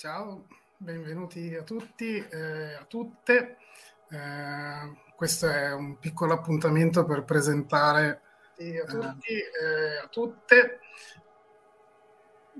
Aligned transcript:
Ciao, 0.00 0.46
benvenuti 0.78 1.54
a 1.54 1.62
tutti 1.62 2.16
e 2.16 2.26
eh, 2.30 2.72
a 2.72 2.84
tutte. 2.84 3.58
Eh, 4.08 4.96
questo 5.14 5.46
è 5.46 5.74
un 5.74 5.98
piccolo 5.98 6.32
appuntamento 6.32 7.04
per 7.04 7.24
presentare 7.24 8.22
a 8.56 8.86
tutti 8.86 9.34
e 9.34 9.50
eh, 9.62 9.98
a 10.02 10.06
tutte 10.08 10.78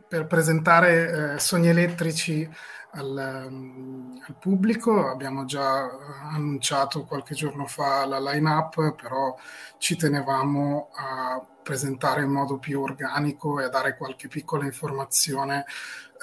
per 0.06 0.26
presentare 0.26 1.32
eh, 1.32 1.38
Sogni 1.38 1.68
Elettrici 1.68 2.46
al, 2.92 3.46
um, 3.48 4.20
al, 4.26 4.34
pubblico. 4.38 5.08
Abbiamo 5.08 5.44
già 5.44 5.88
annunciato 6.32 7.04
qualche 7.04 7.34
giorno 7.34 7.66
fa 7.66 8.06
la 8.06 8.20
line-up, 8.20 8.94
però 8.94 9.36
ci 9.78 9.96
tenevamo 9.96 10.90
a 10.94 11.44
presentare 11.62 12.22
in 12.22 12.30
modo 12.30 12.58
più 12.58 12.80
organico 12.80 13.60
e 13.60 13.64
a 13.64 13.68
dare 13.68 13.96
qualche 13.96 14.28
piccola 14.28 14.64
informazione 14.64 15.64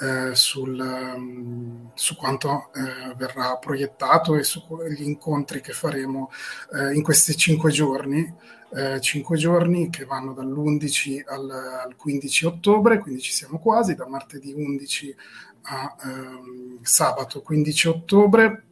eh, 0.00 0.34
sul, 0.34 0.78
um, 0.78 1.90
su 1.94 2.16
quanto 2.16 2.70
eh, 2.74 3.14
verrà 3.16 3.56
proiettato 3.56 4.36
e 4.36 4.44
sugli 4.44 5.02
incontri 5.02 5.60
che 5.60 5.72
faremo 5.72 6.30
eh, 6.72 6.94
in 6.94 7.02
questi 7.02 7.36
cinque 7.36 7.70
giorni. 7.70 8.56
Eh, 8.70 9.00
cinque 9.00 9.38
giorni 9.38 9.88
che 9.88 10.04
vanno 10.04 10.34
dall'11 10.34 11.22
al, 11.26 11.50
al, 11.50 11.96
15 11.96 12.44
ottobre, 12.46 12.98
quindi 12.98 13.22
ci 13.22 13.32
siamo 13.32 13.58
quasi, 13.58 13.94
da 13.94 14.06
martedì 14.06 14.52
11 14.52 15.16
a 15.70 15.96
ehm, 16.04 16.78
sabato 16.82 17.42
15 17.42 17.88
ottobre 17.88 18.62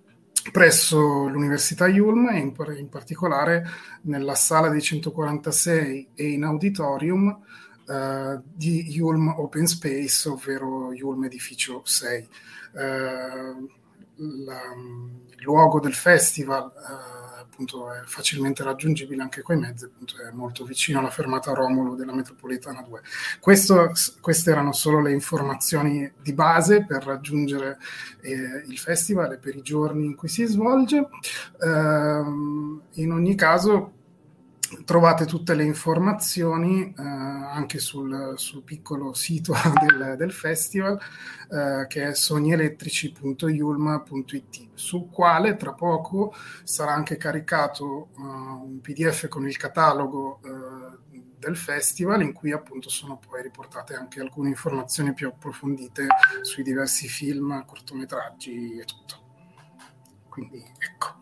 presso 0.50 1.26
l'Università 1.28 1.88
Yulm 1.88 2.28
e 2.28 2.38
in, 2.38 2.54
in, 2.78 2.88
particolare 2.88 3.66
nella 4.02 4.34
sala 4.34 4.68
dei 4.68 4.80
146 4.80 6.10
e 6.14 6.28
in 6.28 6.44
auditorium 6.44 7.26
uh, 7.86 8.42
di 8.44 8.92
Yulm 8.92 9.34
Open 9.38 9.66
Space, 9.66 10.28
ovvero 10.28 10.92
Yulm 10.92 11.24
Edificio 11.24 11.82
6. 11.84 12.28
Uh, 12.72 13.68
la, 14.18 14.60
il 15.36 15.42
luogo 15.42 15.80
del 15.80 15.94
festival 15.94 16.72
uh, 16.74 17.25
appunto 17.56 17.90
è 17.90 18.02
facilmente 18.04 18.62
raggiungibile 18.62 19.22
anche 19.22 19.40
coi 19.40 19.56
mezzi, 19.56 19.86
appunto 19.86 20.16
è 20.22 20.30
molto 20.30 20.64
vicino 20.64 20.98
alla 20.98 21.08
fermata 21.08 21.54
Romolo 21.54 21.94
della 21.94 22.14
metropolitana 22.14 22.82
2. 22.82 23.00
Questo, 23.40 23.92
queste 24.20 24.50
erano 24.50 24.72
solo 24.72 25.00
le 25.00 25.12
informazioni 25.12 26.12
di 26.20 26.34
base 26.34 26.84
per 26.84 27.02
raggiungere 27.02 27.78
eh, 28.20 28.62
il 28.66 28.76
festival 28.78 29.32
e 29.32 29.38
per 29.38 29.56
i 29.56 29.62
giorni 29.62 30.04
in 30.04 30.14
cui 30.14 30.28
si 30.28 30.44
svolge. 30.44 30.98
Eh, 30.98 32.22
in 32.92 33.10
ogni 33.10 33.34
caso 33.34 33.92
trovate 34.84 35.24
tutte 35.26 35.54
le 35.54 35.64
informazioni 35.64 36.94
eh, 36.96 37.02
anche 37.02 37.78
sul, 37.78 38.34
sul, 38.36 38.62
piccolo 38.62 39.12
sito 39.14 39.54
del, 39.80 40.14
del 40.16 40.32
festival 40.32 41.00
eh, 41.50 41.86
che 41.88 42.08
è 42.08 42.14
sognielettrici.yulma.it 42.14 44.68
sul 44.74 45.08
quale 45.10 45.56
tra 45.56 45.72
poco 45.72 46.34
sarà 46.64 46.92
anche 46.92 47.16
caricato 47.16 48.08
uh, 48.16 48.22
un 48.22 48.80
pdf 48.80 49.28
con 49.28 49.46
il 49.46 49.56
catalogo 49.56 50.40
uh, 50.42 50.98
del 51.38 51.56
festival 51.56 52.22
in 52.22 52.32
cui 52.32 52.52
appunto 52.52 52.88
sono 52.88 53.18
poi 53.18 53.42
riportate 53.42 53.94
anche 53.94 54.20
alcune 54.20 54.48
informazioni 54.48 55.12
più 55.12 55.28
approfondite 55.28 56.06
sui 56.42 56.62
diversi 56.62 57.08
film, 57.08 57.64
cortometraggi 57.64 58.78
e 58.78 58.84
tutto. 58.84 59.24
Quindi 60.28 60.62
ecco. 60.78 61.15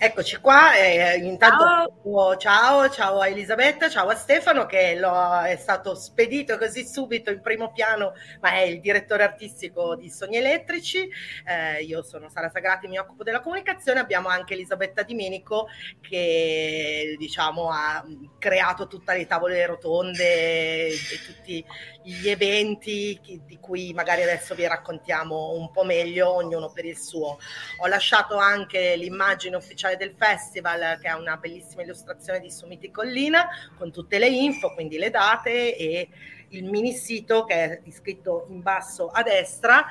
Eccoci 0.00 0.36
qua, 0.36 0.76
eh, 0.76 1.16
intanto 1.16 1.64
ciao. 1.64 2.36
ciao. 2.36 2.88
ciao, 2.88 3.18
a 3.18 3.26
Elisabetta, 3.26 3.88
ciao 3.88 4.06
a 4.06 4.14
Stefano 4.14 4.64
che 4.64 4.94
lo, 4.96 5.42
è 5.42 5.56
stato 5.56 5.96
spedito 5.96 6.56
così 6.56 6.86
subito 6.86 7.32
in 7.32 7.40
primo 7.40 7.72
piano, 7.72 8.12
ma 8.40 8.52
è 8.52 8.60
il 8.60 8.80
direttore 8.80 9.24
artistico 9.24 9.96
di 9.96 10.08
Sogni 10.08 10.36
Elettrici, 10.36 11.08
eh, 11.44 11.82
io 11.82 12.04
sono 12.04 12.28
Sara 12.28 12.48
Sagrati, 12.48 12.86
mi 12.86 12.96
occupo 12.96 13.24
della 13.24 13.40
comunicazione, 13.40 13.98
abbiamo 13.98 14.28
anche 14.28 14.54
Elisabetta 14.54 15.02
Dimenico 15.02 15.66
che 16.00 17.16
diciamo 17.18 17.68
ha 17.68 18.04
creato 18.38 18.86
tutte 18.86 19.16
le 19.16 19.26
tavole 19.26 19.66
rotonde 19.66 20.90
e 20.90 20.96
tutti 21.26 21.64
gli 22.08 22.30
eventi 22.30 23.20
di 23.44 23.58
cui 23.60 23.92
magari 23.92 24.22
adesso 24.22 24.54
vi 24.54 24.66
raccontiamo 24.66 25.52
un 25.52 25.70
po' 25.70 25.84
meglio, 25.84 26.32
ognuno 26.32 26.70
per 26.70 26.86
il 26.86 26.96
suo. 26.96 27.38
Ho 27.80 27.86
lasciato 27.86 28.36
anche 28.36 28.96
l'immagine 28.96 29.56
ufficiale 29.56 29.96
del 29.96 30.14
festival 30.16 30.98
che 31.00 31.08
ha 31.08 31.18
una 31.18 31.36
bellissima 31.36 31.82
illustrazione 31.82 32.40
di 32.40 32.50
Sumiti 32.50 32.90
Collina 32.90 33.48
con 33.76 33.92
tutte 33.92 34.18
le 34.18 34.28
info, 34.28 34.72
quindi 34.72 34.96
le 34.96 35.10
date 35.10 35.76
e 35.76 36.08
il 36.48 36.64
mini 36.64 36.94
sito 36.94 37.44
che 37.44 37.54
è 37.54 37.80
iscritto 37.84 38.46
in 38.48 38.62
basso 38.62 39.08
a 39.08 39.22
destra. 39.22 39.84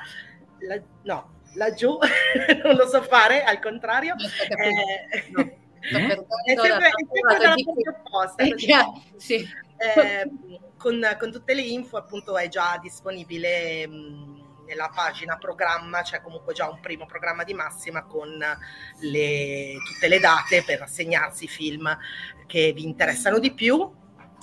La, 0.58 0.80
no, 1.02 1.42
laggiù 1.54 1.98
non 2.64 2.74
lo 2.74 2.88
so 2.88 3.00
fare, 3.02 3.44
al 3.44 3.60
contrario. 3.60 4.16
Eh, 4.16 5.30
no. 5.30 5.66
è 5.78 5.92
sempre, 5.92 6.26
è 6.44 6.54
sempre 6.56 7.38
dalla 7.38 7.54
parte 7.54 7.88
opposta. 7.88 8.44
Sì. 9.16 9.66
Eh, 9.78 10.28
con, 10.76 11.00
con, 11.18 11.30
tutte 11.30 11.54
le 11.54 11.62
info 11.62 11.98
appunto 11.98 12.36
è 12.36 12.48
già 12.48 12.78
disponibile 12.82 13.86
mh, 13.86 14.38
nella 14.68 14.90
pagina 14.94 15.36
programma 15.38 16.02
c'è 16.02 16.20
comunque 16.20 16.52
già 16.52 16.68
un 16.68 16.80
primo 16.80 17.06
programma 17.06 17.42
di 17.44 17.54
massima 17.54 18.02
con 18.04 18.28
le, 19.00 19.74
tutte 19.84 20.08
le 20.08 20.18
date 20.18 20.62
per 20.64 20.82
assegnarsi 20.82 21.44
i 21.44 21.48
film 21.48 21.96
che 22.46 22.72
vi 22.72 22.84
interessano 22.84 23.38
di 23.38 23.52
più. 23.52 23.96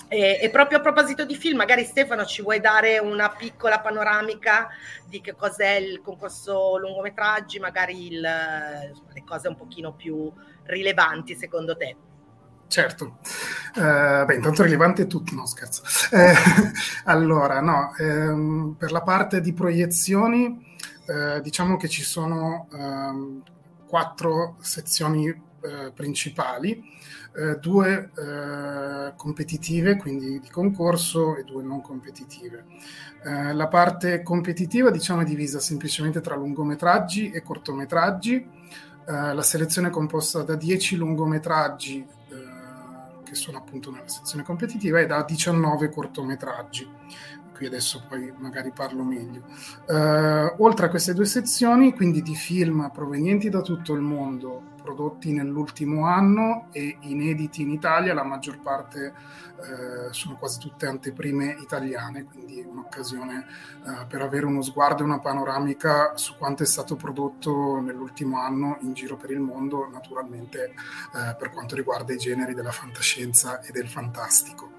E, 0.08 0.38
e, 0.40 0.50
proprio 0.50 0.78
a 0.78 0.80
proposito 0.80 1.24
di 1.24 1.34
film, 1.34 1.56
magari 1.56 1.84
Stefano 1.84 2.24
ci 2.24 2.40
vuoi 2.40 2.60
dare 2.60 2.98
una 2.98 3.28
piccola 3.30 3.80
panoramica 3.80 4.68
di 5.04 5.20
che 5.20 5.34
cos'è 5.34 5.74
il 5.74 6.00
concorso 6.00 6.78
lungometraggi, 6.78 7.58
magari 7.58 8.06
il, 8.06 8.20
le 8.20 9.24
cose 9.24 9.48
un 9.48 9.56
pochino 9.56 9.94
più 9.94 10.32
rilevanti 10.66 11.34
secondo 11.34 11.76
te? 11.76 11.96
Certo, 12.68 13.18
eh, 13.76 14.24
beh, 14.24 14.34
intanto 14.34 14.62
rilevante 14.64 15.06
tutti, 15.06 15.34
no 15.34 15.46
scherzo. 15.46 15.82
Eh, 16.10 16.34
allora, 17.04 17.60
no, 17.60 17.94
ehm, 17.96 18.74
per 18.76 18.90
la 18.92 19.02
parte 19.02 19.40
di 19.40 19.52
proiezioni, 19.52 20.76
eh, 21.06 21.40
diciamo 21.40 21.76
che 21.76 21.88
ci 21.88 22.02
sono 22.02 22.68
ehm, 22.72 23.42
quattro 23.86 24.56
sezioni 24.60 25.28
eh, 25.28 25.92
principali, 25.94 26.82
eh, 27.36 27.56
due 27.58 28.10
eh, 28.16 29.12
competitive, 29.16 29.96
quindi 29.96 30.40
di 30.40 30.50
concorso, 30.50 31.36
e 31.36 31.44
due 31.44 31.62
non 31.62 31.80
competitive. 31.80 32.64
la 33.26 33.66
parte 33.66 34.22
competitiva, 34.22 34.90
diciamo, 34.90 35.22
è 35.22 35.24
divisa 35.24 35.58
semplicemente 35.58 36.20
tra 36.20 36.36
lungometraggi 36.36 37.30
e 37.32 37.42
cortometraggi. 37.42 38.48
la 39.06 39.42
selezione 39.42 39.88
è 39.88 39.90
composta 39.90 40.42
da 40.42 40.54
10 40.54 40.96
lungometraggi 40.96 42.06
sono 43.36 43.58
appunto 43.58 43.90
nella 43.90 44.08
sezione 44.08 44.42
competitiva, 44.42 44.98
e 45.00 45.06
da 45.06 45.22
19 45.22 45.88
cortometraggi. 45.90 46.88
Qui 47.54 47.66
adesso 47.66 48.04
poi 48.08 48.32
magari 48.36 48.70
parlo 48.70 49.02
meglio. 49.02 49.44
Uh, 49.86 50.62
oltre 50.62 50.86
a 50.86 50.88
queste 50.90 51.14
due 51.14 51.24
sezioni, 51.24 51.94
quindi 51.94 52.20
di 52.20 52.34
film 52.34 52.90
provenienti 52.92 53.48
da 53.48 53.62
tutto 53.62 53.94
il 53.94 54.02
mondo, 54.02 54.74
prodotti 54.86 55.32
nell'ultimo 55.32 56.06
anno 56.06 56.68
e 56.70 56.98
inediti 57.00 57.62
in 57.62 57.70
Italia, 57.70 58.14
la 58.14 58.22
maggior 58.22 58.60
parte 58.60 59.12
eh, 59.56 60.12
sono 60.12 60.36
quasi 60.36 60.60
tutte 60.60 60.86
anteprime 60.86 61.56
italiane, 61.60 62.24
quindi 62.24 62.60
un'occasione 62.60 63.46
eh, 63.84 64.06
per 64.06 64.22
avere 64.22 64.46
uno 64.46 64.62
sguardo 64.62 65.02
e 65.02 65.06
una 65.06 65.18
panoramica 65.18 66.16
su 66.16 66.36
quanto 66.36 66.62
è 66.62 66.66
stato 66.66 66.94
prodotto 66.94 67.80
nell'ultimo 67.80 68.40
anno 68.40 68.78
in 68.82 68.92
giro 68.92 69.16
per 69.16 69.30
il 69.30 69.40
mondo, 69.40 69.88
naturalmente 69.90 70.66
eh, 70.66 71.34
per 71.36 71.50
quanto 71.50 71.74
riguarda 71.74 72.12
i 72.12 72.18
generi 72.18 72.54
della 72.54 72.70
fantascienza 72.70 73.60
e 73.60 73.72
del 73.72 73.88
fantastico. 73.88 74.74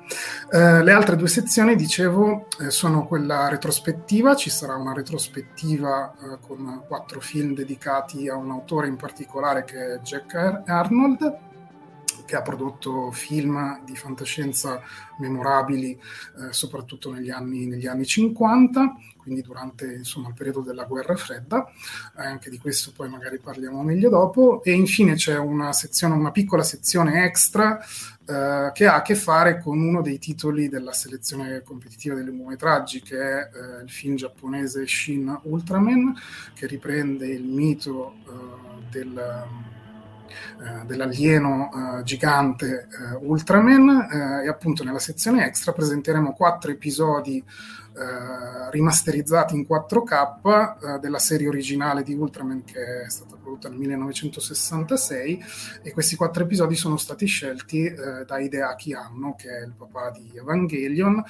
Eh, 0.50 0.84
le 0.84 0.92
altre 0.92 1.18
due 1.18 1.28
sezioni, 1.28 1.76
dicevo, 1.76 2.48
eh, 2.62 2.70
sono 2.70 3.06
quella 3.06 3.50
retrospettiva, 3.50 4.36
ci 4.36 4.50
sarà 4.50 4.76
una 4.76 4.94
retrospettiva 4.94 6.14
eh, 6.14 6.38
con 6.40 6.84
quattro 6.88 7.20
film 7.20 7.54
dedicati 7.54 8.30
a 8.30 8.36
un 8.36 8.52
autore 8.52 8.88
in 8.88 8.96
particolare 8.96 9.66
che 9.66 9.96
è 9.96 9.97
Jack 10.02 10.64
Arnold, 10.66 11.46
che 12.28 12.36
ha 12.36 12.42
prodotto 12.42 13.10
film 13.12 13.84
di 13.86 13.96
fantascienza 13.96 14.82
memorabili, 15.20 15.92
eh, 15.92 16.52
soprattutto 16.54 17.12
negli 17.12 17.30
anni, 17.30 17.66
negli 17.66 17.88
anni 17.88 18.06
50, 18.06 18.96
quindi 19.18 19.42
durante 19.42 19.92
insomma, 19.94 20.28
il 20.28 20.34
periodo 20.34 20.62
della 20.62 20.84
guerra 20.84 21.16
fredda, 21.16 21.66
eh, 22.18 22.26
anche 22.26 22.50
di 22.50 22.60
questo 22.60 22.92
poi 22.96 23.10
magari 23.10 23.40
parliamo 23.40 23.82
meglio 23.82 24.10
dopo, 24.10 24.62
e 24.64 24.74
infine 24.74 25.16
c'è 25.16 25.38
una, 25.38 25.74
sezione, 25.74 26.16
una 26.16 26.32
piccola 26.32 26.64
sezione 26.64 27.24
extra 27.26 27.80
eh, 27.80 28.72
che 28.74 28.88
ha 28.88 28.96
a 28.96 29.02
che 29.02 29.16
fare 29.16 29.60
con 29.60 29.80
uno 29.80 30.02
dei 30.02 30.20
titoli 30.20 30.68
della 30.68 30.94
selezione 30.94 31.64
competitiva 31.64 32.14
dei 32.14 32.26
lungometraggi, 32.26 33.02
che 33.02 33.18
è 33.18 33.50
eh, 33.54 33.84
il 33.84 33.90
film 33.90 34.16
giapponese 34.16 34.86
Shin 34.86 35.40
Ultraman, 35.44 36.14
che 36.54 36.68
riprende 36.68 37.26
il 37.28 37.46
mito 37.46 38.16
eh, 38.28 38.90
del 38.92 39.76
dell'alieno 40.86 41.70
uh, 41.72 42.04
gigante 42.04 42.88
uh, 43.22 43.30
Ultraman 43.30 44.42
e 44.44 44.48
appunto 44.48 44.84
nella 44.84 45.00
sezione 45.00 45.46
extra 45.46 45.72
presenteremo 45.72 46.34
quattro 46.34 46.72
episodi 46.72 47.44
rimasterizzati 48.70 49.56
in 49.56 49.66
4K 49.68 51.00
della 51.00 51.18
serie 51.18 51.48
originale 51.48 52.04
di 52.04 52.14
Ultraman 52.14 52.64
che 52.64 53.06
è 53.06 53.10
stata 53.10 53.38
prodotta 53.38 53.70
nel 53.70 53.80
1966 53.80 55.44
e 55.82 55.92
questi 55.94 56.16
quattro 56.16 56.44
episodi 56.44 56.76
sono 56.76 56.98
stati 56.98 57.26
scelti 57.26 57.92
da 57.92 58.38
Hideaki 58.38 58.94
Anno 58.94 59.34
che 59.34 59.50
è 59.50 59.66
il 59.66 59.74
papà 59.76 60.12
di 60.12 60.32
Evangelion 60.36 61.24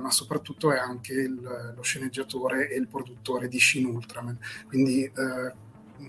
ma 0.00 0.10
soprattutto 0.12 0.70
è 0.70 0.78
anche 0.78 1.12
il, 1.12 1.72
lo 1.74 1.82
sceneggiatore 1.82 2.70
e 2.70 2.76
il 2.76 2.86
produttore 2.86 3.48
di 3.48 3.58
Shin 3.58 3.86
Ultraman. 3.86 4.38
Quindi 4.68 5.10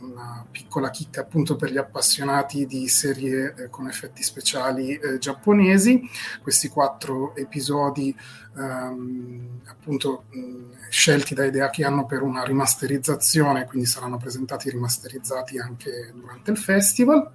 una 0.02 0.46
piccola 0.50 0.90
chicca 0.90 1.22
appunto 1.22 1.56
per 1.56 1.72
gli 1.72 1.78
appassionati 1.78 2.66
di 2.66 2.88
serie 2.88 3.54
eh, 3.56 3.70
con 3.70 3.88
effetti 3.88 4.24
speciali 4.24 4.96
eh, 4.96 5.18
giapponesi. 5.18 6.02
Questi 6.42 6.70
quattro 6.70 7.36
episodi 7.36 8.16
ehm, 8.58 9.62
appunto 9.66 10.26
mh, 10.30 10.90
scelti 10.90 11.34
da 11.34 11.46
idea 11.46 11.70
che 11.70 11.84
hanno 11.84 12.06
per 12.06 12.22
una 12.22 12.44
rimasterizzazione, 12.44 13.66
quindi 13.66 13.88
saranno 13.88 14.18
presentati 14.18 14.70
rimasterizzati 14.70 15.60
anche 15.60 16.12
durante 16.14 16.52
il 16.52 16.58
festival. 16.58 17.32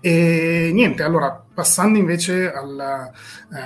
E 0.00 0.70
niente, 0.74 1.02
allora 1.02 1.44
passando 1.54 1.96
invece 1.96 2.52
al, 2.52 2.78
eh, 2.78 3.58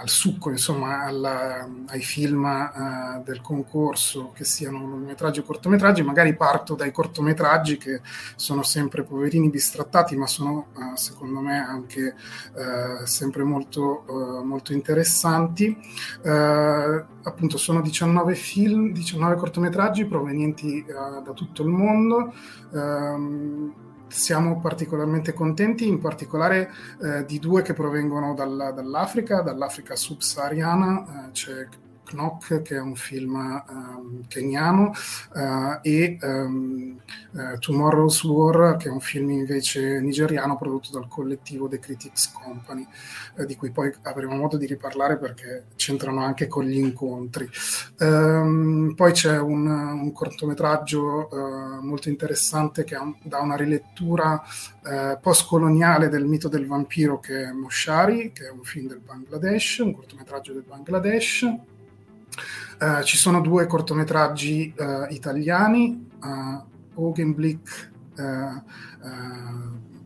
al 0.00 0.08
succo, 0.08 0.50
insomma, 0.50 1.04
alla, 1.04 1.68
ai 1.86 2.00
film 2.00 2.44
eh, 2.44 3.22
del 3.22 3.40
concorso, 3.40 4.32
che 4.34 4.44
siano 4.44 4.78
lungometraggi 4.78 5.40
o 5.40 5.42
cortometraggi, 5.44 6.02
magari 6.02 6.34
parto 6.34 6.74
dai 6.74 6.90
cortometraggi 6.90 7.76
che 7.76 8.00
sono 8.34 8.64
sempre 8.64 9.04
poverini 9.04 9.50
bistrattati, 9.50 10.16
ma 10.16 10.26
sono 10.26 10.68
eh, 10.76 10.96
secondo 10.96 11.38
me 11.40 11.58
anche 11.58 12.16
eh, 12.56 13.06
sempre 13.06 13.44
molto, 13.44 14.04
eh, 14.08 14.44
molto 14.44 14.72
interessanti. 14.72 15.78
Eh, 16.22 17.04
appunto 17.22 17.56
sono 17.56 17.80
19 17.80 18.34
film, 18.34 18.92
19 18.92 19.36
cortometraggi 19.36 20.06
provenienti 20.06 20.84
da 20.86 21.32
tutto 21.34 21.62
il 21.62 21.68
mondo. 21.68 22.32
Ehm, 22.72 23.83
siamo 24.14 24.60
particolarmente 24.60 25.32
contenti, 25.32 25.88
in 25.88 25.98
particolare 25.98 26.70
eh, 27.02 27.24
di 27.24 27.38
due 27.38 27.62
che 27.62 27.72
provengono 27.72 28.32
dalla, 28.34 28.70
dall'Africa, 28.70 29.42
dall'Africa 29.42 29.96
subsahariana, 29.96 31.26
eh, 31.26 31.30
c'è 31.32 31.66
Knock, 32.14 32.62
che 32.62 32.76
è 32.76 32.80
un 32.80 32.94
film 32.94 33.34
um, 33.34 34.26
keniano, 34.28 34.92
uh, 35.34 35.78
e 35.82 36.18
um, 36.22 36.98
uh, 37.32 37.58
Tomorrow's 37.58 38.22
War, 38.24 38.76
che 38.76 38.88
è 38.88 38.90
un 38.90 39.00
film 39.00 39.30
invece 39.30 40.00
nigeriano 40.00 40.56
prodotto 40.56 40.90
dal 40.90 41.08
collettivo 41.08 41.68
The 41.68 41.78
Critics 41.78 42.32
Company, 42.32 42.86
uh, 43.36 43.44
di 43.44 43.56
cui 43.56 43.70
poi 43.70 43.92
avremo 44.02 44.34
modo 44.34 44.56
di 44.56 44.66
riparlare 44.66 45.18
perché 45.18 45.66
c'entrano 45.76 46.22
anche 46.24 46.46
con 46.46 46.64
gli 46.64 46.78
incontri. 46.78 47.48
Um, 47.98 48.94
poi 48.96 49.12
c'è 49.12 49.38
un, 49.38 49.66
un 49.66 50.12
cortometraggio 50.12 51.28
molto 51.82 52.08
interessante 52.08 52.84
che 52.84 52.96
un, 52.96 53.14
dà 53.22 53.40
una 53.40 53.56
rilettura 53.56 54.42
post-coloniale 55.20 56.08
del 56.08 56.26
mito 56.26 56.48
del 56.48 56.66
vampiro 56.66 57.18
che 57.18 57.44
è 57.44 57.52
Moshari, 57.52 58.32
che 58.32 58.46
è 58.46 58.50
un 58.50 58.62
film 58.62 58.86
del 58.86 59.00
Bangladesh, 59.00 59.78
un 59.78 59.94
cortometraggio 59.94 60.52
del 60.52 60.64
Bangladesh. 60.66 61.46
Uh, 62.80 63.02
ci 63.02 63.16
sono 63.16 63.40
due 63.40 63.66
cortometraggi 63.66 64.74
uh, 64.76 65.12
italiani, 65.12 66.08
uh, 66.22 67.00
Augenblick 67.00 67.92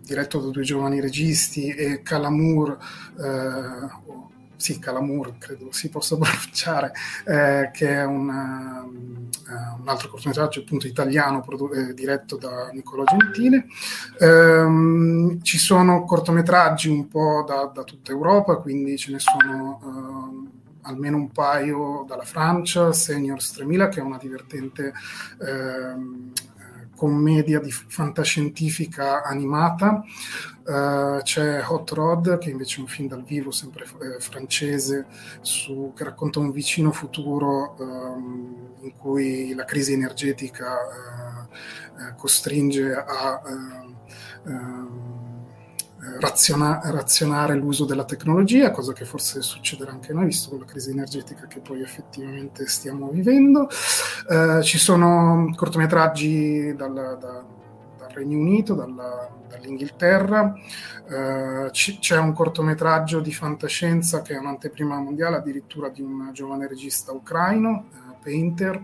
diretto 0.09 0.41
da 0.41 0.49
due 0.49 0.63
giovani 0.63 1.01
registi, 1.01 1.69
e 1.69 2.01
Calamour, 2.01 2.79
eh, 3.21 4.17
sì, 4.57 4.79
Calamour 4.79 5.37
credo 5.37 5.71
si 5.71 5.91
possa 5.91 6.17
pronunciare, 6.19 6.93
eh, 7.27 7.71
che 7.73 7.89
è 7.89 8.05
una, 8.05 8.87
un 8.89 9.87
altro 9.87 10.09
cortometraggio 10.09 10.61
appunto 10.61 10.87
italiano 10.87 11.43
produ- 11.43 11.75
eh, 11.75 11.93
diretto 11.93 12.39
da 12.39 12.71
Nicolò 12.73 13.05
Gentile. 13.05 13.67
Um, 14.21 15.43
ci 15.43 15.59
sono 15.59 16.05
cortometraggi 16.05 16.89
un 16.89 17.07
po' 17.07 17.45
da, 17.47 17.71
da, 17.73 17.85
tutta 17.85 18.11
Europa, 18.11 18.57
quindi 18.57 18.97
ce 18.97 19.13
ne 19.13 19.19
sono 19.19 19.79
uh, 19.83 20.58
almeno 20.83 21.17
un 21.17 21.31
paio 21.31 22.05
dalla 22.07 22.25
Francia, 22.25 22.93
Seniors 22.93 23.53
3000 23.53 23.89
che 23.89 24.01
è 24.01 24.03
una 24.03 24.19
divertente 24.19 24.93
uh, 25.39 26.33
commedia 26.95 27.61
di 27.61 27.71
fantascientifica 27.71 29.23
animata. 29.23 30.03
Uh, 30.65 31.23
c'è 31.23 31.63
Hot 31.67 31.91
Rod, 31.93 32.39
che 32.39 32.51
invece 32.51 32.79
è 32.79 32.81
un 32.81 32.89
film 32.89 33.09
dal 33.09 33.23
vivo, 33.23 33.51
sempre 33.51 33.85
eh, 33.85 34.21
francese, 34.21 35.07
su, 35.41 35.93
che 35.97 36.05
racconta 36.05 36.41
un 36.41 36.51
vicino 36.51 36.91
futuro 36.93 37.75
um, 37.79 38.75
in 38.81 38.95
cui 38.97 39.55
la 39.55 39.65
crisi 39.65 39.93
energetica 39.95 40.75
uh, 40.75 42.15
costringe 42.17 42.93
a 42.93 43.41
raziona- 46.21 46.81
razionare 46.85 47.55
l'uso 47.55 47.85
della 47.85 48.05
tecnologia, 48.05 48.71
cosa 48.71 48.93
che 48.93 49.05
forse 49.05 49.43
succederà 49.43 49.93
anche 49.93 50.13
noi, 50.13 50.27
visto 50.27 50.57
la 50.57 50.65
crisi 50.65 50.91
energetica 50.91 51.47
che 51.47 51.61
poi 51.61 51.83
effettivamente 51.83 52.67
stiamo 52.67 53.09
vivendo. 53.09 53.69
Eh, 54.29 54.63
ci 54.63 54.79
sono 54.79 55.53
cortometraggi 55.55 56.75
dal, 56.75 56.93
da, 56.93 57.45
dal 57.99 58.11
Regno 58.13 58.39
Unito, 58.39 58.75
dalla, 58.75 59.29
dall'Inghilterra, 59.49 60.55
eh, 61.09 61.71
c- 61.71 61.99
c'è 61.99 62.19
un 62.19 62.33
cortometraggio 62.33 63.21
di 63.21 63.33
fantascienza 63.33 64.23
che 64.23 64.35
è 64.35 64.39
un'anteprima 64.39 64.99
mondiale 64.99 65.37
addirittura 65.37 65.89
di 65.89 66.03
un 66.03 66.31
giovane 66.33 66.69
regista 66.69 67.13
ucraino, 67.13 67.87
eh, 67.93 68.17
Painter, 68.23 68.83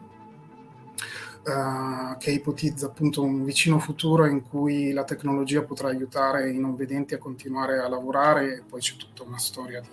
uh, 1.45 2.17
che 2.19 2.31
ipotizza 2.31 2.87
appunto 2.87 3.23
un 3.23 3.45
vicino 3.45 3.79
futuro 3.79 4.27
in 4.27 4.43
cui 4.43 4.93
la 4.93 5.05
tecnologia 5.05 5.63
potrà 5.63 5.89
aiutare 5.89 6.51
i 6.51 6.59
non 6.59 6.75
vedenti 6.75 7.15
a 7.15 7.19
continuare 7.19 7.79
a 7.79 7.89
lavorare 7.89 8.57
e 8.57 8.63
poi 8.69 8.81
c'è 8.81 8.97
tutta 8.97 9.23
una 9.23 9.39
storia 9.39 9.81
di, 9.81 9.89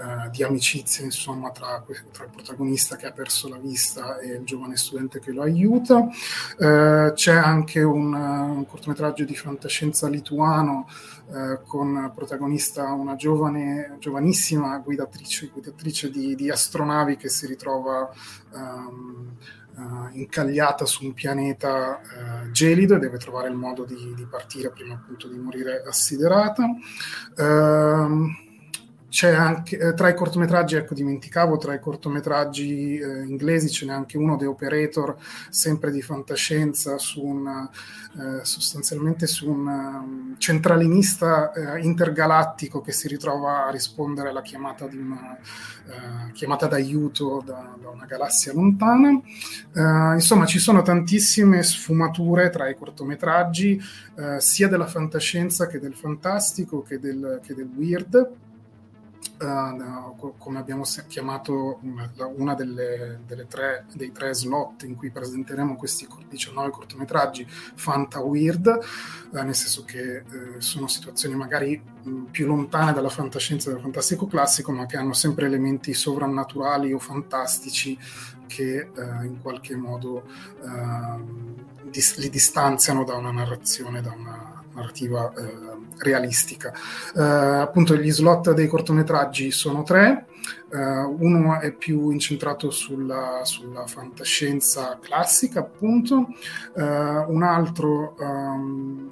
uh, 0.00 0.30
di 0.30 0.42
amicizia 0.42 1.04
insomma 1.04 1.50
tra, 1.50 1.84
tra, 2.12 2.24
il 2.24 2.30
protagonista 2.30 2.96
che 2.96 3.06
ha 3.06 3.12
perso 3.12 3.48
la 3.48 3.58
vista 3.58 4.18
e 4.18 4.34
il 4.34 4.44
giovane 4.44 4.76
studente 4.76 5.20
che 5.20 5.32
lo 5.32 5.42
aiuta. 5.42 5.96
Uh, 5.96 7.12
c'è 7.12 7.34
anche 7.34 7.82
un, 7.82 8.14
un, 8.14 8.66
cortometraggio 8.66 9.24
di 9.24 9.34
fantascienza 9.34 10.08
lituano 10.08 10.86
con 11.66 12.12
protagonista 12.14 12.92
una 12.92 13.16
giovane, 13.16 13.96
giovanissima 13.98 14.78
guidatrice, 14.78 15.50
guidatrice 15.52 16.08
di, 16.08 16.36
di 16.36 16.50
astronavi 16.50 17.16
che 17.16 17.28
si 17.28 17.46
ritrova 17.46 18.08
um, 18.52 19.34
uh, 19.76 20.08
incagliata 20.12 20.84
su 20.84 21.04
un 21.04 21.14
pianeta 21.14 22.00
uh, 22.00 22.50
gelido 22.50 22.96
e 22.96 22.98
deve 22.98 23.18
trovare 23.18 23.48
il 23.48 23.54
modo 23.54 23.84
di, 23.84 24.14
di, 24.14 24.26
partire 24.26 24.70
prima 24.70 24.94
appunto 24.94 25.28
di 25.28 25.38
morire 25.38 25.82
assiderata. 25.86 26.64
Uh, 27.36 28.44
c'è 29.16 29.32
anche 29.34 29.78
eh, 29.78 29.94
tra 29.94 30.10
i 30.10 30.14
cortometraggi, 30.14 30.76
ecco 30.76 30.92
dimenticavo, 30.92 31.56
tra 31.56 31.72
i 31.72 31.80
cortometraggi 31.80 32.98
eh, 32.98 33.22
inglesi 33.22 33.70
ce 33.70 33.86
n'è 33.86 33.92
anche 33.94 34.18
uno, 34.18 34.36
The 34.36 34.44
Operator, 34.44 35.16
sempre 35.48 35.90
di 35.90 36.02
fantascienza, 36.02 36.98
su 36.98 37.24
un, 37.24 37.48
eh, 37.48 38.44
sostanzialmente 38.44 39.26
su 39.26 39.48
un 39.48 39.66
um, 39.66 40.34
centralinista 40.36 41.50
eh, 41.52 41.80
intergalattico 41.80 42.82
che 42.82 42.92
si 42.92 43.08
ritrova 43.08 43.64
a 43.64 43.70
rispondere 43.70 44.28
alla 44.28 44.42
chiamata, 44.42 44.86
di 44.86 44.98
una, 44.98 45.34
eh, 45.34 46.32
chiamata 46.32 46.66
d'aiuto 46.66 47.42
da, 47.42 47.74
da, 47.80 47.88
una 47.88 48.04
galassia 48.04 48.52
lontana. 48.52 49.08
Eh, 49.08 50.12
insomma, 50.12 50.44
ci 50.44 50.58
sono 50.58 50.82
tantissime 50.82 51.62
sfumature 51.62 52.50
tra 52.50 52.68
i 52.68 52.76
cortometraggi, 52.76 53.80
sia 54.38 54.66
della 54.66 54.86
fantascienza 54.86 55.66
che 55.66 55.78
del 55.78 55.94
fantastico 55.94 56.80
che 56.80 56.98
del, 56.98 57.40
che 57.42 57.54
del 57.54 57.68
weird 57.74 58.44
uh, 59.38 60.34
come 60.38 60.58
abbiamo 60.58 60.84
chiamato 61.06 61.78
una, 61.82 62.10
una 62.36 62.54
delle, 62.54 63.20
delle 63.26 63.46
tre, 63.46 63.86
dei 63.92 64.12
tre 64.12 64.34
slot 64.34 64.84
in 64.84 64.96
cui 64.96 65.10
presenteremo 65.10 65.76
questi 65.76 66.06
19 66.28 66.70
cortometraggi 66.70 67.46
Fanta 67.48 68.20
Weird, 68.20 68.66
uh, 69.30 69.42
nel 69.42 69.54
senso 69.54 69.84
che 69.84 70.22
uh, 70.22 70.60
sono 70.60 70.88
situazioni 70.88 71.34
magari 71.34 71.80
mh, 72.02 72.24
più 72.30 72.46
lontane 72.46 72.92
dalla 72.92 73.08
fantascienza 73.08 73.68
e 73.68 73.72
dal 73.72 73.82
fantastico 73.82 74.26
classico, 74.26 74.72
ma 74.72 74.86
che 74.86 74.96
hanno 74.96 75.12
sempre 75.12 75.46
elementi 75.46 75.94
sovrannaturali 75.94 76.92
o 76.92 76.98
fantastici 76.98 77.98
che 78.46 78.88
in 79.24 79.40
qualche 79.42 79.74
modo 79.74 80.22
dis- 81.82 82.16
li 82.18 82.30
distanziano 82.30 83.02
da 83.02 83.16
una 83.16 83.32
narrazione, 83.32 84.00
da 84.00 84.12
una 84.12 84.55
narrativa 84.76 85.32
eh, 85.36 85.76
realistica. 85.98 86.72
Eh, 87.14 87.20
appunto 87.20 87.96
gli 87.96 88.10
slot 88.10 88.52
dei 88.52 88.68
cortometraggi 88.68 89.50
sono 89.50 89.82
tre, 89.82 90.26
eh, 90.70 90.78
uno 90.78 91.58
è 91.60 91.72
più 91.72 92.10
incentrato 92.10 92.70
sulla, 92.70 93.40
sulla 93.42 93.86
fantascienza 93.86 94.98
classica, 95.00 95.60
appunto, 95.60 96.28
eh, 96.76 96.82
un 96.82 97.42
altro 97.42 98.14
um, 98.18 99.08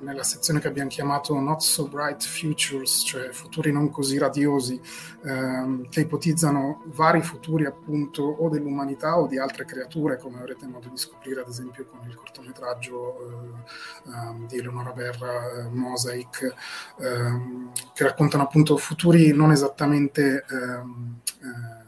nella 0.00 0.22
sezione 0.22 0.60
che 0.60 0.68
abbiamo 0.68 0.88
chiamato 0.88 1.38
Not 1.38 1.60
So 1.60 1.88
Bright 1.88 2.24
Futures, 2.24 3.02
cioè 3.04 3.30
futuri 3.30 3.72
non 3.72 3.90
così 3.90 4.18
radiosi, 4.18 4.80
ehm, 5.24 5.88
che 5.88 6.00
ipotizzano 6.00 6.82
vari 6.86 7.22
futuri 7.22 7.64
appunto 7.66 8.22
o 8.22 8.48
dell'umanità 8.48 9.18
o 9.18 9.26
di 9.26 9.38
altre 9.38 9.64
creature, 9.64 10.18
come 10.18 10.38
avrete 10.38 10.66
modo 10.66 10.88
di 10.88 10.96
scoprire 10.96 11.40
ad 11.40 11.48
esempio 11.48 11.86
con 11.86 12.06
il 12.08 12.14
cortometraggio 12.14 13.18
eh, 13.20 14.10
ehm, 14.10 14.46
di 14.46 14.58
Eleonora 14.58 14.92
Berra, 14.92 15.52
eh, 15.52 15.68
Mosaic, 15.68 16.54
ehm, 16.98 17.72
che 17.94 18.04
raccontano 18.04 18.44
appunto 18.44 18.76
futuri 18.76 19.32
non 19.32 19.50
esattamente 19.50 20.44
ehm, 20.48 21.20
eh, 21.42 21.86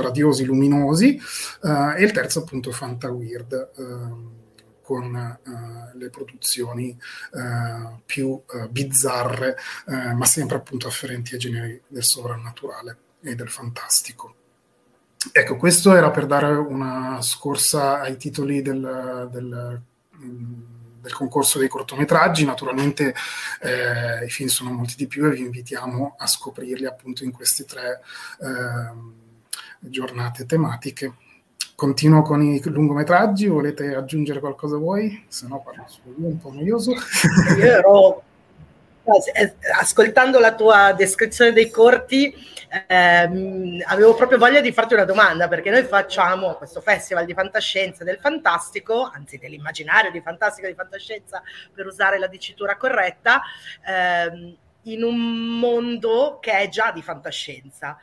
radiosi, 0.00 0.44
luminosi, 0.44 1.20
eh, 1.64 1.94
e 1.96 2.04
il 2.04 2.12
terzo 2.12 2.40
appunto 2.40 2.70
Fanta 2.70 3.10
Weird 3.10 3.70
ehm, 3.76 4.41
con 4.92 5.38
uh, 5.44 5.96
le 5.96 6.10
produzioni 6.10 6.94
uh, 7.32 8.00
più 8.04 8.28
uh, 8.28 8.68
bizzarre, 8.68 9.56
ma 9.86 10.24
sempre 10.26 10.56
appunto 10.56 10.86
afferenti 10.86 11.32
ai 11.32 11.40
generi 11.40 11.82
del 11.86 12.04
sovrannaturale 12.04 12.96
e 13.22 13.34
del 13.34 13.48
fantastico. 13.48 14.34
Ecco, 15.32 15.56
questo 15.56 15.94
era 15.94 16.10
per 16.10 16.26
dare 16.26 16.54
una 16.56 17.22
scorsa 17.22 18.00
ai 18.00 18.18
titoli 18.18 18.60
del, 18.60 19.28
del, 19.30 19.82
del 21.00 21.12
concorso 21.14 21.58
dei 21.58 21.68
cortometraggi. 21.68 22.44
Naturalmente 22.44 23.14
eh, 23.60 24.24
i 24.26 24.30
film 24.30 24.48
sono 24.48 24.72
molti 24.72 24.94
di 24.96 25.06
più 25.06 25.24
e 25.26 25.30
vi 25.30 25.40
invitiamo 25.40 26.16
a 26.18 26.26
scoprirli 26.26 26.86
appunto 26.86 27.24
in 27.24 27.32
queste 27.32 27.64
tre 27.64 28.00
eh, 28.40 29.20
giornate 29.78 30.44
tematiche. 30.44 31.14
Continuo 31.82 32.22
con 32.22 32.40
i 32.40 32.62
lungometraggi, 32.62 33.48
volete 33.48 33.92
aggiungere 33.92 34.38
qualcosa 34.38 34.76
voi? 34.76 35.24
Se 35.26 35.48
no 35.48 35.60
parlo 35.60 35.84
solo 35.88 36.14
un 36.18 36.38
po' 36.38 36.52
noioso. 36.52 36.92
Io 37.58 37.64
ero, 37.64 38.22
eh, 39.34 39.54
ascoltando 39.80 40.38
la 40.38 40.54
tua 40.54 40.92
descrizione 40.92 41.50
dei 41.50 41.70
corti, 41.70 42.32
ehm, 42.86 43.82
avevo 43.86 44.14
proprio 44.14 44.38
voglia 44.38 44.60
di 44.60 44.70
farti 44.70 44.94
una 44.94 45.02
domanda, 45.02 45.48
perché 45.48 45.70
noi 45.70 45.82
facciamo 45.82 46.54
questo 46.54 46.80
festival 46.80 47.24
di 47.24 47.34
fantascienza 47.34 48.04
del 48.04 48.18
fantastico, 48.20 49.10
anzi 49.12 49.38
dell'immaginario 49.38 50.12
di 50.12 50.20
fantastico 50.20 50.68
di 50.68 50.74
fantascienza, 50.74 51.42
per 51.74 51.86
usare 51.86 52.16
la 52.20 52.28
dicitura 52.28 52.76
corretta, 52.76 53.42
ehm, 53.84 54.56
in 54.82 55.02
un 55.02 55.58
mondo 55.58 56.38
che 56.40 56.52
è 56.52 56.68
già 56.68 56.92
di 56.92 57.02
fantascienza 57.02 57.98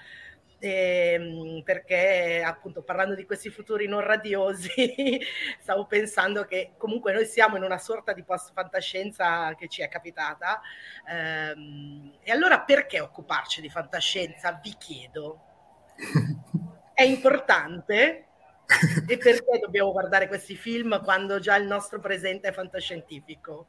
eh, 0.59 1.61
perché 1.63 2.43
appunto 2.45 2.83
parlando 2.83 3.15
di 3.15 3.25
questi 3.25 3.49
futuri 3.49 3.87
non 3.87 4.01
radiosi 4.01 4.69
stavo 5.59 5.85
pensando 5.85 6.45
che 6.45 6.73
comunque 6.77 7.13
noi 7.13 7.25
siamo 7.25 7.57
in 7.57 7.63
una 7.63 7.77
sorta 7.77 8.13
di 8.13 8.23
post 8.23 8.51
fantascienza 8.53 9.55
che 9.55 9.67
ci 9.67 9.81
è 9.81 9.87
capitata. 9.87 10.61
Eh, 11.07 12.19
e 12.21 12.31
allora 12.31 12.59
perché 12.61 12.99
occuparci 12.99 13.61
di 13.61 13.69
fantascienza 13.69 14.59
vi 14.61 14.75
chiedo? 14.77 15.41
È 16.93 17.03
importante? 17.03 18.25
E 19.07 19.17
perché 19.17 19.57
dobbiamo 19.59 19.91
guardare 19.91 20.27
questi 20.27 20.55
film 20.55 21.01
quando 21.01 21.39
già 21.39 21.55
il 21.55 21.65
nostro 21.65 21.99
presente 21.99 22.49
è 22.49 22.51
fantascientifico 22.51 23.67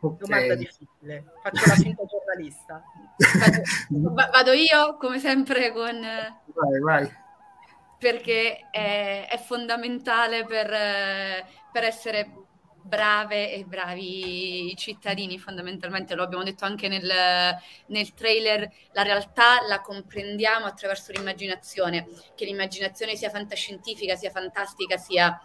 Okay. 0.00 0.18
Domanda 0.18 0.54
difficile, 0.56 1.24
faccio 1.42 1.68
la 1.68 1.74
finta 1.74 2.02
giornalista. 2.04 2.82
Vado, 3.88 4.30
vado, 4.32 4.52
io, 4.52 4.96
come 4.96 5.20
sempre, 5.20 5.70
con... 5.70 6.00
Vai, 6.00 6.80
vai. 6.80 7.12
Perché 7.98 8.68
è, 8.72 9.28
è 9.30 9.38
fondamentale 9.38 10.44
per, 10.44 10.66
per 11.70 11.84
essere 11.84 12.42
brave 12.82 13.52
e 13.52 13.64
bravi 13.64 14.74
cittadini, 14.76 15.38
fondamentalmente 15.38 16.14
lo 16.14 16.24
abbiamo 16.24 16.42
detto 16.42 16.64
anche 16.64 16.88
nel, 16.88 17.10
nel 17.86 18.14
trailer, 18.14 18.68
la 18.92 19.02
realtà 19.02 19.64
la 19.68 19.80
comprendiamo 19.80 20.66
attraverso 20.66 21.12
l'immaginazione, 21.12 22.08
che 22.34 22.44
l'immaginazione 22.44 23.14
sia 23.14 23.30
fantascientifica, 23.30 24.16
sia 24.16 24.30
fantastica, 24.30 24.96
sia 24.96 25.40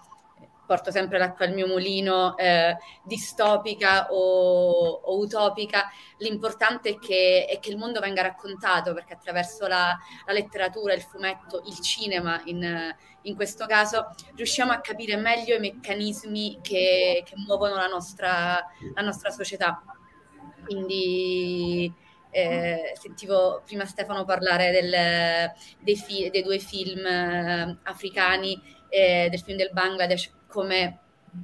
porto 0.68 0.92
sempre 0.92 1.18
l'acqua 1.18 1.46
al 1.46 1.54
mio 1.54 1.66
mulino, 1.66 2.38
eh, 2.38 2.78
distopica 3.04 4.12
o, 4.12 5.02
o, 5.04 5.18
utopica, 5.18 5.90
l'importante 6.18 6.90
è 6.90 7.00
che, 7.00 7.48
è 7.50 7.60
che, 7.60 7.70
il 7.70 7.78
mondo 7.78 8.00
venga 8.02 8.22
raccontato, 8.22 8.94
perché 8.94 9.14
attraverso 9.14 9.66
la, 9.66 9.98
la 10.26 10.34
letteratura, 10.34 10.94
il 10.94 11.02
fumetto, 11.02 11.64
il 11.66 11.80
cinema 11.80 12.42
in, 12.46 12.94
in, 13.22 13.36
questo 13.36 13.66
caso, 13.66 14.14
riusciamo 14.36 14.74
a 14.74 14.82
capire 14.82 15.16
meglio 15.16 15.56
i 15.56 15.60
meccanismi 15.60 16.60
che, 16.62 17.24
che 17.26 17.34
muovono 17.38 17.76
la 17.76 17.88
nostra, 17.88 18.64
la 18.94 19.02
nostra 19.02 19.32
società. 19.32 19.82
Quindi 20.66 21.92
eh, 22.30 22.94
sentivo 23.00 23.62
prima 23.66 23.86
Stefano 23.86 24.26
parlare 24.26 24.72
del, 24.72 25.52
dei, 25.80 25.96
fi- 25.96 26.30
dei, 26.30 26.44
due 26.44 26.60
film 26.60 27.06
eh, 27.06 27.78
africani, 27.84 28.62
eh, 28.90 29.28
del 29.30 29.40
film 29.40 29.58
del 29.58 29.70
Bangladesh 29.72 30.36
come 30.58 31.00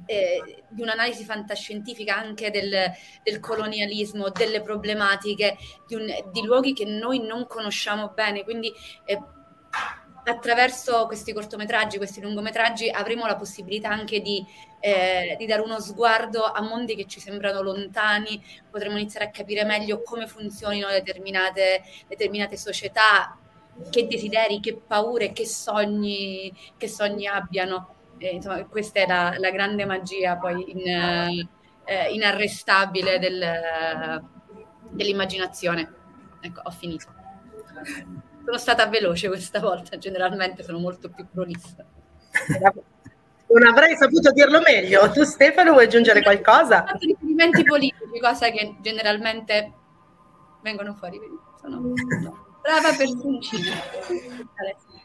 eh, 0.06 0.64
di 0.68 0.82
un'analisi 0.82 1.22
fantascientifica 1.22 2.16
anche 2.16 2.50
del, 2.50 2.90
del 3.22 3.38
colonialismo, 3.38 4.30
delle 4.30 4.60
problematiche, 4.60 5.56
di, 5.86 5.94
un, 5.94 6.06
di, 6.32 6.42
luoghi 6.42 6.72
che 6.72 6.84
noi 6.84 7.24
non 7.24 7.46
conosciamo 7.46 8.08
bene. 8.08 8.42
Quindi 8.42 8.72
eh, 9.04 9.22
attraverso 10.24 11.06
questi 11.06 11.32
cortometraggi, 11.32 11.96
questi 11.96 12.20
lungometraggi, 12.20 12.90
avremo 12.90 13.24
la 13.26 13.36
possibilità 13.36 13.88
anche 13.90 14.20
di, 14.20 14.44
eh, 14.80 15.36
di, 15.38 15.46
dare 15.46 15.62
uno 15.62 15.78
sguardo 15.78 16.42
a 16.42 16.60
mondi 16.60 16.96
che 16.96 17.06
ci 17.06 17.20
sembrano 17.20 17.62
lontani, 17.62 18.42
potremo 18.68 18.98
iniziare 18.98 19.26
a 19.26 19.30
capire 19.30 19.64
meglio 19.64 20.02
come 20.02 20.26
funzionino 20.26 20.88
determinate, 20.88 21.84
determinate 22.08 22.56
società, 22.56 23.38
che 23.90 24.06
desideri, 24.08 24.58
che 24.58 24.74
paure, 24.74 25.32
che 25.32 25.46
sogni, 25.46 26.52
che 26.76 26.88
sogni 26.88 27.28
abbiano. 27.28 27.93
E, 28.18 28.28
insomma, 28.34 28.64
questa 28.64 29.00
è 29.00 29.06
la, 29.06 29.34
la, 29.38 29.50
grande 29.50 29.84
magia 29.84 30.36
poi 30.36 30.70
in, 30.70 31.48
eh, 31.84 32.12
inarrestabile 32.12 33.18
del, 33.18 34.22
dell'immaginazione. 34.90 35.92
Ecco, 36.40 36.60
ho 36.64 36.70
finito. 36.70 37.06
Sono 38.44 38.58
stata 38.58 38.86
veloce 38.86 39.28
questa 39.28 39.60
volta, 39.60 39.96
generalmente 39.98 40.62
sono 40.62 40.78
molto 40.78 41.10
più 41.10 41.26
prolissa. 41.30 41.84
Non 43.46 43.66
avrei 43.66 43.96
saputo 43.96 44.32
dirlo 44.32 44.60
meglio. 44.60 45.10
Tu 45.10 45.22
Stefano 45.24 45.72
vuoi 45.72 45.84
aggiungere 45.84 46.22
qualcosa? 46.22 46.84
Riferimenti 46.98 47.62
politici, 47.62 48.18
cosa 48.20 48.50
che 48.50 48.76
generalmente 48.80 49.72
vengono 50.62 50.94
fuori. 50.94 51.18
Sono 51.60 51.92
brava 52.60 52.94
personcina. 52.96 53.74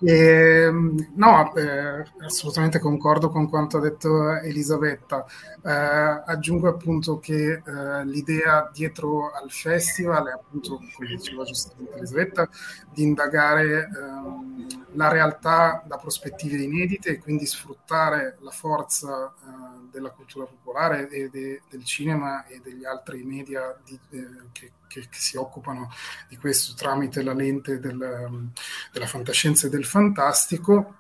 Eh, 0.01 0.69
no, 1.15 1.53
eh, 1.55 2.05
assolutamente 2.23 2.79
concordo 2.79 3.29
con 3.29 3.49
quanto 3.49 3.77
ha 3.77 3.81
detto 3.81 4.31
Elisabetta. 4.37 5.25
Eh, 5.61 5.69
aggiungo 5.71 6.69
appunto 6.69 7.19
che 7.19 7.61
eh, 7.65 8.05
l'idea 8.05 8.69
dietro 8.73 9.31
al 9.31 9.51
festival 9.51 10.27
è 10.27 10.31
appunto, 10.31 10.79
come 10.95 11.09
diceva 11.09 11.43
giustamente 11.43 11.97
Elisabetta, 11.97 12.49
di 12.93 13.03
indagare 13.03 13.89
ehm, 13.93 14.67
la 14.93 15.09
realtà 15.09 15.83
da 15.85 15.97
prospettive 15.97 16.55
inedite 16.57 17.09
e 17.09 17.19
quindi 17.19 17.45
sfruttare 17.45 18.37
la 18.39 18.51
forza 18.51 19.27
eh, 19.27 19.87
della 19.91 20.11
cultura 20.11 20.45
popolare 20.45 21.09
e 21.09 21.29
de, 21.29 21.61
del 21.69 21.83
cinema 21.83 22.45
e 22.47 22.61
degli 22.63 22.85
altri 22.85 23.23
media 23.23 23.77
di, 23.83 23.99
eh, 24.11 24.27
che, 24.53 24.71
che, 24.89 25.01
che, 25.01 25.19
si 25.19 25.37
occupano 25.37 25.89
di 26.27 26.35
questo 26.35 26.73
tramite 26.75 27.23
la 27.23 27.33
lente 27.33 27.79
del, 27.79 28.49
della 28.91 29.05
fantascienza 29.05 29.67
e 29.67 29.69
del 29.69 29.85
fantastico, 29.85 30.95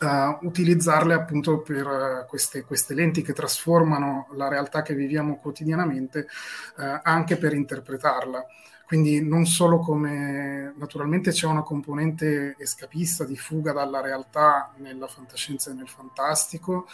uh, 0.00 0.46
utilizzarle 0.46 1.14
appunto 1.14 1.60
per 1.60 1.86
uh, 1.86 2.26
queste, 2.28 2.62
queste, 2.62 2.94
lenti 2.94 3.22
che 3.22 3.32
trasformano 3.32 4.28
la 4.34 4.48
realtà 4.48 4.82
che 4.82 4.94
viviamo 4.94 5.38
quotidianamente 5.38 6.26
uh, 6.76 7.00
anche 7.02 7.36
per 7.36 7.54
interpretarla. 7.54 8.46
Quindi 8.88 9.22
non 9.22 9.44
solo 9.44 9.80
come 9.80 10.72
naturalmente 10.78 11.30
c'è 11.30 11.46
una 11.46 11.60
componente 11.60 12.56
escapista 12.58 13.24
di 13.24 13.36
fuga 13.36 13.72
dalla 13.72 14.00
realtà 14.00 14.72
nella 14.78 15.06
fantascienza 15.06 15.70
e 15.70 15.74
nel 15.74 15.90
fantastico, 15.90 16.86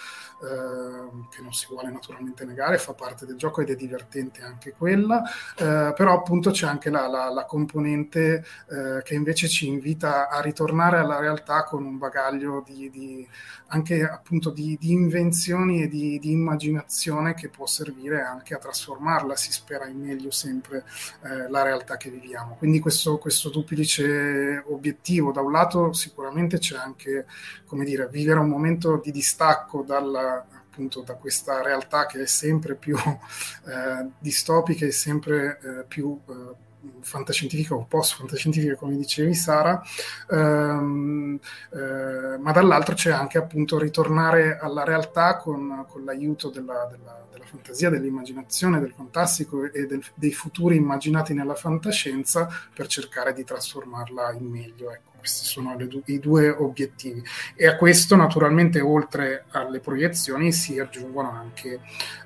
eh, 0.42 1.26
che 1.30 1.40
non 1.40 1.52
si 1.52 1.68
vuole 1.70 1.92
naturalmente 1.92 2.44
negare, 2.44 2.78
fa 2.78 2.94
parte 2.94 3.26
del 3.26 3.36
gioco 3.36 3.60
ed 3.60 3.70
è 3.70 3.76
divertente 3.76 4.42
anche 4.42 4.74
quella, 4.76 5.22
eh, 5.56 5.92
però 5.94 6.14
appunto 6.14 6.50
c'è 6.50 6.66
anche 6.66 6.90
la, 6.90 7.06
la, 7.06 7.30
la 7.30 7.44
componente 7.44 8.44
eh, 8.68 9.00
che 9.04 9.14
invece 9.14 9.46
ci 9.46 9.68
invita 9.68 10.28
a 10.28 10.40
ritornare 10.40 10.98
alla 10.98 11.20
realtà 11.20 11.62
con 11.62 11.84
un 11.84 11.96
bagaglio 11.96 12.64
di, 12.66 12.90
di 12.90 13.28
anche 13.74 14.04
appunto 14.04 14.50
di, 14.50 14.76
di 14.80 14.92
invenzioni 14.92 15.82
e 15.82 15.88
di, 15.88 16.20
di, 16.20 16.30
immaginazione 16.30 17.34
che 17.34 17.48
può 17.48 17.66
servire 17.66 18.22
anche 18.22 18.54
a 18.54 18.58
trasformarla, 18.58 19.34
si 19.34 19.50
spera 19.50 19.88
in 19.88 19.98
meglio 19.98 20.30
sempre, 20.30 20.84
eh, 21.24 21.50
la 21.50 21.62
realtà 21.62 21.96
che 21.96 22.08
viviamo. 22.08 22.54
Quindi 22.54 22.78
questo, 22.78 23.18
questo 23.18 23.50
duplice 23.50 24.62
obiettivo, 24.68 25.32
da 25.32 25.40
un 25.40 25.50
lato 25.50 25.92
sicuramente 25.92 26.58
c'è 26.58 26.76
anche, 26.76 27.26
come 27.66 27.84
dire, 27.84 28.08
vivere 28.08 28.38
un 28.38 28.48
momento 28.48 29.00
di 29.02 29.10
distacco 29.10 29.82
dalla, 29.82 30.46
appunto 30.74 31.02
da 31.02 31.14
questa 31.14 31.62
realtà 31.62 32.06
che 32.06 32.22
è 32.22 32.26
sempre 32.26 32.74
più 32.74 32.96
eh, 32.98 34.08
distopica 34.18 34.84
e 34.84 34.90
sempre 34.90 35.60
eh, 35.62 35.84
più 35.84 36.20
eh, 36.28 36.62
fantascientifica 37.00 37.74
o 37.74 37.86
post-fantascientifica, 37.88 38.74
come 38.74 38.96
dicevi 38.96 39.34
Sara, 39.34 39.80
ehm, 40.28 41.38
eh, 41.72 42.36
ma 42.38 42.52
dall'altro 42.52 42.94
c'è 42.94 43.10
anche 43.10 43.38
appunto 43.38 43.78
ritornare 43.78 44.58
alla 44.58 44.84
realtà 44.84 45.36
con, 45.36 45.86
con 45.88 46.04
l'aiuto 46.04 46.50
della, 46.50 46.86
della, 46.90 47.24
della, 47.30 47.44
fantasia, 47.44 47.88
dell'immaginazione, 47.88 48.80
del 48.80 48.92
fantastico 48.92 49.64
e 49.64 49.86
del, 49.86 50.02
dei 50.14 50.32
futuri 50.32 50.76
immaginati 50.76 51.32
nella 51.32 51.54
fantascienza 51.54 52.48
per 52.74 52.86
cercare 52.86 53.32
di 53.32 53.44
trasformarla 53.44 54.32
in 54.32 54.44
meglio. 54.44 54.90
Ecco, 54.90 55.13
questi 55.24 55.46
sono 55.46 55.74
du- 55.76 56.02
i 56.04 56.18
due 56.18 56.50
obiettivi. 56.50 57.22
E 57.56 57.66
a 57.66 57.76
questo 57.76 58.14
naturalmente 58.14 58.80
oltre 58.80 59.46
alle 59.52 59.80
proiezioni 59.80 60.52
si 60.52 60.78
aggiungono 60.78 61.30
anche 61.30 61.80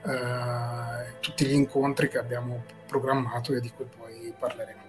eh, 0.04 1.20
tutti 1.20 1.46
gli 1.46 1.52
incontri 1.52 2.08
che 2.08 2.18
abbiamo 2.18 2.64
programmato 2.88 3.54
e 3.54 3.60
di 3.60 3.70
cui 3.70 3.86
poi 3.96 4.34
parleremo. 4.36 4.86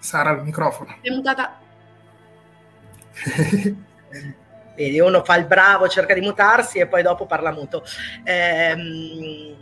Sara 0.00 0.30
al 0.30 0.42
microfono. 0.42 0.96
È 1.00 1.10
mutata. 1.10 1.60
Vedi, 4.74 5.00
uno 5.00 5.22
fa 5.24 5.36
il 5.36 5.46
bravo, 5.46 5.88
cerca 5.88 6.14
di 6.14 6.20
mutarsi 6.20 6.78
e 6.78 6.86
poi 6.86 7.02
dopo 7.02 7.26
parla 7.26 7.52
muto. 7.52 7.84
Ehm, 8.24 9.56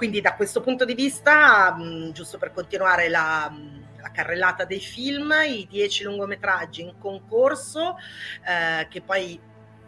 quindi 0.00 0.22
da 0.22 0.34
questo 0.34 0.62
punto 0.62 0.86
di 0.86 0.94
vista, 0.94 1.76
mh, 1.76 2.12
giusto 2.12 2.38
per 2.38 2.52
continuare 2.52 3.10
la, 3.10 3.54
la, 4.00 4.10
carrellata 4.10 4.64
dei 4.64 4.80
film, 4.80 5.30
i 5.46 5.66
dieci 5.68 6.04
lungometraggi 6.04 6.80
in 6.80 6.94
concorso, 6.98 7.98
eh, 8.48 8.88
che 8.88 9.02
poi 9.02 9.38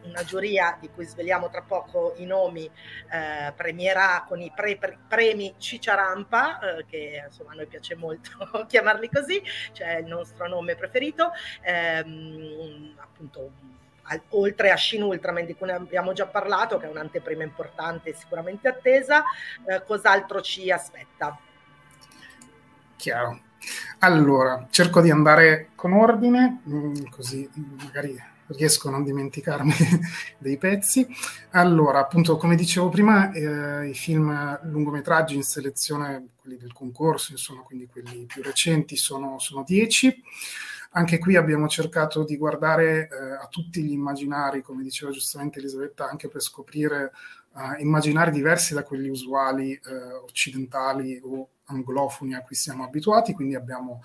una 0.03 0.23
giuria 0.23 0.77
di 0.79 0.91
cui 0.91 1.07
sveliamo 1.07 1.49
tra 1.49 1.63
poco 1.63 2.13
i 2.19 2.27
nomi, 2.27 2.67
eh, 2.67 3.55
premierà 3.57 4.27
con 4.29 4.43
i 4.43 4.53
pre, 4.55 4.77
pre, 4.77 4.99
premi 5.09 5.55
Cicciarampa, 5.57 6.59
eh, 6.59 6.85
che 6.85 7.25
insomma 7.25 7.53
a 7.53 7.55
noi 7.55 7.67
piace 7.67 7.95
molto 7.95 8.67
chiamarli 8.69 9.09
così, 9.09 9.43
cioè 9.73 9.95
il 9.95 10.07
nostro 10.09 10.47
nome 10.47 10.75
preferito, 10.75 11.31
ehm, 11.63 12.97
appunto 12.99 13.81
al, 14.05 14.21
oltre 14.31 14.71
a 14.71 14.77
Shin 14.77 15.03
Ultraman 15.03 15.47
di 15.47 15.55
cui 15.55 15.67
ne 15.67 15.75
abbiamo 15.75 16.13
già 16.13 16.27
parlato, 16.27 16.79
che 16.79 16.87
è 16.87 16.91
un'anteprima 16.91 17.43
importante 17.43 18.11
e 18.11 18.15
sicuramente 18.15 18.69
attesa, 18.69 19.25
eh, 19.67 19.83
cos'altro 19.85 20.41
ci 20.41 20.71
aspetta? 20.71 21.39
Chiaro. 22.97 23.41
Allora, 24.01 24.67
cerco 24.71 25.01
di 25.01 25.11
andare 25.11 25.71
con 25.75 25.93
ordine, 25.93 26.63
mm, 26.69 27.05
così 27.11 27.49
magari 27.85 28.31
riesco 28.49 28.89
a 28.89 28.91
non 28.91 29.05
dimenticarmi 29.05 29.73
dei 30.39 30.59
pezzi. 30.59 31.07
Allora, 31.51 32.01
appunto, 32.01 32.37
come 32.37 32.57
dicevo 32.57 32.89
prima, 32.89 33.33
eh, 33.33 33.89
i 33.89 33.95
film 33.95 34.59
lungometraggi 34.65 35.37
in 35.37 35.43
selezione, 35.43 36.29
quelli 36.37 36.57
del 36.57 36.73
concorso, 36.73 37.33
insomma, 37.33 37.63
quindi 37.63 37.87
quelli 37.87 38.25
più 38.27 38.43
recenti, 38.43 38.97
sono, 38.97 39.39
sono 39.39 39.65
dieci. 39.65 40.23
Anche 40.95 41.19
qui 41.19 41.37
abbiamo 41.37 41.69
cercato 41.69 42.23
di 42.23 42.37
guardare 42.37 43.09
eh, 43.09 43.33
a 43.43 43.47
tutti 43.49 43.83
gli 43.83 43.93
immaginari, 43.93 44.61
come 44.61 44.83
diceva 44.83 45.11
giustamente 45.11 45.59
Elisabetta, 45.59 46.09
anche 46.09 46.29
per 46.29 46.43
scoprire 46.43 47.13
uh, 47.55 47.81
immaginari 47.81 48.31
diversi 48.31 48.75
da 48.75 48.83
quelli 48.83 49.09
usuali 49.09 49.79
uh, 49.85 50.25
occidentali 50.25 51.21
o 51.23 51.49
anglofoni 51.67 52.35
a 52.35 52.43
cui 52.43 52.55
siamo 52.55 52.85
abituati, 52.85 53.33
quindi 53.33 53.55
abbiamo 53.55 54.03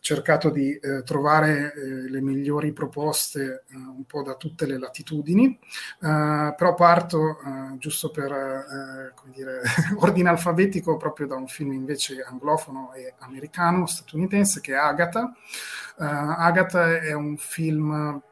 cercato 0.00 0.50
di 0.50 0.74
eh, 0.76 1.02
trovare 1.02 1.74
eh, 1.74 2.08
le 2.08 2.20
migliori 2.20 2.72
proposte 2.72 3.64
eh, 3.68 3.74
un 3.74 4.04
po' 4.04 4.22
da 4.22 4.34
tutte 4.34 4.64
le 4.64 4.78
latitudini, 4.78 5.58
eh, 6.00 6.54
però 6.56 6.74
parto 6.74 7.40
eh, 7.40 7.76
giusto 7.78 8.10
per 8.10 9.12
dire, 9.34 9.60
ordine 9.98 10.28
alfabetico 10.28 10.96
proprio 10.96 11.26
da 11.26 11.34
un 11.34 11.48
film 11.48 11.72
invece 11.72 12.22
anglofono 12.22 12.92
e 12.94 13.14
americano, 13.18 13.86
statunitense, 13.86 14.60
che 14.60 14.72
è 14.72 14.76
Agatha. 14.76 15.32
Agatha 15.96 17.00
è 17.00 17.12
un 17.12 17.36
film 17.36 18.22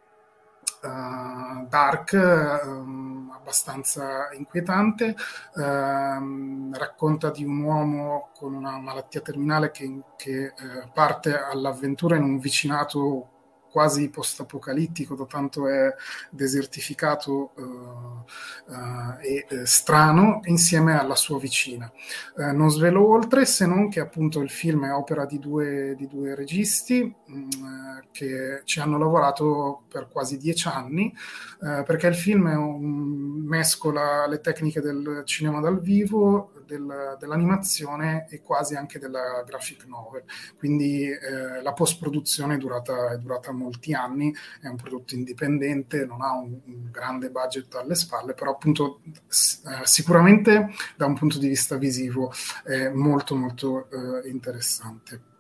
uh, 0.86 1.66
dark, 1.68 2.12
um, 2.12 3.32
abbastanza 3.34 4.28
inquietante, 4.32 5.16
uh, 5.54 6.72
racconta 6.72 7.30
di 7.30 7.44
un 7.44 7.60
uomo 7.62 8.30
con 8.34 8.54
una 8.54 8.78
malattia 8.78 9.20
terminale 9.20 9.70
che, 9.70 10.02
che 10.16 10.52
uh, 10.56 10.88
parte 10.92 11.38
all'avventura 11.38 12.16
in 12.16 12.22
un 12.22 12.38
vicinato 12.38 13.30
quasi 13.76 14.08
post-apocalittico, 14.08 15.14
da 15.14 15.26
tanto 15.26 15.68
è 15.68 15.94
desertificato 16.30 17.52
uh, 17.56 18.72
uh, 18.72 19.20
e 19.20 19.46
uh, 19.50 19.64
strano, 19.66 20.40
insieme 20.44 20.98
alla 20.98 21.14
sua 21.14 21.38
vicina. 21.38 21.92
non 22.36 22.70
svelo 22.70 23.06
oltre, 23.06 23.44
se 23.44 23.66
non 23.66 23.90
che 23.90 24.00
appunto 24.00 24.40
il 24.40 24.48
film 24.48 24.86
è 24.86 24.94
opera 24.94 25.26
di 25.26 25.38
due, 25.38 25.94
di 25.94 26.06
due 26.06 26.34
registi 26.34 27.02
mh, 27.02 27.34
mm, 27.34 27.98
che 28.12 28.62
ci 28.64 28.80
hanno 28.80 28.96
lavorato 28.96 29.82
per 29.88 30.08
quasi 30.08 30.38
dieci 30.38 30.68
anni, 30.68 31.14
perché 31.58 32.06
il 32.06 32.14
film 32.14 32.46
un, 32.46 33.44
mescola 33.44 34.26
le 34.26 34.40
tecniche 34.40 34.80
del 34.80 35.20
cinema 35.26 35.60
dal 35.60 35.82
vivo, 35.82 36.55
del, 36.66 37.16
dell'animazione 37.18 38.26
e 38.28 38.42
quasi 38.42 38.74
anche 38.74 38.98
della 38.98 39.42
graphic 39.46 39.86
novel. 39.86 40.24
Quindi 40.58 41.08
eh, 41.08 41.62
la 41.62 41.72
post-produzione 41.72 42.54
è 42.54 42.58
durata, 42.58 43.12
è 43.12 43.18
durata, 43.18 43.52
molti 43.52 43.94
anni, 43.94 44.34
è 44.60 44.68
un 44.68 44.76
prodotto 44.76 45.14
indipendente, 45.14 46.04
non 46.04 46.20
ha 46.20 46.32
un, 46.32 46.58
un 46.64 46.90
grande 46.90 47.30
budget 47.30 47.74
alle 47.76 47.94
spalle, 47.94 48.34
però 48.34 48.52
appunto 48.52 49.00
eh, 49.04 49.84
sicuramente 49.84 50.70
da 50.96 51.06
un 51.06 51.14
punto 51.14 51.38
di 51.38 51.48
vista 51.48 51.76
visivo 51.76 52.32
è 52.64 52.88
molto 52.88 53.34
molto 53.36 53.88
eh, 53.90 54.28
interessante. 54.28 55.34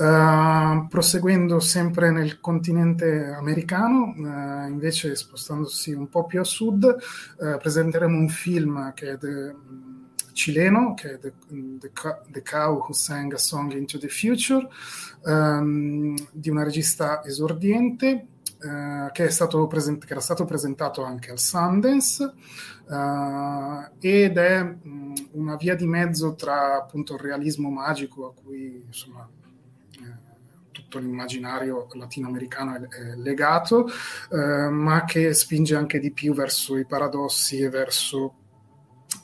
Uh, 0.00 0.88
proseguendo 0.88 1.60
sempre 1.60 2.10
nel 2.10 2.40
continente 2.40 3.34
americano, 3.36 4.14
uh, 4.16 4.66
invece 4.66 5.14
spostandosi 5.14 5.92
un 5.92 6.08
po' 6.08 6.24
più 6.24 6.40
a 6.40 6.44
sud, 6.44 6.84
uh, 6.84 7.58
presenteremo 7.58 8.16
un 8.16 8.28
film 8.30 8.94
che 8.94 9.10
è 9.10 9.16
de, 9.18 9.54
cileno, 10.32 10.94
che 10.94 11.14
è 11.14 11.18
The, 11.18 11.32
The, 11.48 11.90
The, 12.28 12.42
Cow 12.42 12.78
Who 12.78 12.92
Sang 12.92 13.32
a 13.32 13.38
Song 13.38 13.72
into 13.72 13.98
the 13.98 14.08
Future, 14.08 14.68
um, 15.24 16.14
di 16.32 16.50
una 16.50 16.64
regista 16.64 17.24
esordiente, 17.24 18.26
uh, 18.62 19.10
che, 19.12 19.28
present- 19.68 20.04
che, 20.04 20.12
era 20.12 20.20
stato 20.20 20.44
presentato 20.44 21.02
anche 21.02 21.30
al 21.30 21.38
Sundance, 21.38 22.32
uh, 22.86 23.88
ed 24.00 24.36
è 24.36 24.60
um, 24.60 25.14
una 25.32 25.56
via 25.56 25.74
di 25.74 25.86
mezzo 25.86 26.34
tra 26.34 26.76
appunto 26.76 27.14
il 27.14 27.20
realismo 27.20 27.70
magico 27.70 28.26
a 28.28 28.32
cui 28.40 28.82
insomma 28.86 29.28
eh, 29.92 30.28
tutto 30.72 30.98
l'immaginario 30.98 31.86
latinoamericano 31.92 32.88
è 32.88 33.14
legato, 33.16 33.88
eh, 34.30 34.68
ma 34.68 35.04
che 35.04 35.32
spinge 35.34 35.76
anche 35.76 35.98
di 35.98 36.10
più 36.10 36.34
verso 36.34 36.76
i 36.76 36.84
paradossi 36.84 37.60
e 37.60 37.68
verso 37.68 38.34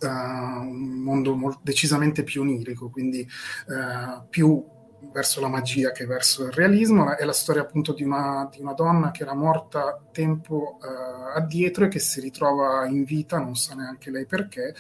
uh, 0.01 0.07
un 0.07 1.01
mondo 1.03 1.35
molto, 1.35 1.61
decisamente 1.63 2.23
più 2.23 2.43
onirico, 2.43 2.89
quindi 2.91 3.27
uh, 3.67 4.27
più 4.29 4.75
verso 5.13 5.41
la 5.41 5.49
magia 5.49 5.93
che 5.93 6.07
verso 6.07 6.45
il 6.47 6.53
realismo. 6.53 7.17
È 7.17 7.25
la 7.25 7.33
storia 7.33 7.63
appunto 7.63 7.93
di 7.93 8.03
una, 8.03 8.49
di 8.51 8.61
una 8.61 8.73
donna 8.73 9.11
che 9.11 9.23
era 9.23 9.35
morta 9.35 10.01
tempo 10.13 10.79
uh, 10.81 11.37
addietro 11.37 11.85
e 11.85 11.89
che 11.89 11.99
si 11.99 12.21
ritrova 12.21 12.87
in 12.87 13.05
vita, 13.05 13.39
non 13.39 13.57
sa 13.57 13.75
neanche 13.75 14.11
lei 14.11 14.27
perché, 14.27 14.75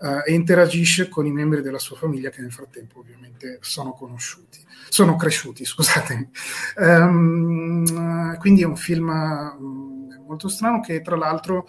uh, 0.00 0.22
e 0.24 0.32
interagisce 0.32 1.08
con 1.08 1.26
i 1.26 1.32
membri 1.32 1.62
della 1.62 1.78
sua 1.78 1.96
famiglia 1.96 2.30
che 2.30 2.40
nel 2.40 2.52
frattempo 2.52 3.00
ovviamente 3.00 3.58
sono 3.60 3.92
conosciuti, 3.92 4.64
sono 4.88 5.16
cresciuti, 5.16 5.64
scusatemi. 5.64 6.30
Um, 6.76 8.36
quindi 8.38 8.62
è 8.62 8.66
un 8.66 8.76
film 8.76 9.08
um, 9.08 10.22
molto 10.26 10.48
strano 10.48 10.80
che 10.80 11.00
tra 11.00 11.16
l'altro 11.16 11.66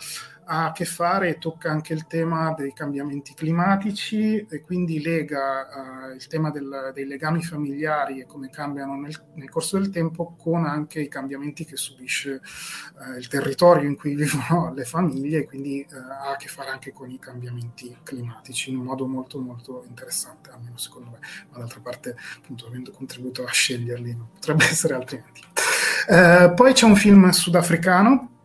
ha 0.50 0.68
a 0.68 0.72
che 0.72 0.86
fare 0.86 1.30
e 1.30 1.38
tocca 1.38 1.70
anche 1.70 1.94
il 1.94 2.08
tema 2.08 2.54
dei 2.54 2.72
cambiamenti 2.72 3.34
climatici 3.34 4.46
e 4.50 4.62
quindi 4.62 5.02
lega 5.02 5.68
uh, 6.10 6.14
il 6.14 6.26
tema 6.28 6.52
del, 6.52 6.92
dei 6.94 7.06
legami 7.06 7.44
familiari 7.44 8.22
e 8.22 8.26
come 8.26 8.50
cambiano 8.50 8.96
nel, 8.96 9.14
nel, 9.36 9.50
corso 9.50 9.78
del 9.78 9.90
tempo 9.90 10.36
con 10.38 10.66
anche 10.66 11.02
i 11.02 11.10
cambiamenti 11.10 11.66
che 11.66 11.76
subisce 11.76 12.42
uh, 13.00 13.18
il 13.18 13.28
territorio 13.28 13.90
in 13.90 13.98
cui 13.98 14.16
vivono 14.16 14.74
le 14.74 14.86
famiglie 14.86 15.40
e 15.40 15.46
quindi 15.46 15.86
uh, 15.90 15.96
ha 15.96 16.32
a 16.32 16.36
che 16.38 16.48
fare 16.48 16.70
anche 16.70 16.94
con 16.94 17.10
i 17.10 17.20
cambiamenti 17.20 17.98
climatici 18.04 18.70
in 18.70 18.78
un 18.78 18.86
modo 18.86 19.06
molto 19.06 19.40
molto 19.40 19.84
interessante, 19.88 20.50
almeno 20.50 20.78
secondo 20.78 21.10
me, 21.12 21.20
ma 21.52 21.58
d'altra 21.58 21.82
parte 21.82 22.16
appunto 22.38 22.68
avendo 22.68 22.92
contribuito 22.92 23.44
a 23.44 23.52
sceglierli 23.52 24.16
non 24.16 24.28
potrebbe 24.34 24.64
essere 24.70 24.94
altrimenti. 24.94 25.42
poi 26.08 26.72
c'è 26.72 26.86
un 26.86 26.96
film 26.96 27.30
sudafricano 27.32 28.36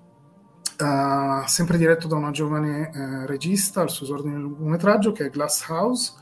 Uh, 0.82 1.46
sempre 1.46 1.78
diretto 1.78 2.08
da 2.08 2.16
una 2.16 2.32
giovane 2.32 2.90
uh, 2.92 3.26
regista 3.26 3.82
al 3.82 3.90
suo 3.90 4.04
esordine 4.04 4.36
lungometraggio 4.36 5.12
che 5.12 5.26
è 5.26 5.30
Glass 5.30 5.68
House. 5.68 6.14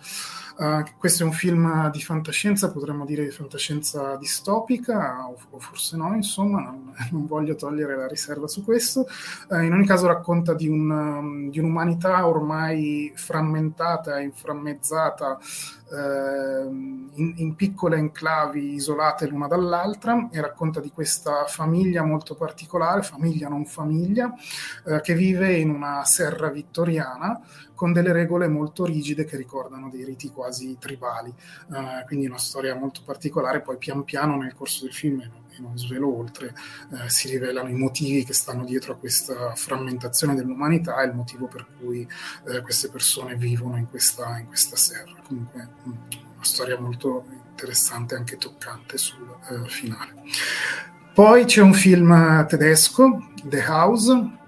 Uh, 0.58 0.84
questo 0.98 1.22
è 1.22 1.26
un 1.26 1.32
film 1.32 1.90
di 1.90 2.02
fantascienza, 2.02 2.70
potremmo 2.70 3.06
dire 3.06 3.24
di 3.24 3.30
fantascienza 3.30 4.16
distopica, 4.16 5.26
o, 5.26 5.38
o 5.48 5.58
forse 5.58 5.96
no, 5.96 6.14
insomma, 6.14 6.60
non, 6.60 6.92
non, 7.10 7.26
voglio 7.26 7.54
togliere 7.54 7.96
la 7.96 8.06
riserva 8.06 8.48
su 8.48 8.62
questo. 8.62 9.06
in 9.50 9.72
ogni 9.72 9.86
caso 9.86 10.06
racconta 10.06 10.52
di, 10.52 10.68
un, 10.68 10.90
um, 10.90 11.50
di 11.50 11.58
un'umanità 11.58 12.26
ormai 12.26 13.10
frammentata 13.14 14.18
e 14.18 14.24
inframmezzata 14.24 15.38
in, 15.92 17.32
in, 17.36 17.54
piccole 17.56 17.96
enclavi 17.96 18.74
isolate 18.74 19.26
l'una 19.26 19.48
dall'altra 19.48 20.28
e 20.30 20.40
racconta 20.40 20.80
di 20.80 20.90
questa 20.90 21.46
famiglia 21.46 22.02
molto 22.02 22.34
particolare, 22.34 23.02
famiglia 23.02 23.48
non 23.48 23.64
famiglia, 23.64 24.32
eh, 24.86 25.00
che 25.00 25.14
vive 25.14 25.56
in 25.56 25.70
una 25.70 26.04
serra 26.04 26.48
vittoriana 26.48 27.40
con 27.74 27.92
delle 27.92 28.12
regole 28.12 28.46
molto 28.46 28.84
rigide 28.84 29.24
che 29.24 29.36
ricordano 29.36 29.88
dei 29.88 30.04
riti 30.04 30.30
quasi 30.30 30.76
tribali. 30.78 31.32
Eh, 31.72 32.04
quindi 32.06 32.26
una 32.26 32.38
storia 32.38 32.74
molto 32.74 33.00
particolare, 33.04 33.60
poi 33.60 33.78
pian 33.78 34.04
piano 34.04 34.36
nel 34.36 34.54
corso 34.54 34.84
del 34.84 34.92
film, 34.92 35.28
e 35.60 35.62
non 35.62 35.78
svelo 35.78 36.16
oltre, 36.16 36.54
eh, 36.92 37.08
si 37.08 37.28
rivelano 37.28 37.68
i 37.68 37.74
motivi 37.74 38.24
che 38.24 38.32
stanno 38.32 38.64
dietro 38.64 38.94
a 38.94 38.96
questa 38.96 39.54
frammentazione 39.54 40.34
dell'umanità 40.34 41.00
e 41.02 41.06
il 41.06 41.14
motivo 41.14 41.46
per 41.46 41.66
cui 41.78 42.08
eh, 42.46 42.62
queste 42.62 42.88
persone 42.88 43.36
vivono 43.36 43.76
in 43.76 43.88
questa, 43.88 44.38
in 44.38 44.46
questa 44.46 44.76
serra. 44.76 45.20
Comunque 45.26 45.68
mm, 45.86 45.92
una 46.34 46.44
storia 46.44 46.80
molto 46.80 47.24
interessante, 47.50 48.14
anche 48.14 48.36
toccante 48.36 48.96
sul 48.96 49.28
eh, 49.50 49.68
finale. 49.68 50.14
Poi 51.12 51.44
c'è 51.44 51.60
un 51.60 51.74
film 51.74 52.46
tedesco, 52.46 53.30
The 53.42 53.64
House, 53.66 54.38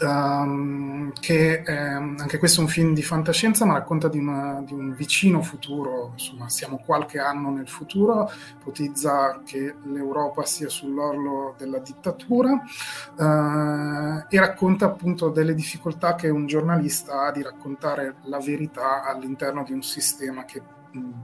um, 0.00 1.12
che 1.20 1.62
è, 1.62 1.72
anche 1.72 2.38
questo 2.38 2.60
è 2.60 2.64
un 2.64 2.68
film 2.68 2.94
di 2.94 3.02
fantascienza, 3.02 3.64
ma 3.64 3.74
racconta 3.74 4.08
di, 4.08 4.18
una, 4.18 4.62
di, 4.64 4.72
un 4.72 4.94
vicino 4.94 5.42
futuro, 5.42 6.10
insomma 6.12 6.48
siamo 6.48 6.82
qualche 6.84 7.18
anno 7.18 7.50
nel 7.50 7.68
futuro, 7.68 8.30
ipotizza 8.58 9.42
che 9.44 9.74
l'Europa 9.84 10.44
sia 10.44 10.68
sull'orlo 10.68 11.54
della 11.58 11.78
dittatura 11.78 12.52
uh, 12.52 14.24
e 14.28 14.38
racconta 14.38 14.86
appunto 14.86 15.28
delle 15.28 15.54
difficoltà 15.54 16.14
che 16.14 16.28
un 16.28 16.46
giornalista 16.46 17.26
ha 17.26 17.32
di 17.32 17.42
raccontare 17.42 18.16
la 18.24 18.38
verità 18.38 19.04
all'interno 19.04 19.64
di 19.64 19.72
un 19.72 19.82
sistema 19.82 20.44
che 20.44 20.62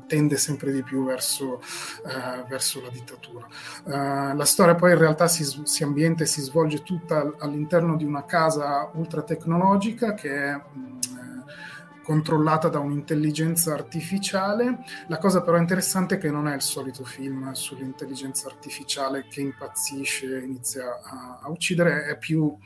tende 0.07 0.37
sempre 0.37 0.73
di 0.73 0.83
più 0.83 1.05
verso, 1.05 1.61
uh, 2.05 2.47
verso 2.49 2.81
la 2.81 2.89
dittatura. 2.89 3.47
Uh, 3.85 4.37
la 4.37 4.45
storia 4.45 4.75
poi 4.75 4.93
in 4.93 4.99
realtà 4.99 5.29
si, 5.29 5.45
si 5.65 5.83
ambienta 5.83 6.23
e 6.23 6.27
si 6.27 6.41
svolge 6.41 6.83
tutta 6.83 7.35
all'interno 7.39 7.97
di 7.97 8.05
una 8.05 8.25
casa 8.25 8.91
ultra 8.95 9.23
tecnologica 9.23 10.15
che 10.15 10.31
è 10.31 10.55
mh, 10.55 10.99
controllata 12.03 12.69
da 12.69 12.79
un'intelligenza 12.79 13.73
artificiale. 13.73 14.85
La 15.09 15.19
cosa 15.19 15.43
però 15.43 15.57
interessante 15.59 16.17
è 16.17 16.19
che 16.19 16.31
non 16.31 16.49
è 16.49 16.55
il 16.55 16.63
solito 16.63 17.05
film 17.05 17.53
sull'intelligenza 17.53 18.49
artificiale 18.49 19.27
che 19.29 19.41
impazzisce 19.41 20.37
e 20.37 20.45
inizia 20.45 21.01
a, 21.03 21.41
a, 21.43 21.49
uccidere, 21.51 22.07
è 22.07 22.19
più 22.19 22.57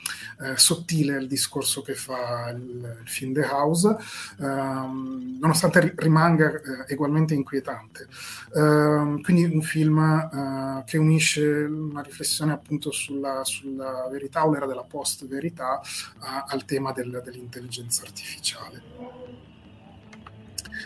eh, 0.40 0.56
sottile 0.56 1.16
il 1.16 1.26
discorso 1.26 1.82
che 1.82 1.94
fa 1.94 2.50
il, 2.50 2.98
il 3.02 3.08
film 3.08 3.32
The 3.32 3.44
House, 3.44 3.96
ehm, 4.40 5.38
nonostante 5.40 5.94
rimanga 5.96 6.50
eh, 6.86 6.94
ugualmente 6.94 7.34
inquietante. 7.34 8.08
Ehm, 8.54 9.20
quindi 9.22 9.44
un 9.44 9.62
film 9.62 9.98
eh, 9.98 10.84
che 10.86 10.98
unisce 10.98 11.44
una 11.44 12.02
riflessione 12.02 12.52
appunto 12.52 12.90
sulla, 12.90 13.44
sulla 13.44 14.08
verità 14.10 14.46
o 14.46 14.52
l'era 14.52 14.66
della 14.66 14.84
post-verità 14.84 15.80
al 16.46 16.64
tema 16.64 16.92
del, 16.92 17.20
dell'intelligenza 17.24 18.02
artificiale. 18.02 19.33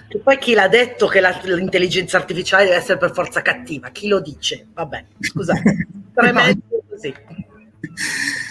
E 0.06 0.18
poi 0.18 0.38
chi 0.38 0.54
l'ha 0.54 0.68
detto 0.68 1.06
che 1.06 1.20
l'intelligenza 1.20 2.16
artificiale 2.16 2.64
deve 2.64 2.76
essere 2.76 2.98
per 2.98 3.12
forza 3.12 3.42
cattiva? 3.42 3.88
Chi 3.90 4.08
lo 4.08 4.20
dice? 4.20 4.66
Vabbè, 4.72 5.04
scusate, 5.20 5.88
tremendo 6.14 6.62
così. 6.88 7.14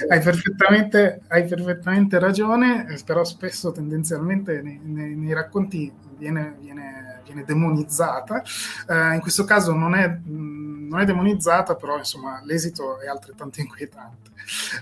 Hai 0.09 0.21
perfettamente, 0.21 1.21
hai 1.27 1.45
perfettamente, 1.45 2.19
ragione, 2.19 2.85
però 3.05 3.23
spesso 3.23 3.71
tendenzialmente 3.71 4.61
nei, 4.61 4.79
nei, 4.83 5.15
nei 5.15 5.33
racconti 5.33 5.91
viene, 6.17 6.55
viene, 6.59 7.21
viene 7.25 7.43
demonizzata. 7.43 8.43
Uh, 8.87 9.13
in 9.13 9.19
questo 9.19 9.43
caso 9.43 9.73
non 9.73 9.95
è, 9.95 10.07
mh, 10.07 10.87
non 10.89 10.99
è, 10.99 11.05
demonizzata, 11.05 11.75
però 11.75 11.97
insomma 11.97 12.41
l'esito 12.45 12.99
è 12.99 13.07
altrettanto 13.07 13.59
inquietante. 13.59 14.31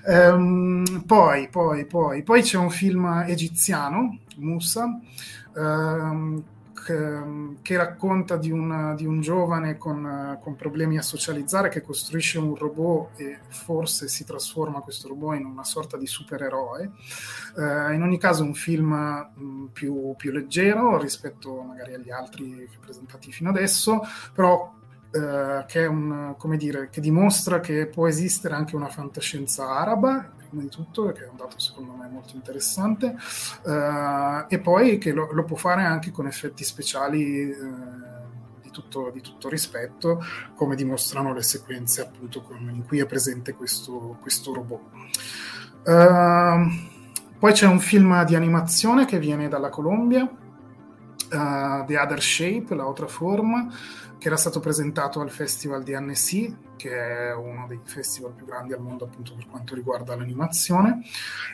Um, 0.05 1.03
poi, 1.05 1.49
poi, 1.49 1.85
poi, 1.85 2.23
poi 2.23 2.41
c'è 2.41 2.57
un 2.57 2.69
film 2.69 3.23
egiziano, 3.27 4.19
Musa, 4.37 4.85
um, 5.55 6.43
Ehm, 6.87 7.57
che 7.61 7.77
racconta 7.77 8.37
di 8.37 8.51
un, 8.51 8.93
di 8.95 9.05
un 9.05 9.19
giovane 9.19 9.77
con, 9.77 10.37
con, 10.41 10.55
problemi 10.55 10.97
a 10.97 11.01
socializzare 11.01 11.69
che 11.69 11.81
costruisce 11.81 12.37
un 12.37 12.55
robot 12.55 13.19
e 13.19 13.39
forse 13.47 14.07
si 14.07 14.23
trasforma 14.23 14.81
questo 14.81 15.07
robot 15.07 15.35
in 15.35 15.45
una 15.45 15.63
sorta 15.63 15.97
di 15.97 16.05
supereroe. 16.05 16.91
Uh, 17.55 17.91
in 17.91 18.01
ogni 18.03 18.19
caso 18.19 18.43
un 18.43 18.53
film 18.53 18.91
mh, 18.91 19.69
più, 19.73 20.13
più, 20.15 20.31
leggero 20.31 20.99
rispetto 20.99 21.61
magari 21.61 21.95
agli 21.95 22.11
altri 22.11 22.69
presentati 22.79 23.31
fino 23.31 23.49
adesso, 23.49 24.01
però 24.33 24.71
uh, 25.11 25.65
che, 25.65 25.85
un, 25.85 26.35
dire, 26.57 26.89
che 26.91 27.01
dimostra 27.01 27.61
che 27.61 27.87
può 27.87 28.07
esistere 28.07 28.53
anche 28.53 28.75
una 28.75 28.89
fantascienza 28.89 29.69
araba 29.69 30.33
prima 30.55 30.61
di 30.61 30.69
tutto, 30.69 31.11
che 31.11 31.25
è 31.25 31.27
un 31.27 31.35
dato 31.35 31.59
secondo 31.59 31.91
me 31.93 32.07
molto 32.07 32.35
interessante, 32.35 33.15
uh, 33.63 34.45
e 34.47 34.59
poi 34.59 34.97
che 34.97 35.11
lo, 35.11 35.31
lo, 35.31 35.43
può 35.43 35.57
fare 35.57 35.83
anche 35.83 36.11
con 36.11 36.25
effetti 36.25 36.63
speciali 36.63 37.49
uh, 37.49 38.61
di, 38.61 38.71
tutto, 38.71 39.11
di, 39.13 39.21
tutto, 39.21 39.49
rispetto, 39.49 40.23
come 40.55 40.75
dimostrano 40.75 41.33
le 41.33 41.43
sequenze 41.43 42.01
appunto 42.01 42.41
con, 42.41 42.57
in 42.73 42.85
cui 42.85 42.99
è 42.99 43.05
presente 43.05 43.53
questo, 43.53 44.17
questo 44.21 44.53
robot. 44.53 44.81
Uh, 45.83 46.93
poi 47.37 47.51
c'è 47.51 47.67
un 47.67 47.79
film 47.79 48.23
di 48.23 48.35
animazione 48.35 49.05
che 49.05 49.19
viene 49.19 49.49
dalla 49.49 49.69
Colombia, 49.69 50.27
The 51.27 51.97
Other 51.97 52.21
Shape, 52.21 52.73
la 52.75 52.87
otra 52.87 53.07
forma, 53.07 53.67
che 54.17 54.27
era 54.27 54.37
stato 54.37 54.61
presentato 54.61 55.19
al 55.19 55.29
Festival 55.29 55.83
di 55.83 55.93
Annecy, 55.93 56.55
che 56.75 57.29
è 57.29 57.33
uno 57.33 57.65
dei 57.67 57.79
festival 57.83 58.33
più 58.33 58.45
grandi 58.45 58.73
al 58.73 58.81
mondo 58.81 59.05
appunto 59.05 59.33
per 59.35 59.47
quanto 59.47 59.75
riguarda 59.75 60.15
l'animazione, 60.15 61.01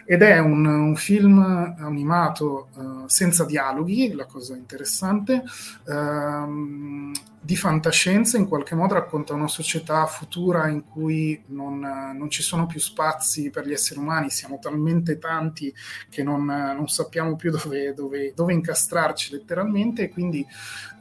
ed 0.05 0.21
è 0.21 0.39
un, 0.39 0.65
un 0.65 0.95
film 0.95 1.39
animato 1.79 2.69
uh, 2.75 3.03
senza 3.07 3.45
dialoghi, 3.45 4.13
la 4.13 4.25
cosa 4.25 4.55
interessante, 4.55 5.43
uh, 5.85 7.11
di 7.43 7.55
fantascienza, 7.55 8.37
in 8.37 8.47
qualche 8.47 8.75
modo 8.75 8.93
racconta 8.93 9.33
una 9.33 9.47
società 9.47 10.05
futura 10.05 10.67
in 10.67 10.85
cui 10.85 11.41
non, 11.47 11.79
non, 11.79 12.29
ci 12.29 12.43
sono 12.43 12.67
più 12.67 12.79
spazi 12.79 13.49
per 13.49 13.65
gli 13.65 13.73
esseri 13.73 13.99
umani, 13.99 14.29
siamo 14.29 14.59
talmente 14.59 15.17
tanti 15.17 15.73
che 16.07 16.21
non, 16.21 16.45
non 16.45 16.87
sappiamo 16.87 17.35
più 17.35 17.49
dove, 17.49 17.95
dove, 17.95 18.33
dove, 18.35 18.53
incastrarci 18.53 19.31
letteralmente. 19.31 20.03
E 20.03 20.09
quindi 20.09 20.45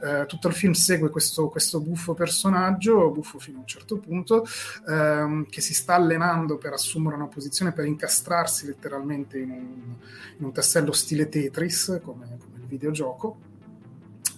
uh, 0.01 0.25
tutto 0.25 0.47
il 0.47 0.55
film 0.55 0.73
segue 0.73 1.11
questo, 1.11 1.47
questo 1.49 1.79
buffo 1.79 2.15
personaggio, 2.15 3.11
buffo 3.11 3.37
fino 3.37 3.57
a 3.57 3.61
un 3.61 3.67
certo 3.67 3.97
punto, 3.97 4.43
ehm, 4.87 5.45
che 5.47 5.61
si 5.61 5.75
sta 5.75 5.93
allenando 5.93 6.57
per 6.57 6.73
assumere 6.73 7.17
una 7.17 7.27
posizione, 7.27 7.71
per 7.71 7.85
incastrarsi 7.85 8.65
letteralmente 8.65 9.37
in 9.37 9.51
un, 9.51 9.95
in 10.39 10.45
un 10.45 10.51
tassello 10.51 10.91
stile 10.91 11.29
Tetris, 11.29 11.99
come, 12.03 12.25
come, 12.39 12.57
il 12.61 12.65
videogioco, 12.65 13.49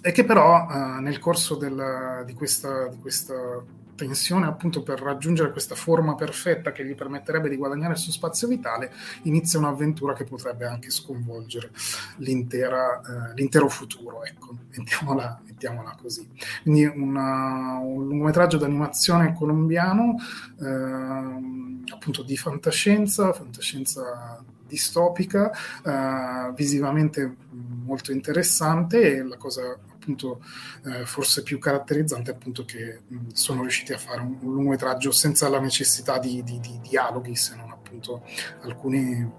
e 0.05 0.11
che 0.11 0.25
però 0.25 0.67
eh, 0.69 0.99
nel 0.99 1.17
corso 1.17 1.55
del, 1.55 2.23
di, 2.25 2.33
questa, 2.33 2.87
di 2.89 2.97
questa 2.97 3.63
tensione 3.95 4.47
appunto 4.47 4.83
per 4.83 4.99
raggiungere 4.99 5.51
questa 5.51 5.75
forma 5.75 6.15
perfetta 6.15 6.73
che 6.73 6.85
gli 6.85 6.93
permetterebbe 6.93 7.47
di 7.47 7.55
guadagnare 7.55 7.93
il 7.93 7.99
suo 7.99 8.11
spazio 8.11 8.49
vitale, 8.49 8.91
inizia 9.23 9.59
un'avventura 9.59 10.13
che 10.13 10.25
potrebbe 10.25 10.65
anche 10.65 10.89
sconvolgere 10.89 11.67
eh, 11.67 13.33
l'intero 13.35 13.69
futuro, 13.69 14.25
ecco, 14.25 14.57
mettiamola, 14.75 15.41
mettiamola 15.45 15.95
così. 16.01 16.27
Quindi 16.63 16.85
una, 16.85 17.77
un 17.77 18.05
lungometraggio 18.05 18.57
d'animazione 18.57 19.33
colombiano, 19.33 20.17
eh, 20.59 21.91
appunto 21.93 22.23
di 22.23 22.35
fantascienza, 22.35 23.31
fantascienza 23.31 24.43
distopica, 24.67 25.51
eh, 25.85 26.51
visivamente 26.55 27.35
molto 27.85 28.11
interessante 28.11 29.17
e 29.17 29.23
la 29.23 29.37
cosa 29.37 29.77
appunto 30.03 30.43
eh, 30.85 31.05
forse 31.05 31.43
più 31.43 31.57
caratterizzante 31.57 32.31
è 32.31 32.33
appunto 32.33 32.65
che 32.65 33.01
mh, 33.07 33.29
sono 33.29 33.61
riusciti 33.61 33.93
a 33.93 33.97
fare 33.97 34.21
un, 34.21 34.37
un 34.41 34.53
lungometraggio 34.53 35.11
senza 35.11 35.47
la 35.47 35.59
necessità 35.59 36.19
di, 36.19 36.43
di, 36.43 36.59
di 36.59 36.79
dialoghi 36.81 37.35
se 37.35 37.55
non 37.55 37.71
appunto 37.71 38.23
alcune 38.61 39.31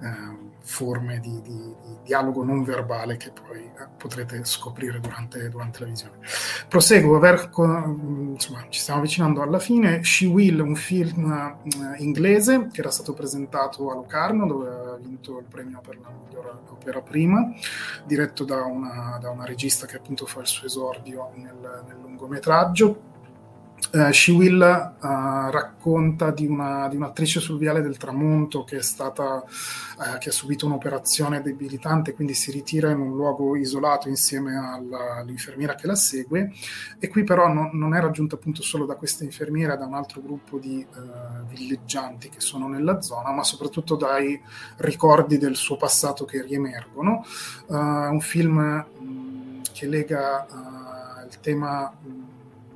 eh, 0.00 0.53
forme 0.64 1.20
di, 1.20 1.40
di, 1.42 1.52
di, 1.52 1.96
dialogo 2.04 2.42
non 2.42 2.64
verbale 2.64 3.16
che 3.16 3.30
poi 3.30 3.58
eh, 3.58 3.86
potrete 3.96 4.44
scoprire 4.44 4.98
durante, 4.98 5.48
durante, 5.50 5.80
la 5.80 5.86
visione. 5.86 6.18
Proseguo, 6.68 7.18
verco, 7.18 7.64
insomma, 7.64 8.64
ci 8.70 8.80
stiamo 8.80 9.00
avvicinando 9.00 9.42
alla 9.42 9.58
fine. 9.58 10.02
She 10.02 10.26
Will, 10.26 10.60
un 10.60 10.74
film 10.74 11.30
eh, 11.30 12.02
inglese 12.02 12.68
che 12.72 12.80
era 12.80 12.90
stato 12.90 13.12
presentato 13.12 13.90
a 13.90 13.94
Locarno, 13.94 14.46
dove 14.46 14.68
ha 14.68 14.96
vinto 14.96 15.38
il 15.38 15.44
premio 15.44 15.80
per 15.80 15.98
la 16.00 16.10
migliore 16.10 16.50
opera 16.68 17.00
prima, 17.00 17.52
diretto 18.04 18.44
da 18.44 18.62
una, 18.64 19.18
da 19.20 19.30
una 19.30 19.44
regista 19.44 19.86
che 19.86 19.96
appunto 19.96 20.26
fa 20.26 20.40
il 20.40 20.46
suo 20.46 20.66
esordio 20.66 21.30
nel, 21.36 21.84
nel 21.86 21.96
lungometraggio 22.00 23.12
Uh, 23.92 24.10
She 24.10 24.32
Will 24.32 24.60
uh, 24.60 25.50
racconta 25.50 26.30
di, 26.30 26.46
una, 26.46 26.88
di, 26.88 26.96
un'attrice 26.96 27.38
sul 27.38 27.58
viale 27.58 27.80
del 27.80 27.96
tramonto 27.96 28.64
che, 28.64 28.78
è 28.78 28.82
stata, 28.82 29.44
uh, 29.44 30.18
che 30.18 30.30
ha 30.30 30.32
subito 30.32 30.66
un'operazione 30.66 31.42
debilitante, 31.42 32.14
quindi 32.14 32.34
si 32.34 32.50
ritira 32.50 32.90
in 32.90 32.98
un 32.98 33.14
luogo 33.14 33.56
isolato 33.56 34.08
insieme 34.08 34.56
alla, 34.56 35.16
all'infermiera 35.18 35.74
che 35.74 35.86
la 35.86 35.94
segue. 35.94 36.52
E 36.98 37.08
qui 37.08 37.24
però 37.24 37.46
no, 37.52 37.70
non 37.72 37.94
è 37.94 38.00
raggiunta 38.00 38.34
appunto 38.34 38.62
solo 38.62 38.84
da 38.84 38.96
questa 38.96 39.24
infermiera, 39.24 39.76
da 39.76 39.86
un 39.86 39.94
altro 39.94 40.20
gruppo 40.20 40.58
di 40.58 40.84
villeggianti 41.48 42.28
che 42.28 42.40
sono 42.40 42.68
nella 42.68 43.00
zona, 43.00 43.30
ma 43.32 43.44
soprattutto 43.44 43.96
dai 43.96 44.40
ricordi 44.78 45.38
del 45.38 45.56
suo 45.56 45.76
passato 45.76 46.24
che 46.24 46.42
riemergono. 46.42 47.24
un 47.68 48.20
film 48.20 48.58
mh, 48.58 49.60
che 49.72 49.86
lega 49.86 50.46
il 51.28 51.40
tema... 51.40 51.92
Mh, 52.00 52.23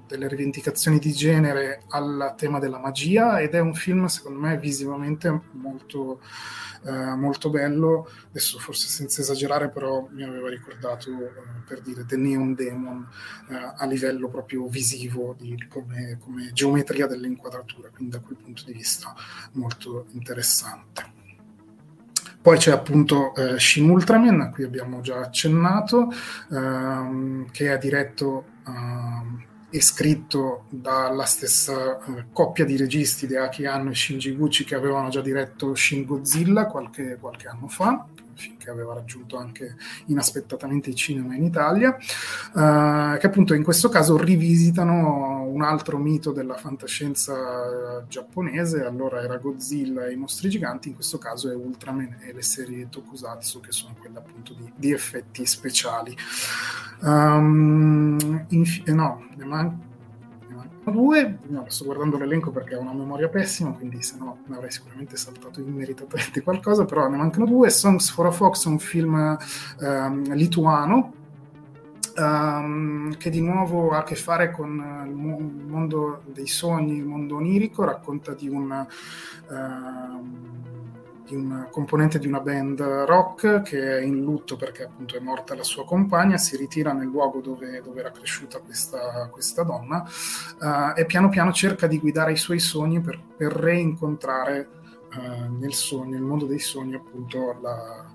delle 0.08 0.26
rivendicazioni 0.26 0.98
di 0.98 1.12
genere 1.12 1.82
al 1.90 2.34
tema 2.36 2.58
della 2.58 2.78
magia 2.78 3.40
ed 3.40 3.54
è 3.54 3.60
un 3.60 3.74
film 3.74 4.06
secondo 4.06 4.40
me 4.40 4.56
visivamente 4.58 5.42
molto, 5.52 6.20
eh, 6.84 7.14
molto 7.14 7.50
bello, 7.50 8.08
adesso 8.30 8.58
forse 8.58 8.88
senza 8.88 9.20
esagerare 9.20 9.68
però 9.68 10.08
mi 10.10 10.24
aveva 10.24 10.48
ricordato 10.48 11.10
eh, 11.10 11.30
per 11.66 11.82
dire 11.82 12.04
The 12.06 12.16
Neon 12.16 12.54
Demon 12.54 13.06
eh, 13.50 13.72
a 13.76 13.84
livello 13.86 14.28
proprio 14.28 14.66
visivo 14.66 15.36
di, 15.38 15.66
come, 15.68 16.18
come 16.18 16.50
geometria 16.52 17.06
dell'inquadratura, 17.06 17.90
quindi 17.94 18.16
da 18.16 18.20
quel 18.20 18.38
punto 18.38 18.64
di 18.64 18.72
vista 18.72 19.14
molto 19.52 20.06
interessante. 20.12 21.16
Poi 22.40 22.56
c'è 22.56 22.70
appunto 22.70 23.34
eh, 23.34 23.58
Shin 23.58 23.90
Ultraman, 23.90 24.40
a 24.40 24.50
cui 24.50 24.64
abbiamo 24.64 25.00
già 25.00 25.18
accennato, 25.18 26.10
ehm, 26.50 27.50
che 27.50 27.74
è 27.74 27.78
diretto 27.78 28.46
ehm, 28.66 29.44
è 29.70 29.80
scritto 29.80 30.64
dalla 30.70 31.24
stessa 31.24 31.98
eh, 31.98 32.26
coppia 32.32 32.64
di 32.64 32.76
registi 32.76 33.26
di 33.26 33.36
Aki 33.36 33.66
Anno 33.66 33.90
e 33.90 33.94
Shinji 33.94 34.32
Gucci 34.32 34.64
che 34.64 34.74
avevano 34.74 35.08
già 35.10 35.20
diretto 35.20 35.74
Shin 35.74 36.04
Godzilla 36.04 36.66
qualche, 36.66 37.18
qualche 37.20 37.48
anno 37.48 37.68
fa 37.68 38.06
che 38.56 38.70
aveva 38.70 38.94
raggiunto 38.94 39.36
anche 39.36 39.74
inaspettatamente 40.06 40.90
il 40.90 40.94
cinema 40.94 41.34
in 41.34 41.42
Italia, 41.42 41.96
eh, 41.96 43.18
che 43.18 43.26
appunto 43.26 43.54
in 43.54 43.64
questo 43.64 43.88
caso 43.88 44.16
rivisitano 44.16 45.37
un 45.48 45.62
altro 45.62 45.98
mito 45.98 46.32
della 46.32 46.54
fantascienza 46.54 48.04
giapponese, 48.08 48.84
allora 48.84 49.22
era 49.22 49.36
Godzilla 49.36 50.06
e 50.06 50.12
i 50.12 50.16
mostri 50.16 50.48
giganti, 50.48 50.88
in 50.88 50.94
questo 50.94 51.18
caso 51.18 51.50
è 51.50 51.54
Ultraman 51.54 52.18
e 52.20 52.32
le 52.32 52.42
serie 52.42 52.88
Tokusatsu, 52.88 53.60
che 53.60 53.72
sono 53.72 53.94
quelle 53.98 54.18
appunto 54.18 54.52
di, 54.54 54.70
di 54.74 54.92
effetti 54.92 55.44
speciali. 55.46 56.16
Um, 57.00 58.46
inf- 58.48 58.86
eh, 58.86 58.92
no, 58.92 59.26
ne, 59.36 59.44
man- 59.44 59.80
ne 60.48 60.54
mancano 60.54 60.90
due. 60.90 61.38
No, 61.48 61.64
sto 61.68 61.84
guardando 61.84 62.16
l'elenco 62.16 62.50
perché 62.50 62.74
ho 62.74 62.80
una 62.80 62.92
memoria 62.92 63.28
pessima, 63.28 63.70
quindi 63.72 64.02
se 64.02 64.16
no 64.18 64.38
ne 64.46 64.56
avrei 64.56 64.70
sicuramente 64.70 65.16
saltato 65.16 65.60
immeritatamente 65.60 66.42
qualcosa, 66.44 66.84
però 66.84 67.08
ne 67.08 67.16
mancano 67.16 67.46
due. 67.46 67.70
Songs 67.70 68.10
for 68.10 68.26
a 68.26 68.30
Fox 68.30 68.66
è 68.66 68.68
un 68.68 68.78
film 68.78 69.38
um, 69.80 70.32
lituano 70.34 71.12
Um, 72.18 73.16
che 73.16 73.30
di 73.30 73.40
nuovo 73.40 73.90
ha 73.90 73.98
a 73.98 74.02
che 74.02 74.16
fare 74.16 74.50
con 74.50 75.04
il 75.06 75.14
mondo 75.14 76.22
dei 76.26 76.48
sogni, 76.48 76.96
il 76.96 77.04
mondo 77.04 77.36
onirico, 77.36 77.84
racconta 77.84 78.34
di 78.34 78.48
un, 78.48 78.86
uh, 79.48 80.48
di 81.24 81.36
un 81.36 81.68
componente 81.70 82.18
di 82.18 82.26
una 82.26 82.40
band 82.40 82.80
rock 82.80 83.62
che 83.62 83.98
è 83.98 84.02
in 84.02 84.22
lutto 84.22 84.56
perché 84.56 84.84
appunto 84.84 85.16
è 85.16 85.20
morta 85.20 85.54
la 85.54 85.62
sua 85.62 85.84
compagna, 85.84 86.38
si 86.38 86.56
ritira 86.56 86.92
nel 86.92 87.06
luogo 87.06 87.40
dove, 87.40 87.80
dove 87.82 88.00
era 88.00 88.10
cresciuta 88.10 88.58
questa, 88.58 89.28
questa 89.30 89.62
donna 89.62 90.04
uh, 90.60 90.98
e 90.98 91.06
piano 91.06 91.28
piano 91.28 91.52
cerca 91.52 91.86
di 91.86 92.00
guidare 92.00 92.32
i 92.32 92.36
suoi 92.36 92.58
sogni 92.58 93.00
per, 93.00 93.22
per 93.36 93.52
reincontrare 93.52 94.68
uh, 95.14 95.56
nel, 95.56 95.74
sogno, 95.74 96.14
nel 96.14 96.22
mondo 96.22 96.46
dei 96.46 96.58
sogni 96.58 96.94
appunto 96.94 97.58
la, 97.60 98.07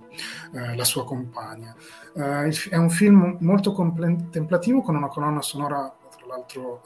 uh, 0.52 0.76
la 0.76 0.84
sua 0.84 1.06
compagna. 1.06 1.76
è 2.14 2.76
un 2.76 2.90
film 2.90 3.38
molto 3.42 3.72
contemplativo 3.72 4.82
con 4.82 4.96
una 4.96 5.08
colonna 5.08 5.42
sonora 5.42 5.94
tra 6.16 6.26
l'altro 6.28 6.82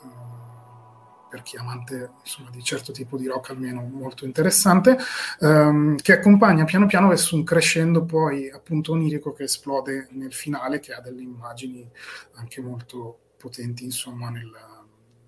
per 1.29 1.41
chi 1.41 1.57
è 1.57 1.59
amante 1.59 2.11
insomma, 2.21 2.49
di 2.49 2.63
certo 2.63 2.91
tipo 2.91 3.17
di 3.17 3.27
rock 3.27 3.51
almeno 3.51 3.81
molto 3.81 4.25
interessante, 4.25 4.97
ehm, 5.39 5.97
che 5.97 6.13
accompagna 6.13 6.63
piano 6.63 6.85
piano 6.85 7.09
verso 7.09 7.35
un 7.35 7.43
crescendo 7.43 8.05
poi 8.05 8.49
appunto 8.49 8.93
onirico 8.93 9.33
che 9.33 9.43
esplode 9.43 10.07
nel 10.11 10.33
finale, 10.33 10.79
che 10.79 10.93
ha 10.93 11.01
delle 11.01 11.21
immagini 11.21 11.89
anche 12.35 12.61
molto 12.61 13.19
potenti 13.37 13.83
insomma 13.83 14.29
nella, 14.29 14.85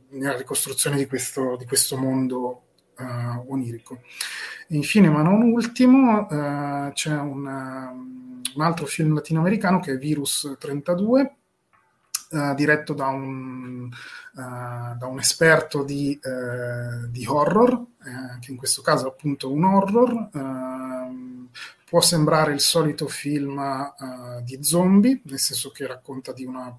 nella 0.10 0.38
ricostruzione 0.38 0.98
di 0.98 1.06
questo, 1.06 1.56
di 1.58 1.66
questo 1.66 1.98
mondo 1.98 2.64
uh, 3.00 3.52
onirico. 3.52 4.02
infine, 4.68 5.10
ma 5.10 5.22
non 5.22 5.42
ultimo, 5.42 6.28
uh, 6.30 6.92
c'è 6.92 7.14
un, 7.14 7.46
un 8.56 8.62
altro 8.62 8.86
film 8.86 9.14
latinoamericano 9.14 9.80
che 9.80 9.94
è 9.94 9.98
Virus 9.98 10.56
32, 10.60 11.34
Uh, 12.32 12.54
diretto 12.54 12.94
da 12.94 13.08
un, 13.08 13.86
uh, 13.86 14.98
da 15.00 15.08
un 15.08 15.18
esperto 15.18 15.82
di, 15.82 16.20
uh, 16.22 17.08
di 17.08 17.26
horror, 17.26 17.84
che 18.40 18.52
in 18.52 18.56
questo 18.58 18.84
caso 18.84 19.08
è 19.08 19.10
appunto 19.10 19.52
un 19.52 19.64
horror. 19.64 20.30
Può 21.86 22.02
sembrare 22.02 22.54
il 22.54 22.60
solito 22.60 23.08
film 23.08 23.60
di 24.44 24.64
zombie, 24.64 25.22
nel 25.24 25.40
senso 25.40 25.72
che 25.72 25.88
racconta 25.88 26.32
di 26.32 26.46
una 26.46 26.72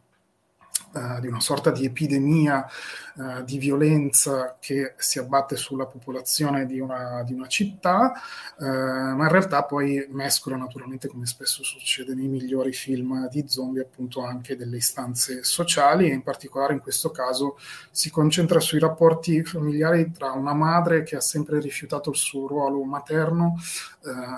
Uh, 0.93 1.21
di 1.21 1.29
una 1.29 1.39
sorta 1.39 1.71
di 1.71 1.85
epidemia 1.85 2.67
uh, 3.15 3.45
di 3.45 3.59
violenza 3.59 4.57
che 4.59 4.95
si 4.97 5.21
abbatte 5.21 5.55
sulla 5.55 5.87
popolazione 5.87 6.67
di 6.67 6.81
una, 6.81 7.23
di 7.23 7.33
una 7.33 7.47
città, 7.47 8.13
uh, 8.57 8.65
ma 8.65 9.23
in 9.23 9.29
realtà 9.29 9.63
poi 9.63 10.05
mescola 10.11 10.57
naturalmente, 10.57 11.07
come 11.07 11.27
spesso 11.27 11.63
succede 11.63 12.13
nei 12.17 12.27
migliori 12.27 12.73
film 12.73 13.29
di 13.29 13.45
zombie, 13.47 13.83
appunto 13.83 14.25
anche 14.25 14.57
delle 14.57 14.79
istanze 14.79 15.45
sociali 15.45 16.11
e 16.11 16.15
in 16.15 16.23
particolare 16.23 16.73
in 16.73 16.81
questo 16.81 17.13
caso 17.13 17.57
si 17.93 18.11
concentra 18.11 18.59
sui 18.59 18.81
rapporti 18.81 19.45
familiari 19.45 20.11
tra 20.11 20.33
una 20.33 20.55
madre 20.55 21.05
che 21.05 21.15
ha 21.15 21.21
sempre 21.21 21.61
rifiutato 21.61 22.11
il 22.11 22.17
suo 22.17 22.49
ruolo 22.49 22.83
materno 22.83 23.55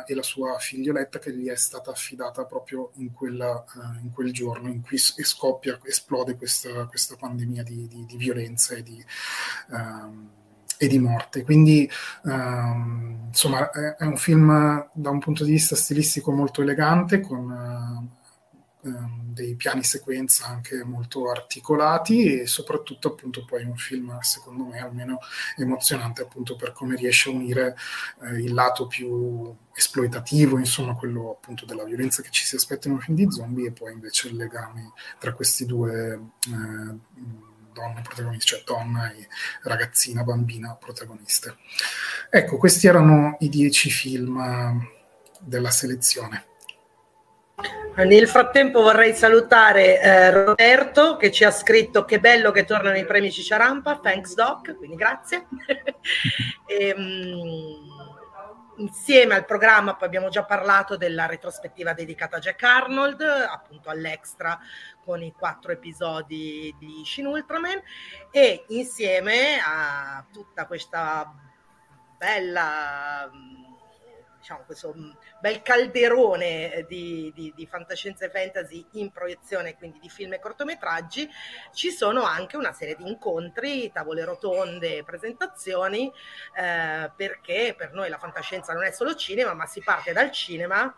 e 0.07 0.15
la 0.15 0.23
sua 0.23 0.59
figlioletta 0.59 1.19
che 1.19 1.33
gli 1.33 1.49
è 1.49 1.57
stata 1.57 1.91
affidata 1.91 2.45
proprio 2.45 2.91
in, 2.95 3.13
quella, 3.13 3.65
in 4.03 4.11
quel 4.13 4.33
giorno 4.33 4.69
in 4.69 4.83
cui 4.83 4.99
scoppia, 4.99 5.79
esplode 5.85 6.37
questa, 6.37 6.87
questa 6.87 7.17
pandemia 7.17 7.63
di, 7.63 7.87
di, 7.87 8.05
di, 8.05 8.17
violenza 8.17 8.75
e 8.75 8.83
di, 8.83 9.05
um, 9.69 10.29
e 10.77 10.87
di 10.89 10.99
morte. 10.99 11.45
Quindi, 11.45 11.89
um, 12.23 13.27
insomma, 13.29 13.71
è, 13.71 13.97
è, 13.97 14.05
un 14.05 14.17
film 14.17 14.89
da 14.93 15.11
un 15.11 15.21
punto 15.21 15.45
di 15.45 15.53
vista 15.53 15.77
stilistico 15.77 16.33
molto 16.33 16.63
elegante, 16.63 17.21
con 17.21 17.51
uh, 17.51 18.22
Ehm, 18.85 19.33
dei 19.33 19.55
piani 19.55 19.85
sequenza 19.85 20.47
anche 20.47 20.83
molto 20.83 21.31
articolati 21.31 22.41
e 22.41 22.47
soprattutto 22.49 23.09
appunto 23.09 23.45
poi 23.45 23.63
un 23.63 23.77
film 23.77 24.19
secondo 24.19 24.65
me 24.65 24.81
almeno 24.81 25.21
emozionante 25.57 26.23
appunto 26.23 26.57
per 26.57 26.73
come 26.73 26.97
riesce 26.97 27.31
a 27.31 27.33
unire 27.33 27.77
eh, 28.23 28.41
il 28.41 28.53
lato 28.53 28.89
più 28.89 29.55
esploitativo 29.73 30.59
insomma 30.59 30.97
quello 30.97 31.31
appunto 31.31 31.65
della 31.65 31.85
violenza 31.85 32.23
che 32.23 32.31
ci 32.31 32.45
si 32.45 32.57
aspetta 32.57 32.89
in 32.89 32.95
un 32.95 33.01
film 33.01 33.17
di 33.17 33.31
zombie 33.31 33.69
e 33.69 33.73
poi 33.73 33.93
invece 33.93 34.29
il 34.29 34.37
legame 34.37 34.93
tra 35.19 35.33
questi 35.33 35.65
due 35.65 36.21
eh, 36.49 37.31
donne 37.73 38.03
protagoniste, 38.03 38.45
cioè 38.45 38.63
donna 38.67 39.13
e 39.13 39.29
ragazzina, 39.63 40.25
bambina 40.25 40.75
protagoniste. 40.75 41.57
Ecco, 42.29 42.59
questi 42.59 42.87
erano 42.87 43.37
i 43.39 43.49
dieci 43.49 43.89
film 43.89 44.87
della 45.41 45.71
selezione. 45.71 46.51
Nel 47.95 48.27
frattempo 48.27 48.81
vorrei 48.81 49.15
salutare 49.15 50.01
eh, 50.01 50.31
Roberto 50.31 51.17
che 51.17 51.31
ci 51.31 51.45
ha 51.45 51.51
scritto 51.51 52.07
che 52.07 52.21
bello 52.21 52.51
che 52.51 52.65
tornano 52.65 52.97
i 52.97 53.05
premi 53.05 53.31
Cicciarampa, 53.31 53.99
thanks 53.99 54.35
Doc, 54.35 54.77
quindi 54.77 54.97
grazie. 54.97 55.47
e, 56.67 56.95
um, 56.97 57.93
insieme 58.77 59.35
al 59.35 59.45
programma 59.45 59.95
poi 59.95 60.09
abbiamo 60.09 60.31
già 60.31 60.45
parlato 60.45 60.97
della 60.97 61.27
retrospettiva 61.27 61.93
dedicata 61.93 62.37
a 62.37 62.41
Jack 62.41 62.63
Arnold, 62.63 63.21
appunto 63.21 63.91
all'extra 63.91 64.59
con 65.05 65.23
i 65.23 65.33
quattro 65.37 65.73
episodi 65.73 66.75
di 66.79 67.03
Shin 67.05 67.27
Ultraman 67.27 67.81
e 68.31 68.65
insieme 68.69 69.59
a 69.63 70.25
tutta 70.33 70.67
questa 70.67 71.31
bella 72.17 73.31
diciamo, 74.43 74.65
questo 74.67 74.93
mm, 74.95 75.11
bel 75.41 75.63
calderone 75.63 76.75
eh, 76.75 76.87
di, 76.87 77.33
di, 77.33 77.53
di, 77.55 77.67
fantascienza 77.67 78.27
e 78.27 78.31
fantasy 78.31 78.85
in 78.93 79.13
proiezione, 79.13 79.77
quindi 79.77 80.01
di 80.01 80.09
film 80.09 80.33
e 80.33 80.41
cortometraggi, 80.41 81.31
ci 81.73 81.93
sono 81.93 82.25
anche 82.25 82.57
una 82.57 82.73
serie 82.73 82.97
di 82.97 83.09
incontri, 83.09 83.93
tavole 83.93 84.25
rotonde, 84.25 85.05
presentazioni, 85.05 86.13
eh, 86.57 87.11
perché 87.15 87.75
per 87.77 87.93
noi 87.93 88.11
la 88.11 88.19
fantascienza 88.19 88.73
non 88.73 88.85
è 88.85 88.91
solo 88.91 89.15
cinema, 89.15 89.55
ma 89.55 89.67
si 89.67 89.81
parte 89.81 90.13
dal 90.13 90.33
cinema 90.33 90.93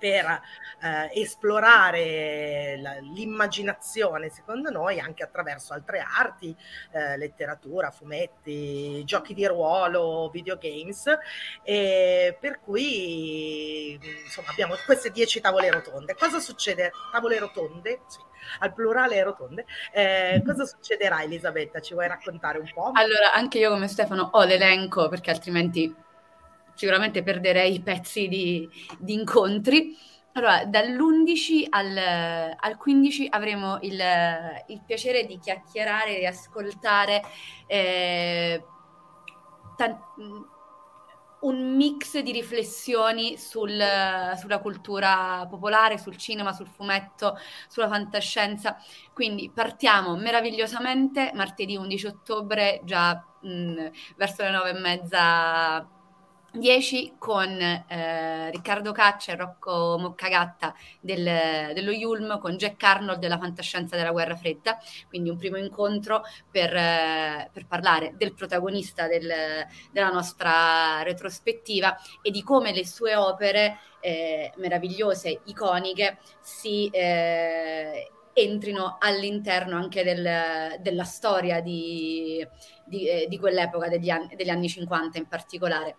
per 0.00 0.40
eh, 0.80 1.20
esplorare 1.20 2.80
l'immaginazione, 3.02 4.30
secondo 4.30 4.70
noi, 4.70 4.98
anche 4.98 5.22
attraverso 5.22 5.74
altre 5.74 6.00
arti, 6.00 6.56
eh, 6.92 7.18
letteratura, 7.18 7.90
fumetti, 7.90 9.04
giochi 9.04 9.34
di 9.34 9.46
ruolo, 9.46 10.30
videogames, 10.32 11.04
e 11.62 12.36
per 12.40 12.60
cui 12.60 13.92
insomma 14.24 14.48
abbiamo 14.50 14.74
queste 14.86 15.10
dieci 15.10 15.40
tavole 15.40 15.70
rotonde. 15.70 16.14
Cosa 16.14 16.40
succede? 16.40 16.90
Tavole 17.12 17.38
rotonde? 17.38 18.00
Sì 18.06 18.28
al 18.60 18.72
plurale 18.72 19.22
rotonde. 19.22 19.66
Eh, 19.92 20.42
cosa 20.44 20.64
succederà 20.64 21.22
Elisabetta? 21.22 21.80
Ci 21.80 21.92
vuoi 21.92 22.08
raccontare 22.08 22.58
un 22.58 22.70
po'? 22.72 22.92
Allora, 22.94 23.32
anche 23.34 23.58
io 23.58 23.70
come 23.70 23.86
Stefano 23.86 24.30
ho 24.32 24.44
l'elenco 24.44 25.08
perché 25.08 25.30
altrimenti 25.30 25.94
sicuramente 26.80 27.22
perderei 27.22 27.78
pezzi 27.82 28.26
di, 28.26 28.66
di 28.98 29.12
incontri. 29.12 29.94
Allora, 30.32 30.64
dall'11 30.64 31.66
al, 31.68 31.98
al 32.58 32.76
15 32.78 33.26
avremo 33.28 33.76
il, 33.82 34.00
il, 34.68 34.82
piacere 34.86 35.26
di 35.26 35.38
chiacchierare 35.38 36.18
e 36.18 36.24
ascoltare 36.24 37.20
eh, 37.66 38.64
tant- 39.76 40.00
un 41.40 41.76
mix 41.76 42.18
di 42.20 42.32
riflessioni 42.32 43.36
sul, 43.36 43.78
sulla 44.38 44.58
cultura 44.60 45.46
popolare, 45.50 45.98
sul 45.98 46.16
cinema, 46.16 46.54
sul 46.54 46.68
fumetto, 46.68 47.36
sulla 47.68 47.88
fantascienza. 47.88 48.78
Quindi 49.12 49.50
partiamo 49.54 50.16
meravigliosamente 50.16 51.30
martedì 51.34 51.76
11 51.76 52.06
ottobre, 52.06 52.80
già 52.84 53.22
mh, 53.42 53.88
verso 54.16 54.42
le 54.44 54.50
nove 54.50 54.70
e 54.70 54.80
mezza 54.80 55.98
10 56.52 57.14
con 57.18 57.60
eh, 57.60 58.50
Riccardo 58.50 58.92
Caccia 58.92 59.32
e 59.32 59.36
Rocco 59.36 59.96
Moccagatta 59.98 60.74
del, 61.00 61.72
dello 61.74 61.92
Yulm, 61.92 62.40
con 62.40 62.56
Jack 62.56 62.82
Arnold 62.82 63.20
della 63.20 63.38
fantascienza 63.38 63.96
della 63.96 64.10
guerra 64.10 64.34
fredda, 64.36 64.78
quindi 65.08 65.30
un 65.30 65.36
primo 65.36 65.56
incontro 65.56 66.22
per, 66.50 66.74
eh, 66.74 67.50
per 67.52 67.66
parlare 67.66 68.14
del 68.16 68.34
protagonista 68.34 69.06
del, 69.06 69.30
della 69.92 70.10
nostra 70.10 71.02
retrospettiva 71.02 71.96
e 72.20 72.30
di 72.30 72.42
come 72.42 72.72
le 72.72 72.86
sue 72.86 73.14
opere 73.14 73.78
eh, 74.00 74.52
meravigliose, 74.56 75.42
iconiche, 75.44 76.18
si 76.40 76.88
eh, 76.88 78.10
entrino 78.32 78.96
all'interno 78.98 79.76
anche 79.76 80.02
del, 80.02 80.80
della 80.80 81.04
storia 81.04 81.60
di, 81.60 82.44
di, 82.84 83.08
eh, 83.08 83.26
di 83.28 83.38
quell'epoca, 83.38 83.88
degli 83.88 84.10
anni, 84.10 84.34
degli 84.34 84.50
anni 84.50 84.68
50 84.68 85.18
in 85.18 85.26
particolare. 85.26 85.96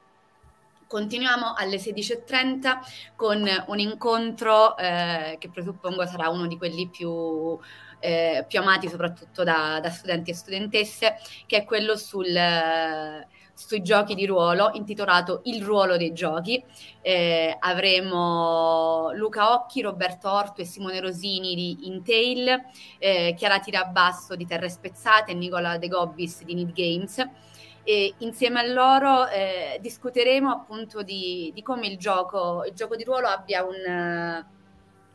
Continuiamo 0.91 1.53
alle 1.55 1.77
16.30 1.77 2.79
con 3.15 3.47
un 3.67 3.79
incontro 3.79 4.75
eh, 4.75 5.37
che 5.39 5.49
presuppongo 5.49 6.05
sarà 6.05 6.27
uno 6.27 6.47
di 6.47 6.57
quelli 6.57 6.89
più, 6.89 7.57
eh, 7.97 8.43
più 8.45 8.59
amati 8.59 8.89
soprattutto 8.89 9.45
da, 9.45 9.79
da, 9.81 9.89
studenti 9.89 10.31
e 10.31 10.33
studentesse, 10.33 11.15
che 11.45 11.59
è 11.59 11.63
quello 11.63 11.95
sul, 11.95 12.35
eh, 12.35 13.25
sui 13.53 13.81
giochi 13.81 14.15
di 14.15 14.25
ruolo, 14.25 14.71
intitolato 14.73 15.39
Il 15.45 15.63
ruolo 15.63 15.95
dei 15.95 16.11
giochi. 16.11 16.61
Eh, 17.01 17.55
avremo 17.57 19.13
Luca 19.13 19.53
Occhi, 19.53 19.79
Roberto 19.79 20.29
Orto 20.29 20.59
e 20.59 20.65
Simone 20.65 20.99
Rosini 20.99 21.55
di 21.55 21.87
Intail, 21.87 22.65
eh, 22.99 23.33
Chiara 23.37 23.61
Tirabasso 23.61 24.35
di 24.35 24.45
Terre 24.45 24.67
Spezzate 24.67 25.31
e 25.31 25.35
Nicola 25.35 25.77
De 25.77 25.87
Gobbis 25.87 26.43
di 26.43 26.53
Need 26.53 26.73
Games 26.73 27.49
e 27.83 28.13
insieme 28.19 28.59
a 28.59 28.67
loro 28.67 29.27
eh, 29.27 29.77
discuteremo 29.81 30.51
appunto 30.51 31.01
di, 31.01 31.51
di, 31.53 31.61
come 31.63 31.87
il 31.87 31.97
gioco, 31.97 32.63
il 32.65 32.73
gioco 32.73 32.95
di 32.95 33.03
ruolo 33.03 33.27
abbia 33.27 33.63
un, 33.63 34.45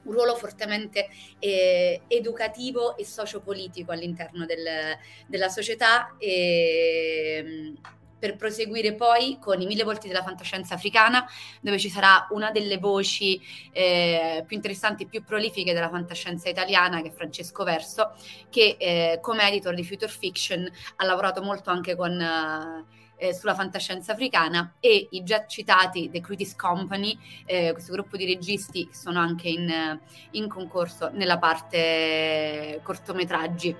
un 0.03 0.13
ruolo 0.13 0.35
fortemente 0.35 1.09
eh, 1.39 2.03
educativo 2.09 2.97
e 2.97 3.05
sociopolitico 3.05 3.93
all'interno 3.93 4.47
del, 4.47 4.97
della 5.27 5.49
società. 5.49 6.15
E, 6.19 7.75
per 8.19 8.37
proseguire 8.37 8.95
poi 8.95 9.39
con 9.41 9.61
i 9.61 9.67
mille 9.67 9.85
volti 9.85 10.09
della 10.09 10.23
fantascienza 10.23 10.75
africana, 10.75 11.27
dove 11.61 11.79
ci 11.79 11.91
sarà 11.91 12.27
una 12.31 12.51
delle 12.51 12.79
voci 12.79 13.41
eh, 13.73 14.43
più 14.47 14.57
interessanti 14.57 15.05
e 15.05 15.07
più 15.07 15.23
prolifiche 15.25 15.73
della 15.73 15.91
fantascienza 15.91 16.49
italiana, 16.49 17.03
che 17.03 17.09
è 17.09 17.13
Francesco 17.13 17.65
Verso, 17.65 18.15
che 18.51 18.77
eh, 18.79 19.19
come 19.21 19.47
editor 19.49 19.75
di 19.75 19.85
Future 19.85 20.11
Fiction 20.11 20.69
ha 20.97 21.05
lavorato 21.05 21.43
molto 21.43 21.71
anche 21.71 21.95
con... 21.95 22.85
Eh, 23.19 23.33
sulla 23.33 23.55
fantascienza 23.55 24.13
africana 24.13 24.75
e 24.79 25.09
i 25.13 25.23
già 25.23 25.47
citati 25.47 26.11
The 26.11 26.21
Critics 26.21 26.55
Company, 26.55 27.19
eh, 27.47 27.73
questo 27.73 27.93
gruppo 27.93 28.19
di 28.19 28.27
registi 28.27 28.89
che 28.89 28.95
sono 28.95 29.19
anche 29.21 29.49
in, 29.49 29.99
in 30.33 30.49
concorso 30.49 31.09
nella 31.15 31.39
parte 31.39 32.79
cortometraggi 32.83 33.75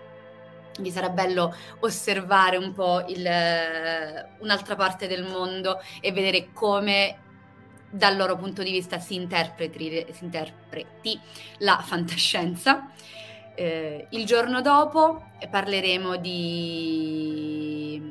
quindi 0.77 0.93
sarà 0.93 1.09
bello 1.09 1.55
osservare 1.81 2.57
un 2.57 2.73
po' 2.73 3.05
il, 3.09 3.29
un'altra 4.39 4.77
parte 4.77 5.09
del 5.09 5.25
mondo 5.25 5.81
e 6.01 6.13
vedere 6.13 6.53
come 6.53 7.19
dal 7.91 8.17
loro 8.17 8.37
punto 8.37 8.63
di 8.63 8.71
vista 8.71 8.99
si 8.99 9.15
interpreti, 9.15 10.07
si 10.13 10.25
interpreti 10.25 11.19
la 11.59 11.83
fantascienza. 11.83 12.91
Eh, 13.59 14.07
il 14.11 14.27
giorno 14.27 14.61
dopo 14.61 15.31
parleremo 15.51 16.17
di, 16.17 17.23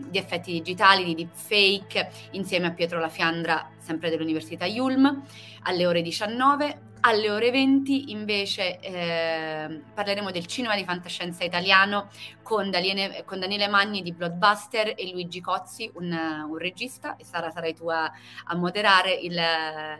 di, 0.10 0.18
effetti 0.18 0.52
digitali, 0.52 1.04
di 1.04 1.14
deepfake, 1.14 2.10
insieme 2.32 2.66
a 2.68 2.72
Pietro 2.72 3.00
La 3.00 3.10
Fiandra, 3.10 3.70
sempre 3.78 4.10
dell'Università 4.10 4.66
Yulm, 4.66 5.24
alle 5.64 5.86
ore 5.86 6.02
19. 6.02 6.94
Alle 7.08 7.30
ore 7.30 7.52
20 7.52 8.10
invece 8.10 8.80
eh, 8.80 9.82
parleremo 9.94 10.32
del 10.32 10.48
cinema 10.48 10.76
di 10.76 10.84
fantascienza 10.84 11.44
italiano 11.44 12.10
con 12.42 12.72
Daniele, 12.72 13.24
con 13.26 13.40
Daniele 13.40 13.68
Magni 13.68 14.02
di 14.02 14.12
Blockbuster 14.12 14.96
e 14.98 15.12
Luigi 15.12 15.40
Cozzi, 15.40 15.92
un, 15.94 16.12
un 16.12 16.58
regista, 16.58 17.16
e 17.16 17.24
Sara 17.24 17.52
sarai 17.52 17.76
tu 17.76 17.90
a, 17.90 18.12
a 18.46 18.56
moderare 18.56 19.14
il, 19.14 19.38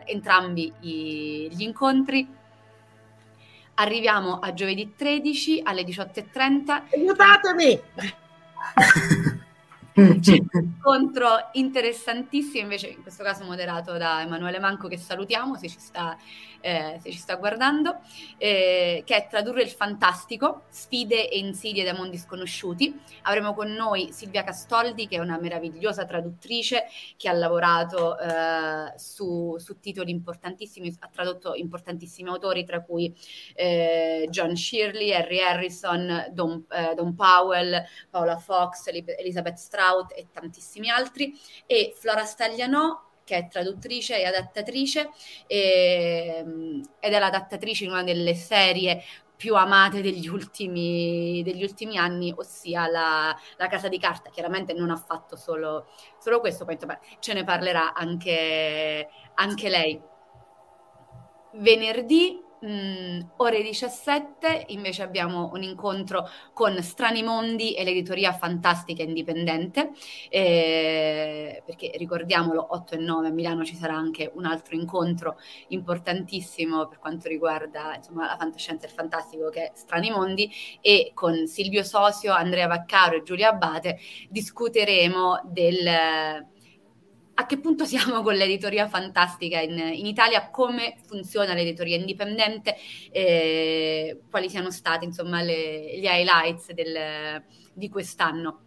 entrambi 0.04 0.72
i, 0.80 1.48
gli 1.48 1.62
incontri. 1.62 2.26
Arriviamo 3.74 4.40
a 4.40 4.52
giovedì 4.52 4.94
13 4.96 5.60
alle 5.62 5.82
18.30. 5.84 6.82
Aiutatemi! 6.92 7.82
C'è 9.96 10.32
un 10.32 10.48
incontro 10.52 11.48
interessantissimo, 11.52 12.64
invece 12.64 12.88
in 12.88 13.00
questo 13.00 13.22
caso 13.22 13.44
moderato 13.44 13.96
da 13.96 14.20
Emanuele 14.20 14.58
Manco, 14.58 14.88
che 14.88 14.98
salutiamo 14.98 15.56
se 15.56 15.68
ci 15.68 15.78
sta 15.78 16.14
eh, 16.66 16.98
se 17.00 17.12
ci 17.12 17.18
sta 17.18 17.36
guardando, 17.36 18.00
eh, 18.38 19.02
che 19.06 19.14
è 19.14 19.26
Tradurre 19.28 19.62
il 19.62 19.70
fantastico, 19.70 20.64
sfide 20.68 21.30
e 21.30 21.38
insidie 21.38 21.84
da 21.84 21.94
mondi 21.94 22.16
sconosciuti. 22.18 22.98
Avremo 23.22 23.54
con 23.54 23.70
noi 23.70 24.12
Silvia 24.12 24.42
Castoldi, 24.42 25.06
che 25.06 25.16
è 25.16 25.20
una 25.20 25.38
meravigliosa 25.38 26.04
traduttrice 26.04 26.86
che 27.16 27.28
ha 27.28 27.32
lavorato 27.32 28.18
eh, 28.18 28.92
su, 28.96 29.56
su, 29.58 29.78
titoli 29.78 30.10
importantissimi, 30.10 30.92
ha 30.98 31.08
tradotto 31.08 31.54
importantissimi 31.54 32.28
autori, 32.30 32.64
tra 32.64 32.82
cui 32.82 33.14
eh, 33.54 34.26
John 34.28 34.56
Shirley, 34.56 35.12
Harry 35.12 35.40
Harrison, 35.40 36.26
Don, 36.32 36.64
eh, 36.70 36.94
Don 36.94 37.14
Powell, 37.14 37.84
Paola 38.10 38.38
Fox, 38.38 38.86
Elizabeth 38.88 39.56
Strout 39.56 40.12
e 40.16 40.26
tantissimi 40.32 40.90
altri, 40.90 41.32
e 41.66 41.92
Flora 41.94 42.24
Staglianò, 42.24 43.04
che 43.26 43.36
è 43.36 43.48
traduttrice 43.48 44.20
e 44.20 44.24
adattatrice 44.24 45.10
e, 45.48 46.36
ehm, 46.38 46.80
ed 47.00 47.12
è 47.12 47.18
l'adattatrice 47.18 47.84
in 47.84 47.90
una 47.90 48.04
delle 48.04 48.34
serie 48.34 49.02
più 49.36 49.56
amate 49.56 50.00
degli 50.00 50.28
ultimi, 50.28 51.42
degli 51.44 51.62
ultimi 51.62 51.98
anni, 51.98 52.32
ossia 52.34 52.86
la, 52.86 53.36
la, 53.58 53.66
Casa 53.66 53.88
di 53.88 53.98
Carta. 53.98 54.30
Chiaramente 54.30 54.72
non 54.72 54.90
ha 54.90 54.96
fatto 54.96 55.36
solo, 55.36 55.88
solo 56.18 56.40
questo, 56.40 56.64
poi 56.64 56.78
ce 57.18 57.32
ne 57.34 57.44
parlerà 57.44 57.92
anche, 57.92 59.08
anche 59.34 59.68
lei. 59.68 60.00
Venerdì 61.54 62.42
Mm, 62.64 63.20
ore 63.36 63.60
17 63.60 64.64
invece 64.68 65.02
abbiamo 65.02 65.50
un 65.52 65.62
incontro 65.62 66.26
con 66.54 66.82
Strani 66.82 67.22
Mondi 67.22 67.74
e 67.74 67.84
l'editoria 67.84 68.32
fantastica 68.32 69.02
indipendente, 69.02 69.90
eh, 70.30 71.62
perché 71.66 71.92
ricordiamolo 71.96 72.66
8 72.70 72.94
e 72.94 72.98
9 72.98 73.28
a 73.28 73.30
Milano 73.30 73.62
ci 73.62 73.74
sarà 73.76 73.94
anche 73.94 74.30
un 74.34 74.46
altro 74.46 74.74
incontro 74.74 75.36
importantissimo 75.68 76.88
per 76.88 76.98
quanto 76.98 77.28
riguarda 77.28 77.94
insomma, 77.96 78.24
la 78.26 78.36
fantascienza 78.38 78.86
e 78.86 78.88
il 78.88 78.94
fantastico 78.94 79.50
che 79.50 79.64
è 79.64 79.72
Strani 79.74 80.10
Mondi 80.10 80.50
e 80.80 81.10
con 81.12 81.46
Silvio 81.46 81.82
Sosio, 81.82 82.32
Andrea 82.32 82.66
Vaccaro 82.66 83.16
e 83.16 83.22
Giulia 83.22 83.50
Abate 83.50 83.98
discuteremo 84.30 85.42
del 85.44 86.54
a 87.38 87.46
che 87.46 87.58
punto 87.58 87.84
siamo 87.84 88.22
con 88.22 88.34
l'editoria 88.34 88.88
fantastica 88.88 89.60
in, 89.60 89.78
in 89.78 90.06
Italia, 90.06 90.48
come 90.50 90.96
funziona 91.06 91.52
l'editoria 91.52 91.96
indipendente, 91.96 92.76
eh, 93.10 94.22
quali 94.30 94.48
siano 94.48 94.70
state 94.70 95.04
insomma 95.04 95.42
le, 95.42 95.98
gli 95.98 96.06
highlights 96.06 96.72
del, 96.72 97.42
di 97.74 97.88
quest'anno. 97.88 98.60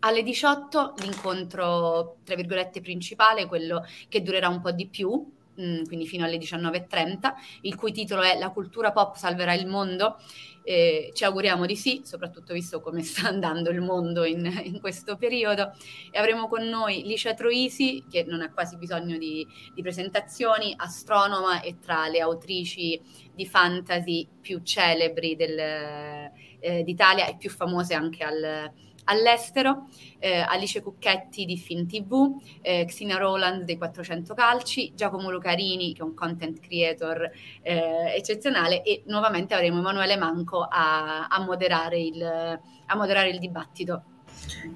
Alle 0.00 0.22
18 0.22 0.94
l'incontro, 0.98 2.18
tra 2.24 2.34
virgolette, 2.34 2.80
principale, 2.80 3.46
quello 3.46 3.82
che 4.08 4.22
durerà 4.22 4.48
un 4.48 4.60
po' 4.60 4.70
di 4.70 4.86
più, 4.88 5.10
mm, 5.60 5.84
quindi 5.84 6.06
fino 6.06 6.24
alle 6.24 6.38
19.30, 6.38 7.32
il 7.62 7.74
cui 7.74 7.92
titolo 7.92 8.22
è 8.22 8.38
La 8.38 8.50
cultura 8.50 8.92
pop 8.92 9.16
salverà 9.16 9.52
il 9.54 9.66
mondo 9.66 10.16
eh, 10.64 11.10
ci 11.12 11.24
auguriamo 11.24 11.66
di 11.66 11.76
sì, 11.76 12.00
soprattutto 12.04 12.54
visto 12.54 12.80
come 12.80 13.02
sta 13.02 13.28
andando 13.28 13.70
il 13.70 13.80
mondo 13.80 14.24
in, 14.24 14.50
in 14.64 14.80
questo 14.80 15.16
periodo. 15.16 15.72
E 16.10 16.18
avremo 16.18 16.48
con 16.48 16.66
noi 16.66 17.02
Licia 17.04 17.34
Troisi, 17.34 18.04
che 18.10 18.24
non 18.24 18.40
ha 18.40 18.50
quasi 18.50 18.76
bisogno 18.76 19.18
di, 19.18 19.46
di 19.74 19.82
presentazioni, 19.82 20.74
astronoma 20.76 21.60
e 21.60 21.78
tra 21.78 22.08
le 22.08 22.20
autrici 22.20 23.00
di 23.32 23.46
fantasy 23.46 24.26
più 24.40 24.62
celebri 24.62 25.36
del, 25.36 25.58
eh, 25.58 26.82
d'Italia 26.82 27.26
e 27.26 27.36
più 27.36 27.50
famose 27.50 27.94
anche 27.94 28.24
al, 28.24 28.72
all'estero, 29.04 29.88
eh, 30.18 30.40
Alice 30.40 30.80
Cucchetti 30.80 31.44
di 31.44 31.56
Fin 31.56 31.86
TV, 31.86 32.36
eh, 32.62 32.84
Xina 32.86 33.16
Roland 33.16 33.64
dei 33.64 33.76
400 33.76 34.34
Calci, 34.34 34.92
Giacomo 34.94 35.30
Lucarini 35.30 35.92
che 35.94 36.00
è 36.00 36.04
un 36.04 36.14
content 36.14 36.60
creator 36.60 37.30
eh, 37.62 38.14
eccezionale 38.16 38.82
e 38.82 39.02
nuovamente 39.06 39.54
avremo 39.54 39.78
Emanuele 39.78 40.16
Manco 40.16 40.66
a, 40.68 41.26
a, 41.26 41.40
moderare, 41.40 41.98
il, 42.00 42.22
a 42.22 42.96
moderare 42.96 43.30
il 43.30 43.38
dibattito. 43.38 44.04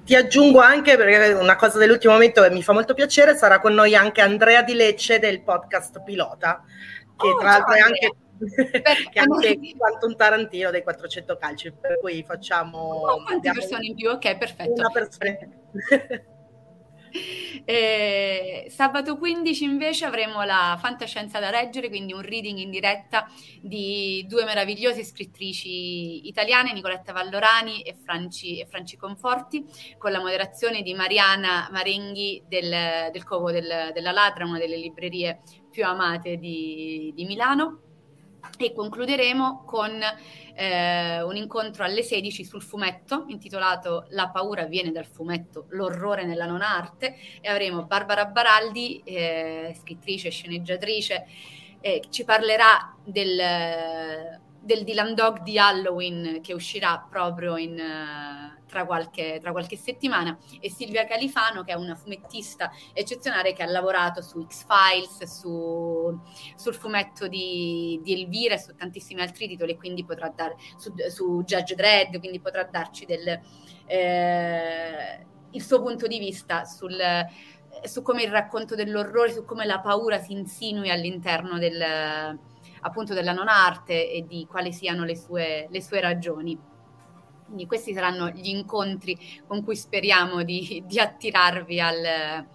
Ti 0.03 0.15
aggiungo 0.15 0.59
anche, 0.59 0.95
perché 0.95 1.33
una 1.33 1.55
cosa 1.55 1.77
dell'ultimo 1.77 2.13
momento 2.13 2.41
che 2.41 2.49
mi 2.49 2.63
fa 2.63 2.73
molto 2.73 2.93
piacere, 2.93 3.35
sarà 3.35 3.59
con 3.59 3.73
noi 3.73 3.95
anche 3.95 4.21
Andrea 4.21 4.63
Di 4.63 4.73
Lecce 4.73 5.19
del 5.19 5.41
podcast 5.41 6.01
Pilota, 6.03 6.63
che 7.15 7.27
oh, 7.27 7.37
tra 7.37 7.49
l'altro 7.49 7.73
è 7.73 7.79
anche 7.79 8.11
che 9.11 9.19
anche 9.19 9.59
quanto 9.77 10.07
un 10.07 10.15
Tarantino 10.15 10.71
dei 10.71 10.83
400 10.83 11.37
calci, 11.37 11.71
per 11.71 11.99
cui 11.99 12.23
facciamo... 12.23 12.77
Oh, 12.77 13.23
quante 13.23 13.51
persone 13.51 13.87
in 13.87 13.95
più? 13.95 14.09
Ok, 14.09 14.37
perfetto. 14.37 14.73
Una 14.73 14.89
persona. 14.89 15.37
Eh, 17.65 18.67
sabato 18.69 19.17
15 19.17 19.63
invece 19.63 20.05
avremo 20.05 20.43
la 20.43 20.77
Fantascienza 20.79 21.39
da 21.39 21.49
leggere, 21.49 21.89
quindi 21.89 22.13
un 22.13 22.21
reading 22.21 22.57
in 22.59 22.69
diretta 22.69 23.27
di 23.61 24.25
due 24.27 24.45
meravigliose 24.45 25.03
scrittrici 25.03 26.27
italiane, 26.27 26.73
Nicoletta 26.73 27.11
Vallorani 27.11 27.81
e 27.81 27.95
Franci, 27.95 28.59
e 28.59 28.65
Franci 28.65 28.97
Conforti, 28.97 29.65
con 29.97 30.11
la 30.11 30.19
moderazione 30.19 30.81
di 30.81 30.93
Mariana 30.93 31.67
Marenghi 31.71 32.43
del, 32.47 33.09
del 33.11 33.23
Covo 33.23 33.51
del, 33.51 33.91
della 33.93 34.11
Latra, 34.11 34.45
una 34.45 34.59
delle 34.59 34.77
librerie 34.77 35.39
più 35.69 35.85
amate 35.85 36.37
di, 36.37 37.11
di 37.15 37.25
Milano 37.25 37.88
e 38.57 38.73
concluderemo 38.73 39.63
con 39.65 39.99
eh, 40.55 41.21
un 41.21 41.35
incontro 41.35 41.83
alle 41.83 42.03
16 42.03 42.43
sul 42.43 42.61
fumetto 42.61 43.25
intitolato 43.27 44.05
La 44.09 44.29
paura 44.29 44.65
viene 44.65 44.91
dal 44.91 45.05
fumetto, 45.05 45.65
l'orrore 45.69 46.25
nella 46.25 46.45
non 46.45 46.61
arte. 46.61 47.15
E 47.41 47.49
avremo 47.49 47.85
Barbara 47.85 48.25
Baraldi, 48.25 49.01
eh, 49.03 49.75
scrittrice, 49.79 50.29
sceneggiatrice, 50.29 51.25
eh, 51.81 52.01
ci 52.09 52.25
parlerà 52.25 52.95
del, 53.03 54.39
del 54.59 54.83
Dylan 54.83 55.13
Dog 55.15 55.41
di 55.41 55.57
Halloween 55.57 56.41
che 56.41 56.53
uscirà 56.53 57.05
proprio 57.09 57.55
in 57.55 57.77
tra 58.69 58.85
qualche, 58.85 59.39
tra 59.41 59.51
qualche, 59.51 59.75
settimana 59.75 60.37
e 60.61 60.69
Silvia 60.69 61.05
Califano 61.05 61.63
che 61.63 61.73
è 61.73 61.75
una 61.75 61.95
fumettista 61.95 62.71
eccezionale 62.93 63.53
che 63.53 63.63
ha 63.63 63.65
lavorato 63.65 64.21
su 64.21 64.45
X-Files, 64.45 65.23
su, 65.23 66.17
sul 66.55 66.75
fumetto 66.75 67.27
di, 67.27 67.99
di, 68.03 68.13
Elvira 68.13 68.53
e 68.53 68.59
su 68.59 68.73
tantissimi 68.75 69.21
altri 69.21 69.47
titoli 69.47 69.75
quindi 69.75 70.05
potrà 70.05 70.29
dare 70.29 70.55
su, 70.77 70.93
su 71.09 71.43
Judge 71.43 71.75
Dredd, 71.75 72.17
quindi 72.19 72.39
potrà 72.39 72.63
darci 72.63 73.05
del, 73.05 73.41
eh, 73.87 75.25
il 75.51 75.63
suo 75.63 75.81
punto 75.81 76.05
di 76.07 76.19
vista 76.19 76.63
sul, 76.63 76.97
su 77.83 78.01
come 78.01 78.23
il 78.23 78.29
racconto 78.29 78.75
dell'orrore, 78.75 79.31
su 79.31 79.45
come 79.45 79.65
la 79.65 79.79
paura 79.79 80.19
si 80.19 80.33
insinui 80.33 80.91
all'interno 80.91 81.57
del, 81.57 81.81
appunto 82.81 83.13
della 83.13 83.33
non 83.33 83.47
arte 83.47 84.11
e 84.11 84.25
di 84.27 84.45
quali 84.47 84.71
siano 84.71 85.03
le 85.03 85.15
sue, 85.15 85.67
le 85.69 85.81
sue 85.81 85.99
ragioni. 85.99 86.57
Quindi 87.49 87.65
questi 87.65 87.93
saranno 87.93 88.29
gli 88.29 88.47
incontri 88.47 89.17
con 89.47 89.63
cui 89.63 89.75
speriamo 89.75 90.43
di, 90.43 90.83
di 90.85 90.99
attirarvi 90.99 91.81
al, 91.81 92.45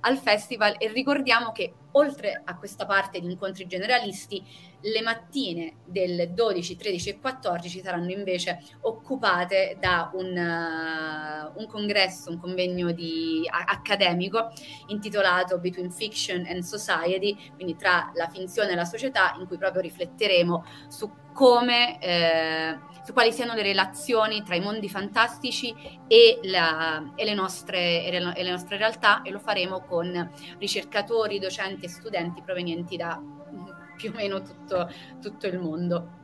al 0.00 0.16
festival. 0.16 0.76
E 0.78 0.88
ricordiamo 0.92 1.50
che 1.52 1.74
oltre 1.92 2.40
a 2.44 2.56
questa 2.56 2.86
parte 2.86 3.20
di 3.20 3.30
incontri 3.30 3.66
generalisti, 3.66 4.42
le 4.80 5.00
mattine 5.00 5.76
del 5.84 6.30
12, 6.32 6.76
13 6.76 7.08
e 7.08 7.18
14 7.18 7.80
saranno 7.80 8.10
invece 8.10 8.60
occupate 8.82 9.76
da 9.80 10.10
un, 10.14 10.26
uh, 10.26 11.58
un 11.58 11.66
congresso, 11.66 12.30
un 12.30 12.38
convegno 12.38 12.92
di, 12.92 13.48
a, 13.50 13.64
accademico 13.66 14.52
intitolato 14.88 15.58
Between 15.58 15.90
Fiction 15.90 16.44
and 16.46 16.62
Society, 16.62 17.36
quindi 17.54 17.76
tra 17.76 18.10
la 18.14 18.28
finzione 18.28 18.72
e 18.72 18.74
la 18.74 18.84
società, 18.84 19.34
in 19.38 19.46
cui 19.46 19.56
proprio 19.56 19.80
rifletteremo 19.82 20.64
su 20.88 21.10
come, 21.32 22.00
eh, 22.00 22.78
su 23.04 23.12
quali 23.12 23.32
siano 23.32 23.54
le 23.54 23.62
relazioni 23.62 24.42
tra 24.42 24.54
i 24.54 24.60
mondi 24.60 24.88
fantastici 24.88 25.74
e, 26.08 26.40
la, 26.44 27.12
e, 27.14 27.24
le 27.24 27.34
nostre, 27.34 28.02
e, 28.04 28.10
le, 28.10 28.32
e 28.34 28.42
le 28.42 28.50
nostre 28.50 28.78
realtà 28.78 29.20
e 29.22 29.30
lo 29.30 29.38
faremo 29.38 29.82
con 29.82 30.30
ricercatori, 30.58 31.38
docenti 31.38 31.84
e 31.84 31.88
studenti 31.88 32.42
provenienti 32.42 32.96
da 32.96 33.20
più 33.96 34.10
o 34.10 34.14
meno 34.14 34.40
tutto, 34.40 34.90
tutto 35.20 35.46
il 35.46 35.58
mondo. 35.58 36.22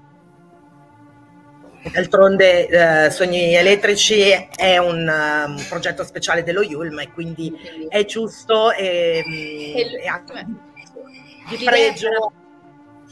D'altronde 1.82 2.66
eh, 3.06 3.10
Sogni 3.10 3.54
Elettrici 3.54 4.20
è 4.54 4.76
un 4.76 5.08
um, 5.08 5.64
progetto 5.68 6.04
speciale 6.04 6.42
dello 6.42 6.62
Yulm 6.62 6.98
e 6.98 7.10
quindi 7.10 7.50
è 7.88 8.04
giusto 8.04 8.72
e, 8.72 9.24
e, 9.26 10.02
e 10.02 10.06
anche 10.06 10.46
di 11.48 11.64
pregio 11.64 12.32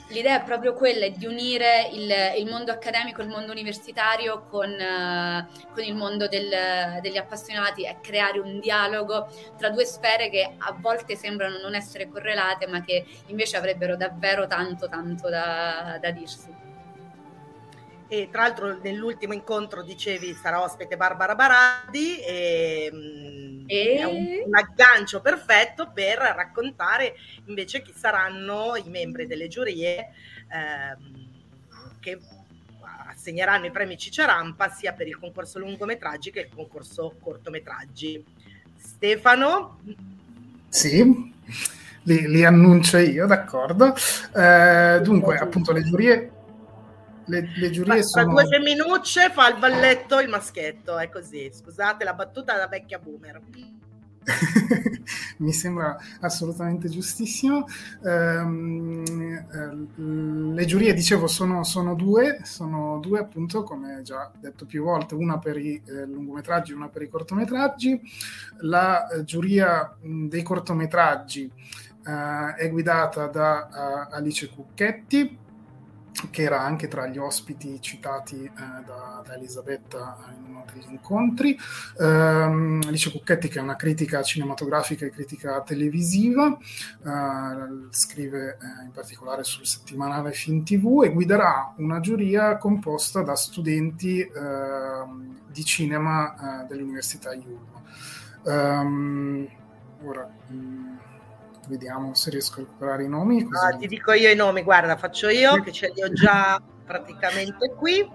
l'idea 0.09 0.41
è 0.41 0.45
proprio 0.45 0.75
quella 0.75 1.09
di 1.09 1.27
unire 1.27 1.89
il, 1.93 2.11
il, 2.39 2.47
mondo 2.49 2.73
accademico, 2.73 3.23
il 3.23 3.29
mondo 3.29 3.53
universitario 3.53 4.47
con, 4.49 4.71
uh, 4.71 5.73
con 5.73 5.83
il 5.83 5.95
mondo 5.95 6.29
del, 6.29 7.01
degli 7.03 7.17
appassionati 7.17 7.85
e 7.85 7.99
creare 8.01 8.39
un 8.39 8.61
dialogo 8.61 9.29
tra 9.57 9.71
due 9.71 9.85
sfere 9.85 10.31
che 10.31 10.55
a 10.57 10.77
volte 10.79 11.17
sembrano 11.17 11.59
non 11.59 11.75
essere 11.75 12.09
correlate 12.09 12.67
ma 12.67 12.83
che 12.83 13.05
invece 13.27 13.57
avrebbero 13.57 13.97
davvero 13.97 14.47
tanto 14.47 14.89
tanto 14.89 15.29
da, 15.29 15.99
da 16.01 16.11
dirsi. 16.11 16.67
E 18.11 18.29
tra 18.31 18.43
l'altro 18.43 18.79
nell'ultimo 18.81 19.35
incontro 19.35 19.83
dicevi 19.83 20.33
sarà 20.33 20.63
ospite 20.63 20.97
Barbara 20.97 21.35
Baradi 21.35 22.19
e, 22.21 22.91
mm, 22.91 23.48
e... 23.69 23.97
è 23.99 24.05
un, 24.05 24.27
un, 24.47 24.55
aggancio 24.57 25.21
perfetto 25.21 25.91
per 25.93 26.19
raccontare 26.19 27.15
invece 27.47 27.83
chi 27.83 27.93
saranno 27.95 28.75
i 28.77 28.89
membri 28.89 29.27
delle 29.27 29.49
giurie 29.49 30.09
ehm, 30.51 31.27
che 32.01 32.19
assegneranno 33.09 33.67
i 33.67 33.71
premi 33.71 33.99
Cicerampa 33.99 34.71
sia 34.71 34.93
per 34.93 35.07
il 35.07 35.19
concorso 35.19 35.59
lungometraggi 35.59 36.31
che 36.31 36.41
il 36.41 36.49
concorso 36.55 37.17
cortometraggi. 37.21 38.25
Stefano? 38.77 39.81
Sì, 40.69 41.33
li, 42.03 42.29
li 42.29 42.45
annuncio 42.45 42.99
io, 42.99 43.27
d'accordo. 43.27 43.95
Eh, 44.35 45.01
dunque, 45.03 45.37
appunto, 45.37 45.73
le 45.73 45.83
giurie 45.83 46.31
le, 47.29 47.51
le 47.55 47.71
giurie 47.71 48.03
sono... 48.03 48.35
Tra 48.35 48.43
due 48.43 48.47
femminucce 48.49 49.31
fa 49.31 49.49
il 49.49 49.59
balletto 49.59 50.19
il 50.21 50.29
maschietto, 50.29 50.99
è 50.99 51.09
così. 51.09 51.51
Scusate 51.53 52.05
la 52.05 52.15
battuta 52.15 52.57
da 52.57 52.67
vecchia 52.67 52.99
boomer. 52.99 53.41
mi 55.39 55.53
sembra 55.53 55.97
assolutamente 56.21 56.89
giustissimo. 56.89 57.67
Um, 58.03 59.05
le 60.55 60.65
giurie, 60.65 60.95
dicevo, 60.95 61.27
sono, 61.27 61.65
sono, 61.65 61.95
due, 61.95 62.41
sono 62.43 62.99
due 63.01 63.21
appunto, 63.21 63.63
come 63.63 64.03
già 64.03 64.31
detto 64.39 64.67
più 64.67 64.83
volte, 64.85 65.15
una 65.15 65.39
per 65.39 65.57
i 65.57 65.81
eh, 65.85 66.05
lungometraggi 66.07 66.73
e 66.73 66.75
una 66.75 66.89
per 66.89 67.03
i 67.03 67.09
cortometraggi. 67.09 68.01
La 68.61 69.09
eh, 69.09 69.25
giuria 69.25 69.97
dei 70.01 70.43
cortometraggi 70.43 71.51
uh, 72.05 72.55
è 72.57 72.69
guidata 72.71 73.27
da 73.27 74.09
uh, 74.11 74.15
Alice 74.15 74.49
Cucchetti, 74.49 75.47
che 76.31 76.43
era 76.43 76.61
anche 76.61 76.89
tra 76.89 77.07
gli 77.07 77.19
ospiti 77.19 77.81
citati 77.81 78.45
eh, 78.45 78.51
da, 78.85 79.23
da, 79.25 79.35
Elisabetta 79.35 80.17
in 80.37 80.45
uno 80.49 80.65
degli 80.73 80.91
incontri. 80.91 81.57
Um, 81.99 82.81
Alice 82.87 83.11
Cucchetti, 83.11 83.49
che 83.49 83.59
è 83.59 83.63
una 83.63 83.77
critica 83.77 84.23
cinematografica 84.23 85.07
e 85.07 85.11
critica 85.11 85.63
televisiva, 85.63 86.47
uh, 86.47 87.89
scrive 87.91 88.59
eh, 88.61 88.85
in 88.85 88.91
particolare 88.93 89.45
sul 89.45 89.67
settimanale 89.67 90.33
Film 90.33 90.65
TV 90.65 91.03
e 91.05 91.13
guiderà 91.13 91.75
una 91.77 92.01
giuria 92.01 92.57
composta 92.57 93.23
da 93.23 93.37
studenti 93.37 94.21
uh, 94.21 95.37
di 95.51 95.65
cinema 95.65 96.35
uh, 96.65 96.67
dell'Università 96.67 97.33
Yulm. 97.33 97.67
Um, 98.45 99.49
ora, 100.03 100.31
um, 100.49 100.99
vediamo 101.69 102.15
se 102.15 102.31
riesco 102.31 102.61
a 102.61 102.65
recuperare 102.65 103.05
i 103.05 103.09
nomi. 103.09 103.47
Ah, 103.63 103.77
ti 103.77 103.87
dico 103.87 104.13
io 104.13 104.31
i 104.31 104.35
nomi, 104.35 104.63
guarda, 104.63 104.97
faccio 104.97 105.29
io 105.29 105.61
che 105.61 105.71
ce 105.71 105.93
li 105.95 106.03
ho 106.03 106.13
già 106.13 106.61
praticamente 106.85 107.75
qui. 107.75 108.07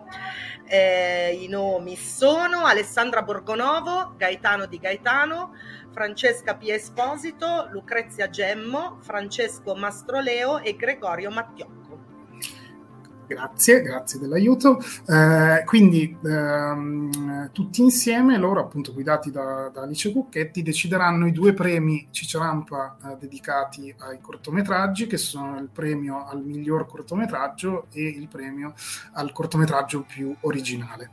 Eh, 0.65 1.39
I 1.41 1.47
nomi 1.47 1.95
sono 1.95 2.65
Alessandra 2.65 3.21
Borgonovo, 3.21 4.15
Gaetano 4.17 4.65
Di 4.65 4.79
Gaetano, 4.79 5.53
Francesca 5.91 6.55
P. 6.55 6.63
Esposito, 6.69 7.67
Lucrezia 7.71 8.29
Gemmo, 8.29 8.97
Francesco 9.01 9.75
Mastroleo 9.75 10.59
e 10.59 10.75
Gregorio 10.75 11.29
Mattiocco. 11.29 11.82
Grazie, 13.33 13.81
grazie 13.81 14.19
dell'aiuto. 14.19 14.79
Eh, 15.07 15.63
quindi 15.65 16.15
ehm, 16.23 17.51
tutti 17.51 17.81
insieme, 17.81 18.37
loro 18.37 18.61
appunto 18.61 18.93
guidati 18.93 19.31
da, 19.31 19.69
da, 19.73 19.81
Alice 19.81 20.11
Cucchetti, 20.11 20.61
decideranno 20.61 21.27
i 21.27 21.31
due 21.31 21.53
premi 21.53 22.07
Cicerampa 22.11 22.97
eh, 23.03 23.17
dedicati 23.19 23.93
ai 23.99 24.19
cortometraggi, 24.21 25.07
che 25.07 25.17
sono 25.17 25.57
il 25.59 25.69
premio 25.71 26.25
al 26.27 26.43
miglior 26.43 26.87
cortometraggio 26.87 27.87
e 27.91 28.07
il 28.07 28.27
premio 28.27 28.73
al 29.13 29.31
cortometraggio 29.31 30.05
più 30.07 30.35
originale. 30.41 31.09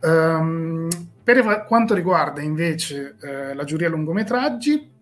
Um, 0.00 0.88
per 1.22 1.64
quanto 1.66 1.94
riguarda 1.94 2.42
invece 2.42 3.16
eh, 3.22 3.54
la 3.54 3.64
giuria 3.64 3.88
lungometraggi, 3.88 4.92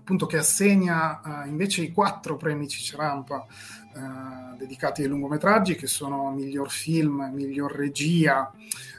appunto 0.00 0.26
che 0.26 0.38
assegna 0.38 1.44
eh, 1.44 1.48
invece 1.48 1.82
i 1.82 1.92
quattro 1.92 2.36
premi 2.36 2.66
Cicerampa 2.66 3.46
eh, 3.94 4.56
dedicati 4.56 5.02
ai 5.02 5.08
lungometraggi 5.08 5.76
che 5.76 5.86
sono 5.86 6.30
miglior 6.30 6.70
film, 6.70 7.30
miglior 7.32 7.72
regia, 7.72 8.50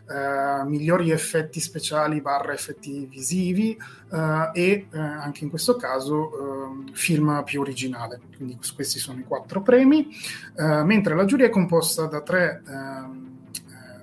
eh, 0.07 0.63
migliori 0.65 1.09
effetti 1.09 1.59
speciali 1.59 2.21
barra 2.21 2.53
effetti 2.53 3.05
visivi 3.05 3.75
eh, 4.11 4.49
e 4.53 4.87
eh, 4.91 4.97
anche 4.99 5.43
in 5.43 5.49
questo 5.49 5.75
caso 5.75 6.31
ehm, 6.65 6.93
film 6.93 7.41
più 7.43 7.61
originale. 7.61 8.19
Quindi 8.35 8.57
questi 8.73 8.99
sono 8.99 9.19
i 9.19 9.23
quattro 9.23 9.61
premi, 9.61 10.07
eh, 10.55 10.83
mentre 10.83 11.15
la 11.15 11.25
giuria 11.25 11.47
è 11.47 11.49
composta 11.49 12.05
da 12.05 12.21
tre, 12.21 12.61
ehm, 12.67 13.29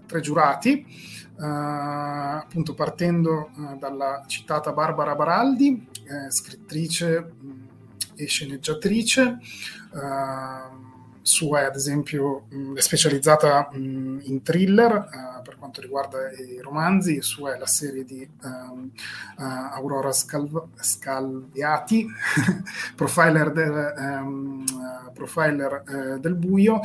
tre 0.07 0.20
giurati. 0.20 1.16
Uh, 1.41 2.41
appunto 2.43 2.74
partendo 2.74 3.51
uh, 3.55 3.78
dalla 3.78 4.24
citata 4.26 4.72
Barbara 4.72 5.14
Baraldi, 5.14 5.86
eh, 6.03 6.32
scrittrice 6.32 7.20
mh, 7.20 7.68
e 8.16 8.26
sceneggiatrice, 8.26 9.39
sua 11.22 11.66
ad 11.66 11.76
esempio 11.76 12.47
mh, 12.49 12.74
è 12.74 12.80
specializzata 12.80 13.68
mh, 13.70 14.20
in 14.24 14.43
thriller 14.43 15.09
quanto 15.59 15.80
riguarda 15.80 16.30
i 16.32 16.61
romanzi, 16.61 17.20
sua 17.22 17.54
è 17.54 17.59
la 17.59 17.66
serie 17.66 18.04
di 18.04 18.28
um, 18.42 18.90
uh, 19.38 19.42
Aurora 19.42 20.12
Scal- 20.12 20.68
Scalviati, 20.74 22.06
profiler, 22.96 23.52
del, 23.52 23.94
um, 23.96 24.64
uh, 24.72 25.12
profiler 25.12 26.16
del 26.20 26.34
buio, 26.34 26.80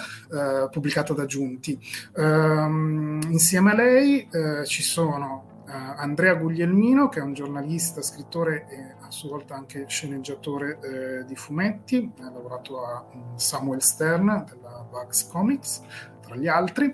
pubblicata 0.72 1.14
da 1.14 1.26
Giunti. 1.26 1.80
Um, 2.16 3.20
insieme 3.30 3.72
a 3.72 3.76
lei 3.76 4.28
ci 4.66 4.82
sono 4.82 5.52
Andrea 5.74 6.36
Guglielmino, 6.36 7.10
che 7.10 7.20
è 7.20 7.24
un 7.24 7.34
giornalista, 7.34 8.02
scrittore 8.02 8.68
e 8.70 8.96
a 9.02 9.10
sua 9.10 9.30
volta 9.30 9.56
anche 9.56 9.86
sceneggiatore 9.88 10.80
eh, 10.82 11.26
di 11.26 11.36
fumetti, 11.36 12.12
ha 12.22 12.30
lavorato 12.30 12.86
a 12.86 13.06
um, 13.12 13.36
Samuel 13.38 13.82
Stern 13.82 14.46
della 14.48 14.86
Bugs 14.90 15.28
Comics, 15.28 15.82
tra 16.22 16.36
gli 16.36 16.48
altri, 16.48 16.94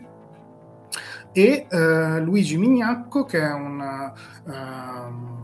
e 1.31 1.67
eh, 1.69 2.19
Luigi 2.19 2.57
Mignacco, 2.57 3.25
che 3.25 3.39
è 3.39 3.51
un... 3.51 4.13
Uh, 4.45 5.37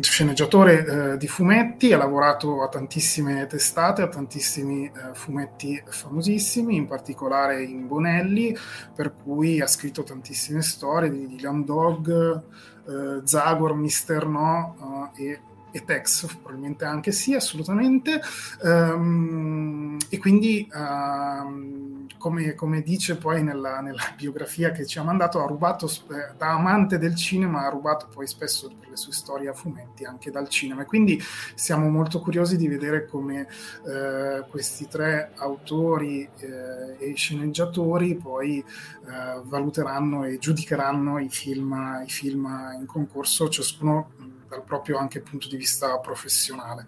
sceneggiatore 0.00 0.84
eh, 0.84 1.16
di 1.16 1.26
fumetti, 1.26 1.92
ha 1.92 1.96
lavorato 1.96 2.62
a 2.62 2.68
tantissime 2.68 3.46
testate, 3.46 4.02
a 4.02 4.08
tantissimi 4.08 4.86
eh, 4.86 5.14
fumetti 5.14 5.82
famosissimi, 5.84 6.76
in 6.76 6.86
particolare 6.86 7.64
in 7.64 7.86
Bonelli, 7.88 8.56
per 8.94 9.14
cui 9.14 9.60
ha 9.60 9.66
scritto 9.66 10.04
tantissime 10.04 10.62
storie 10.62 11.10
di 11.10 11.26
Dylan 11.26 11.64
Dog, 11.64 12.42
eh, 12.86 13.20
Zagor, 13.24 13.74
Mister 13.74 14.26
No 14.26 15.10
uh, 15.14 15.20
e 15.20 15.40
e 15.70 15.84
Tex 15.84 16.26
probabilmente 16.26 16.84
anche 16.86 17.12
sì, 17.12 17.34
assolutamente. 17.34 18.20
Um, 18.62 19.98
e 20.08 20.18
quindi, 20.18 20.66
um, 20.72 21.97
come, 22.18 22.54
come, 22.54 22.82
dice 22.82 23.16
poi 23.16 23.42
nella, 23.42 23.80
nella, 23.80 24.02
biografia 24.16 24.70
che 24.70 24.84
ci 24.84 24.98
ha 24.98 25.02
mandato, 25.02 25.42
ha 25.42 25.46
rubato 25.46 25.86
eh, 25.86 26.34
da 26.36 26.50
amante 26.50 26.98
del 26.98 27.14
cinema, 27.14 27.64
ha 27.64 27.70
rubato 27.70 28.08
poi 28.12 28.26
spesso 28.26 28.70
per 28.78 28.90
le 28.90 28.96
sue 28.96 29.12
storie 29.12 29.48
a 29.48 29.54
fumetti 29.54 30.04
anche 30.04 30.30
dal 30.30 30.48
cinema. 30.48 30.82
E 30.82 30.84
quindi 30.84 31.20
siamo 31.54 31.88
molto 31.88 32.20
curiosi 32.20 32.56
di 32.56 32.68
vedere 32.68 33.06
come 33.06 33.48
eh, 33.86 34.44
questi 34.50 34.86
tre 34.88 35.32
autori 35.36 36.28
eh, 36.38 36.96
e 36.98 37.14
sceneggiatori 37.14 38.16
poi 38.16 38.58
eh, 38.58 39.40
valuteranno 39.44 40.24
e 40.24 40.38
giudicheranno 40.38 41.18
i 41.18 41.28
film, 41.28 42.02
i 42.04 42.10
film 42.10 42.46
in 42.78 42.86
concorso, 42.86 43.48
ciascuno 43.48 44.10
dal 44.48 44.64
proprio 44.64 44.98
anche 44.98 45.20
punto 45.20 45.48
di 45.48 45.56
vista 45.56 45.98
professionale. 45.98 46.86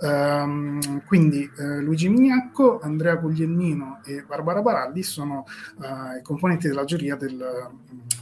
Um, 0.00 1.04
quindi 1.04 1.48
eh, 1.58 1.80
Luigi 1.80 2.08
Mignacco, 2.08 2.80
Andrea 2.80 3.14
Guglielmino 3.16 4.00
e 4.04 4.22
Barbara 4.22 4.62
Baraldi 4.62 5.02
sono 5.02 5.44
uh, 5.76 6.16
i 6.18 6.22
componenti 6.22 6.66
della 6.66 6.84
giuria 6.84 7.14
del, 7.16 7.70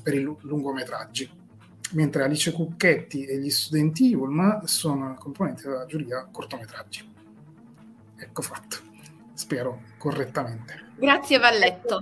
per 0.03 0.15
i 0.15 0.21
lungometraggi, 0.21 1.31
mentre 1.93 2.25
Alice 2.25 2.53
Cucchetti 2.53 3.25
e 3.25 3.39
gli 3.39 3.51
studenti 3.51 4.13
Ulm 4.15 4.65
sono 4.65 5.15
componenti 5.19 5.63
della 5.63 5.87
giuria 5.87 6.29
cortometraggi. 6.31 7.11
Ecco 8.17 8.43
fatto, 8.43 8.77
spero 9.35 9.83
correttamente. 9.99 10.91
Grazie 10.97 11.39
Valletto. 11.39 11.99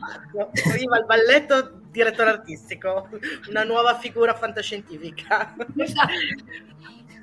Arriva 0.70 0.98
il 0.98 1.06
balletto 1.06 1.79
direttore 1.90 2.30
artistico, 2.30 3.08
una 3.48 3.64
nuova 3.64 3.98
figura 3.98 4.34
fantascientifica. 4.34 5.54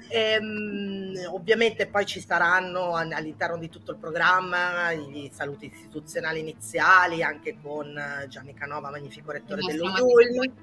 Ehm, 0.10 1.14
ovviamente 1.32 1.88
poi 1.88 2.06
ci 2.06 2.22
saranno 2.22 2.96
all'interno 2.96 3.58
di 3.58 3.68
tutto 3.68 3.92
il 3.92 3.98
programma 3.98 4.94
gli 4.94 5.30
saluti 5.34 5.66
istituzionali 5.66 6.40
iniziali 6.40 7.24
anche 7.24 7.58
con 7.62 7.94
Gianni 8.30 8.54
Canova, 8.54 8.90
magnifico 8.90 9.32
rettore 9.32 9.62
dello 9.66 9.90
IUL. 9.90 10.54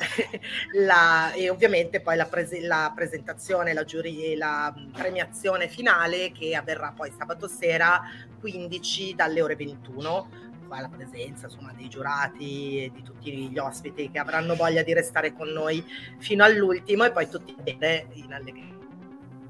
La, 0.86 1.32
e 1.32 1.50
ovviamente 1.50 2.00
poi 2.00 2.16
la, 2.16 2.24
prese, 2.24 2.62
la 2.62 2.90
presentazione, 2.94 3.74
la, 3.74 3.84
giuri, 3.84 4.34
la 4.34 4.74
premiazione 4.92 5.68
finale 5.68 6.32
che 6.32 6.56
avverrà 6.56 6.94
poi 6.96 7.12
sabato 7.14 7.46
sera 7.46 8.00
15 8.40 9.14
dalle 9.14 9.42
ore 9.42 9.56
21 9.56 10.49
alla 10.78 10.88
presenza 10.88 11.46
insomma, 11.46 11.72
dei 11.76 11.88
giurati 11.88 12.84
e 12.84 12.90
di 12.94 13.02
tutti 13.02 13.48
gli 13.48 13.58
ospiti 13.58 14.10
che 14.10 14.18
avranno 14.18 14.54
voglia 14.54 14.82
di 14.82 14.92
restare 14.92 15.32
con 15.32 15.48
noi 15.48 15.84
fino 16.18 16.44
all'ultimo 16.44 17.04
e 17.04 17.10
poi 17.12 17.28
tutti 17.28 17.54
bene 17.62 18.08
in 18.14 18.32
allegria 18.32 18.79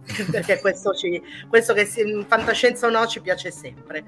perché 0.30 0.60
questo, 0.60 0.92
ci, 0.92 1.22
questo 1.48 1.72
che 1.72 1.88
in 1.96 2.24
fantascienza 2.26 2.86
o 2.86 2.90
no 2.90 3.06
ci 3.06 3.20
piace 3.20 3.50
sempre. 3.50 4.04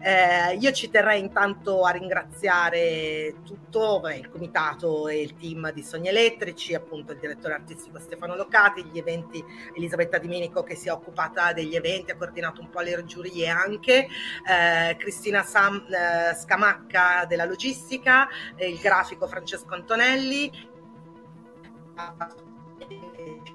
Eh, 0.00 0.56
io 0.56 0.72
ci 0.72 0.90
terrei 0.90 1.20
intanto 1.20 1.84
a 1.84 1.90
ringraziare 1.90 3.36
tutto 3.44 4.00
beh, 4.00 4.16
il 4.16 4.28
comitato 4.28 5.06
e 5.08 5.22
il 5.22 5.36
team 5.36 5.72
di 5.72 5.82
Sogni 5.82 6.08
Elettrici, 6.08 6.74
appunto 6.74 7.12
il 7.12 7.18
direttore 7.18 7.54
artistico 7.54 7.98
Stefano 8.00 8.34
Locati, 8.34 8.84
gli 8.84 8.98
eventi 8.98 9.42
Elisabetta 9.76 10.18
Dimenico 10.18 10.62
che 10.62 10.74
si 10.74 10.88
è 10.88 10.92
occupata 10.92 11.52
degli 11.52 11.76
eventi, 11.76 12.10
ha 12.10 12.16
coordinato 12.16 12.60
un 12.60 12.70
po' 12.70 12.80
le 12.80 13.04
giurie 13.04 13.48
anche, 13.48 14.06
eh, 14.48 14.96
Cristina 14.96 15.42
Sam, 15.42 15.86
eh, 15.88 16.34
Scamacca 16.34 17.24
della 17.26 17.44
logistica, 17.44 18.28
il 18.56 18.78
grafico 18.78 19.26
Francesco 19.26 19.74
Antonelli 19.74 20.70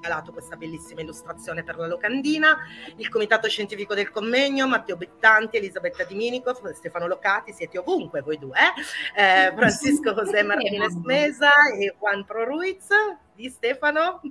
regalato 0.07 0.31
questa 0.31 0.55
bellissima 0.55 1.01
illustrazione 1.01 1.63
per 1.63 1.77
la 1.77 1.87
locandina, 1.87 2.57
il 2.95 3.09
comitato 3.09 3.47
scientifico 3.49 3.93
del 3.93 4.09
convegno, 4.09 4.67
Matteo 4.67 4.95
Bettanti, 4.95 5.57
Elisabetta 5.57 6.05
Diminico, 6.05 6.57
Stefano 6.73 7.07
Locati, 7.07 7.51
siete 7.51 7.77
ovunque 7.77 8.21
voi 8.21 8.37
due, 8.39 8.57
eh? 8.57 9.21
Eh, 9.21 9.53
Francisco 9.55 10.13
José 10.15 10.43
Martinez 10.43 10.93
Mesa 11.03 11.51
e 11.77 11.93
Juan 11.99 12.23
Pro 12.25 12.45
Ruiz 12.45 12.87
di 13.35 13.49
Stefano. 13.49 14.21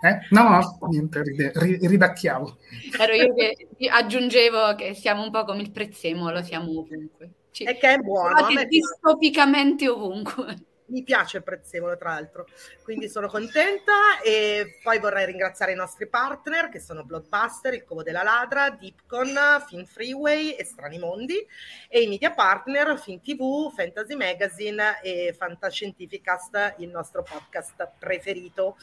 Eh? 0.00 0.18
No, 0.30 0.48
no, 0.48 0.78
niente, 0.88 1.22
ridacchiavo. 1.22 2.58
Ero 3.00 3.12
io 3.14 3.34
che 3.34 3.88
aggiungevo 3.90 4.76
che 4.76 4.94
siamo 4.94 5.24
un 5.24 5.30
po' 5.32 5.44
come 5.44 5.62
il 5.62 5.72
prezzemolo, 5.72 6.42
siamo 6.42 6.70
ovunque. 6.70 7.30
Ci, 7.50 7.64
e 7.64 7.76
che 7.78 7.94
è 7.94 7.98
buono. 7.98 8.46
Distopicamente 8.68 9.88
ovunque 9.88 10.66
mi 10.88 11.02
piace 11.02 11.38
il 11.38 11.42
prezzemolo 11.42 11.96
tra 11.96 12.10
l'altro, 12.10 12.46
quindi 12.82 13.08
sono 13.08 13.28
contenta 13.28 14.20
e 14.22 14.78
poi 14.82 14.98
vorrei 14.98 15.26
ringraziare 15.26 15.72
i 15.72 15.76
nostri 15.76 16.06
partner 16.06 16.68
che 16.68 16.80
sono 16.80 17.04
Bloodbuster, 17.04 17.74
Il 17.74 17.84
Covo 17.84 18.02
della 18.02 18.22
Ladra, 18.22 18.70
Deepcon, 18.70 19.64
Film 19.66 19.84
Freeway 19.84 20.50
e 20.50 20.64
Strani 20.64 20.98
Mondi 20.98 21.46
e 21.88 22.02
i 22.02 22.08
media 22.08 22.30
partner 22.30 22.98
Film 22.98 23.20
TV, 23.20 23.72
Fantasy 23.74 24.14
Magazine 24.14 25.00
e 25.02 25.34
Fantascientificast, 25.36 26.76
il 26.78 26.88
nostro 26.88 27.22
podcast 27.22 27.90
preferito. 27.98 28.76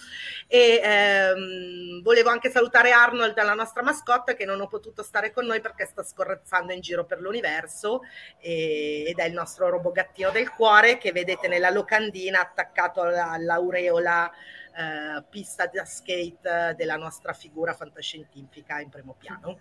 E 0.47 0.79
ehm, 0.83 2.01
volevo 2.03 2.29
anche 2.29 2.51
salutare 2.51 2.91
Arnold, 2.91 3.35
la 3.41 3.53
nostra 3.53 3.81
mascotte, 3.81 4.35
che 4.35 4.45
non 4.45 4.61
ho 4.61 4.67
potuto 4.67 5.01
stare 5.01 5.31
con 5.31 5.45
noi 5.45 5.61
perché 5.61 5.85
sta 5.85 6.03
scorrezzando 6.03 6.71
in 6.71 6.81
giro 6.81 7.05
per 7.05 7.19
l'universo 7.19 8.01
e, 8.39 9.05
ed 9.07 9.17
è 9.17 9.25
il 9.25 9.33
nostro 9.33 9.69
robogattino 9.69 10.29
del 10.29 10.51
cuore 10.51 10.97
che 10.97 11.11
vedete 11.11 11.47
nella 11.47 11.69
località 11.69 11.94
locandina 11.95 12.41
attaccato 12.41 13.01
all'aureola 13.01 14.29
eh, 14.29 15.23
pista 15.29 15.67
da 15.67 15.85
skate 15.85 16.75
della 16.75 16.97
nostra 16.97 17.33
figura 17.33 17.73
fantascientifica 17.73 18.79
in 18.79 18.89
primo 18.89 19.15
piano. 19.17 19.59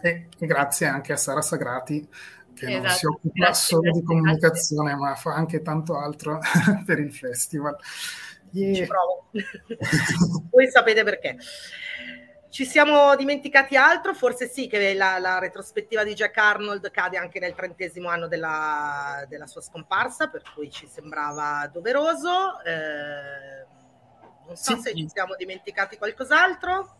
E 0.00 0.28
grazie 0.38 0.86
anche 0.86 1.12
a 1.12 1.16
Sara 1.16 1.42
Sagrati 1.42 2.08
che 2.54 2.66
esatto. 2.66 2.82
non 2.82 2.90
si 2.90 3.06
occupa 3.06 3.32
grazie, 3.34 3.66
solo 3.68 3.82
grazie, 3.82 4.00
di 4.00 4.06
comunicazione 4.06 4.90
grazie. 4.90 5.06
ma 5.06 5.14
fa 5.14 5.34
anche 5.34 5.62
tanto 5.62 5.98
altro 5.98 6.38
per 6.86 6.98
il 6.98 7.12
festival. 7.12 7.76
Yeah. 8.50 8.74
Ci 8.74 8.86
provo. 8.86 9.26
Voi 10.50 10.68
sapete 10.70 11.02
perché. 11.02 11.36
Ci 12.50 12.64
siamo 12.64 13.14
dimenticati 13.14 13.76
altro? 13.76 14.14
Forse 14.14 14.48
sì, 14.48 14.68
che 14.68 14.94
la, 14.94 15.18
la, 15.18 15.38
retrospettiva 15.38 16.02
di 16.02 16.14
Jack 16.14 16.36
Arnold 16.38 16.90
cade 16.90 17.18
anche 17.18 17.38
nel 17.38 17.54
trentesimo 17.54 18.08
anno 18.08 18.26
della, 18.26 19.24
della 19.28 19.46
sua 19.46 19.60
scomparsa, 19.60 20.28
per 20.28 20.42
cui 20.54 20.70
ci 20.70 20.86
sembrava 20.86 21.68
doveroso. 21.70 22.60
Eh, 22.62 23.66
non 24.46 24.56
so 24.56 24.76
sì. 24.76 24.80
se 24.80 24.94
ci 24.94 25.08
siamo 25.12 25.34
dimenticati 25.36 25.98
qualcos'altro. 25.98 26.96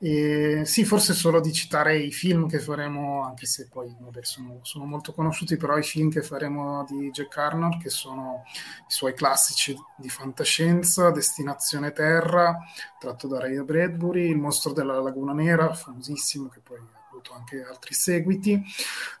E 0.00 0.62
sì, 0.64 0.84
forse 0.84 1.12
solo 1.12 1.40
di 1.40 1.52
citare 1.52 1.98
i 1.98 2.12
film 2.12 2.48
che 2.48 2.60
faremo, 2.60 3.24
anche 3.24 3.46
se 3.46 3.68
poi 3.68 3.94
vabbè, 3.98 4.20
sono, 4.22 4.60
sono, 4.62 4.84
molto 4.84 5.12
conosciuti, 5.12 5.56
però 5.56 5.76
i 5.76 5.82
film 5.82 6.10
che 6.10 6.22
faremo 6.22 6.84
di 6.88 7.10
Jack 7.10 7.36
Arnold, 7.36 7.82
che 7.82 7.90
sono 7.90 8.42
i 8.46 8.90
suoi 8.92 9.14
classici 9.14 9.76
di 9.96 10.08
fantascienza, 10.08 11.10
Destinazione 11.10 11.92
Terra, 11.92 12.58
tratto 12.98 13.26
da 13.26 13.40
Ray 13.40 13.60
Bradbury, 13.62 14.28
Il 14.30 14.38
mostro 14.38 14.72
della 14.72 15.00
Laguna 15.00 15.32
Nera, 15.32 15.74
famosissimo, 15.74 16.48
che 16.48 16.60
poi 16.60 16.78
avuto 17.18 17.34
anche 17.34 17.62
altri 17.62 17.94
seguiti. 17.94 18.62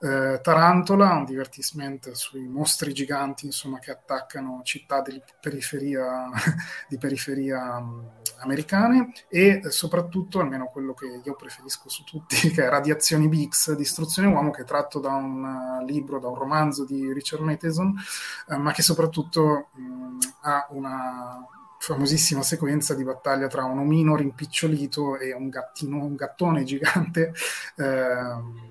Eh, 0.00 0.40
Tarantola, 0.42 1.14
un 1.14 1.24
divertisment 1.24 2.12
sui 2.12 2.46
mostri 2.46 2.92
giganti 2.92 3.46
insomma, 3.46 3.78
che 3.78 3.90
attaccano 3.90 4.60
città 4.64 5.02
di 5.02 5.20
periferia, 5.40 6.28
di 6.88 6.96
periferia 6.96 7.76
um, 7.76 8.08
americane 8.40 9.12
e 9.28 9.62
soprattutto, 9.70 10.40
almeno 10.40 10.66
quello 10.66 10.94
che 10.94 11.20
io 11.22 11.34
preferisco 11.34 11.88
su 11.88 12.04
tutti, 12.04 12.36
che 12.50 12.64
è 12.64 12.68
Radiazioni 12.68 13.28
Bix, 13.28 13.72
Distruzione 13.74 14.28
Uomo, 14.28 14.50
che 14.50 14.62
è 14.62 14.64
tratto 14.64 15.00
da 15.00 15.12
un 15.12 15.42
uh, 15.42 15.84
libro, 15.84 16.18
da 16.18 16.28
un 16.28 16.36
romanzo 16.36 16.84
di 16.84 17.12
Richard 17.12 17.42
Matheson, 17.42 17.94
uh, 18.46 18.56
ma 18.56 18.72
che 18.72 18.82
soprattutto 18.82 19.68
um, 19.74 20.18
ha 20.42 20.66
una 20.70 21.46
famosissima 21.78 22.42
sequenza 22.42 22.94
di 22.94 23.04
battaglia 23.04 23.46
tra 23.46 23.64
un 23.64 23.78
omino 23.78 24.16
rimpicciolito 24.16 25.18
e 25.18 25.32
un 25.32 25.48
gattino, 25.48 26.04
un 26.04 26.14
gattone 26.14 26.64
gigante. 26.64 27.32
Eh, 27.76 28.66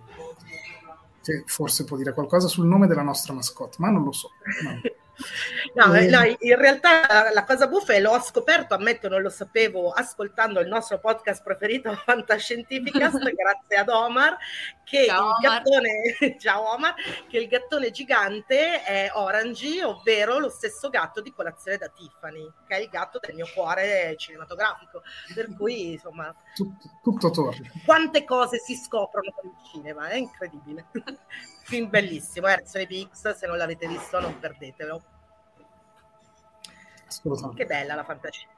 che 1.28 1.43
forse 1.45 1.84
può 1.84 1.97
dire 1.97 2.14
qualcosa 2.14 2.47
sul 2.47 2.68
nome 2.68 2.88
della 2.88 3.01
nostra 3.01 3.34
mascotte, 3.34 3.78
ma 3.80 3.89
non 3.89 4.03
lo 4.03 4.14
so. 4.14 4.30
No. 4.64 4.82
No, 5.78 5.93
eh. 5.93 6.07
no, 6.07 6.23
in 6.39 6.55
realtà 6.55 7.32
la 7.32 7.43
cosa 7.43 7.67
buffa 7.67 7.93
è 7.93 7.99
l'ho 7.99 8.19
scoperto, 8.19 8.73
ammetto 8.73 9.07
non 9.09 9.21
lo 9.21 9.30
sapevo, 9.30 9.91
ascoltando 9.91 10.59
il 10.59 10.67
nostro 10.67 10.99
podcast 10.99 11.43
preferito 11.43 11.93
Fantascientificast, 12.03 13.19
grazie 13.32 13.75
ad 13.75 13.89
Omar, 13.89 14.36
che 14.84 15.05
ciao, 15.05 15.30
il 15.30 15.36
gattone, 15.39 15.91
ciao 16.41 16.73
Omar, 16.73 16.95
che 17.30 17.38
il 17.38 17.47
gattone 17.47 17.91
gigante 17.91 18.82
è 18.82 19.11
Orange, 19.13 19.84
ovvero 19.84 20.39
lo 20.39 20.49
stesso 20.49 20.89
gatto 20.89 21.21
di 21.21 21.32
colazione 21.32 21.78
da 21.78 21.89
Tiffany, 21.89 22.51
che 22.65 22.75
è 22.75 22.80
il 22.80 22.89
gatto 22.89 23.19
del 23.21 23.36
mio 23.36 23.47
cuore 23.53 24.15
cinematografico. 24.17 25.03
Per 25.32 25.55
cui, 25.55 25.91
insomma, 25.91 26.34
tutto, 26.55 26.89
tutto 27.03 27.30
torna. 27.30 27.69
Quante 27.86 28.23
cose 28.23 28.57
si 28.57 28.73
scoprono 28.73 29.32
con 29.36 29.51
il 29.51 29.69
cinema, 29.71 30.07
è 30.07 30.15
incredibile. 30.15 30.88
Film 31.65 31.88
bellissimo, 31.88 32.47
Erzone 32.47 32.88
PX, 32.88 33.36
se 33.36 33.45
non 33.45 33.57
l'avete 33.57 33.88
visto 33.88 34.19
non 34.19 34.39
perdetelo. 34.39 35.03
Che 37.53 37.66
bella 37.66 37.95
la 37.95 38.03
fantascienza. 38.03 38.55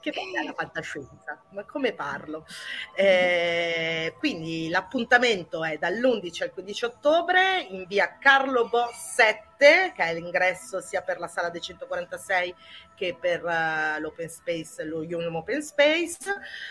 che 0.00 0.10
bella 0.10 0.42
la 0.44 0.52
fantascienza, 0.52 1.42
ma 1.50 1.64
come 1.64 1.92
parlo? 1.92 2.46
Eh, 2.94 4.14
quindi 4.18 4.68
l'appuntamento 4.68 5.64
è 5.64 5.78
dall'11 5.78 6.42
al 6.42 6.52
15 6.52 6.84
ottobre 6.84 7.60
in 7.70 7.86
via 7.86 8.18
Carlo 8.18 8.68
Bo 8.68 8.90
7, 8.92 9.92
che 9.94 10.02
è 10.02 10.14
l'ingresso 10.14 10.80
sia 10.80 11.02
per 11.02 11.18
la 11.18 11.28
sala 11.28 11.48
dei 11.48 11.60
146 11.60 12.54
che 12.94 13.16
per 13.18 13.42
uh, 13.42 14.00
l'open 14.00 14.28
space, 14.28 14.84
lo 14.84 14.98
Union 14.98 15.34
Open 15.34 15.62
Space. 15.62 16.18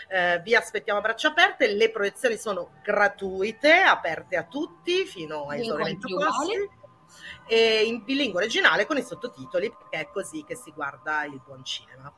Eh, 0.08 0.40
vi 0.42 0.54
aspettiamo 0.54 0.98
a 0.98 1.02
braccia 1.02 1.28
aperte, 1.28 1.68
le 1.68 1.90
proiezioni 1.90 2.36
sono 2.36 2.70
gratuite, 2.82 3.72
aperte 3.72 4.36
a 4.36 4.44
tutti 4.44 5.04
fino 5.04 5.48
a 5.48 5.56
esaurimento 5.56 6.06
prossimo 6.16 6.82
e 7.46 7.84
in 7.84 8.02
bilingue 8.04 8.42
originale 8.42 8.86
con 8.86 8.96
i 8.96 9.02
sottotitoli 9.02 9.70
perché 9.70 9.98
è 9.98 10.10
così 10.12 10.44
che 10.44 10.56
si 10.56 10.72
guarda 10.72 11.24
il 11.24 11.40
buon 11.44 11.64
cinema. 11.64 12.12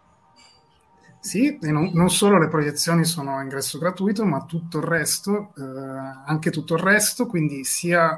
Sì, 1.18 1.58
non, 1.62 1.90
non, 1.92 2.08
solo 2.08 2.38
le 2.38 2.48
proiezioni 2.48 3.04
sono 3.04 3.36
a 3.36 3.42
ingresso 3.42 3.78
gratuito, 3.78 4.24
ma 4.24 4.44
tutto 4.44 4.78
il 4.78 4.84
resto, 4.84 5.52
eh, 5.56 5.62
anche 6.24 6.50
tutto 6.50 6.74
il 6.74 6.80
resto, 6.80 7.26
quindi 7.26 7.64
sia 7.64 8.16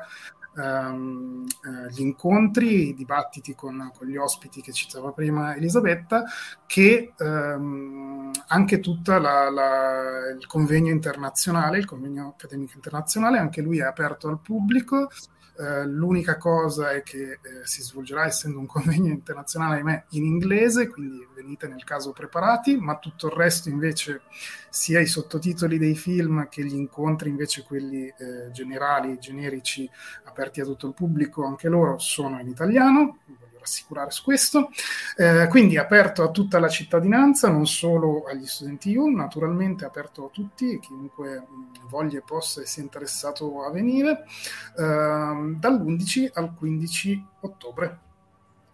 ehm, 0.58 1.46
eh, 1.46 1.90
gli 1.90 2.00
incontri, 2.02 2.88
i 2.88 2.94
dibattiti 2.94 3.54
con, 3.54 3.90
con, 3.96 4.06
gli 4.06 4.16
ospiti 4.16 4.60
che 4.60 4.72
citava 4.72 5.12
prima 5.12 5.56
Elisabetta, 5.56 6.24
che 6.66 7.14
ehm, 7.16 8.30
anche 8.48 8.80
tutto 8.80 9.16
il 9.16 10.46
convegno 10.46 10.90
internazionale, 10.90 11.78
il 11.78 11.86
convegno 11.86 12.34
accademico 12.34 12.72
internazionale, 12.74 13.38
anche 13.38 13.62
lui 13.62 13.78
è 13.78 13.84
aperto 13.84 14.28
al 14.28 14.40
pubblico 14.40 15.08
eh, 15.58 15.86
l'unica 15.86 16.36
cosa 16.36 16.92
è 16.92 17.02
che 17.02 17.32
eh, 17.32 17.38
si 17.64 17.82
svolgerà, 17.82 18.24
essendo 18.26 18.60
un 18.60 18.66
convegno 18.66 19.10
internazionale, 19.10 19.76
ahimè, 19.76 20.04
in 20.10 20.24
inglese, 20.24 20.88
quindi 20.88 21.26
venite 21.34 21.66
nel 21.66 21.82
caso 21.82 22.12
preparati, 22.12 22.76
ma 22.76 22.98
tutto 22.98 23.26
il 23.26 23.32
resto 23.32 23.68
invece, 23.68 24.22
sia 24.70 25.00
i 25.00 25.06
sottotitoli 25.06 25.76
dei 25.76 25.96
film 25.96 26.48
che 26.48 26.64
gli 26.64 26.74
incontri 26.74 27.28
invece 27.28 27.64
quelli 27.64 28.06
eh, 28.06 28.50
generali, 28.52 29.18
generici, 29.18 29.88
aperti 30.24 30.60
a 30.60 30.64
tutto 30.64 30.86
il 30.86 30.94
pubblico, 30.94 31.44
anche 31.44 31.68
loro 31.68 31.98
sono 31.98 32.38
in 32.38 32.48
italiano 32.48 33.18
rassicurare 33.68 34.10
su 34.10 34.22
questo. 34.24 34.70
Eh, 35.16 35.46
quindi 35.48 35.76
aperto 35.76 36.22
a 36.22 36.30
tutta 36.30 36.58
la 36.58 36.68
cittadinanza, 36.68 37.50
non 37.50 37.66
solo 37.66 38.24
agli 38.24 38.46
studenti 38.46 38.90
IUN, 38.90 39.14
naturalmente 39.14 39.84
aperto 39.84 40.26
a 40.26 40.30
tutti, 40.30 40.78
chiunque 40.80 41.46
voglia 41.88 42.18
e 42.18 42.22
possa 42.22 42.62
e 42.62 42.66
sia 42.66 42.82
interessato 42.82 43.62
a 43.62 43.70
venire, 43.70 44.24
eh, 44.76 45.54
dall'11 45.58 46.30
al 46.32 46.54
15 46.54 47.26
ottobre. 47.40 47.98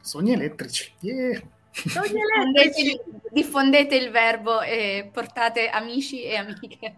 Sogni 0.01 0.33
elettrici. 0.33 0.93
Yeah. 1.01 1.41
Sogni 1.71 2.21
elettrici. 2.55 3.01
Diffondete 3.31 3.97
il 3.97 4.11
verbo 4.11 4.61
e 4.61 5.11
portate 5.13 5.69
amici 5.69 6.23
e 6.23 6.37
amiche. 6.37 6.97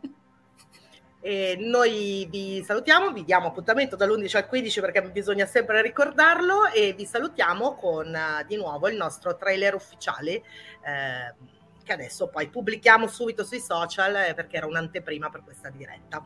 E 1.27 1.57
noi 1.59 2.29
vi 2.31 2.62
salutiamo, 2.62 3.11
vi 3.11 3.24
diamo 3.24 3.49
appuntamento 3.49 3.97
dall'11 3.97 4.37
al 4.37 4.47
15 4.47 4.81
perché 4.81 5.03
bisogna 5.11 5.45
sempre 5.45 5.83
ricordarlo 5.83 6.70
e 6.72 6.93
vi 6.93 7.05
salutiamo 7.05 7.74
con 7.74 8.07
uh, 8.07 8.47
di 8.47 8.55
nuovo 8.55 8.87
il 8.87 8.95
nostro 8.95 9.37
trailer 9.37 9.74
ufficiale 9.74 10.31
eh, 10.35 11.35
che 11.83 11.93
adesso 11.93 12.29
poi 12.29 12.49
pubblichiamo 12.49 13.09
subito 13.09 13.43
sui 13.43 13.59
social 13.59 14.14
eh, 14.14 14.35
perché 14.35 14.59
era 14.59 14.66
un'anteprima 14.66 15.29
per 15.29 15.43
questa 15.43 15.68
diretta. 15.68 16.24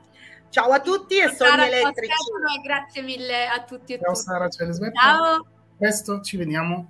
Ciao 0.51 0.69
a 0.69 0.81
tutti 0.81 1.17
e 1.19 1.29
sogni 1.29 1.65
elettrici. 1.65 2.13
E 2.59 2.61
grazie 2.63 3.01
mille 3.01 3.47
a 3.47 3.65
tutti 3.65 3.95
e 3.95 4.01
Ciao 4.01 4.13
tutti. 4.13 4.23
Sara, 4.23 4.49
ciao 4.51 4.67
Elisabetta. 4.67 5.01
Ciao. 5.01 5.47
Presto 5.79 6.21
ci 6.21 6.37
vediamo 6.37 6.89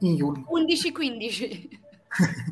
in 0.00 0.16
Yulm. 0.16 0.46
11-15. 0.50 1.80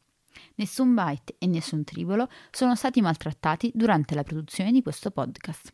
Nessun 0.61 0.93
byte 0.93 1.37
e 1.39 1.47
nessun 1.47 1.83
tribolo 1.83 2.29
sono 2.51 2.75
stati 2.75 3.01
maltrattati 3.01 3.71
durante 3.73 4.13
la 4.13 4.21
produzione 4.21 4.71
di 4.71 4.83
questo 4.83 5.09
podcast. 5.09 5.73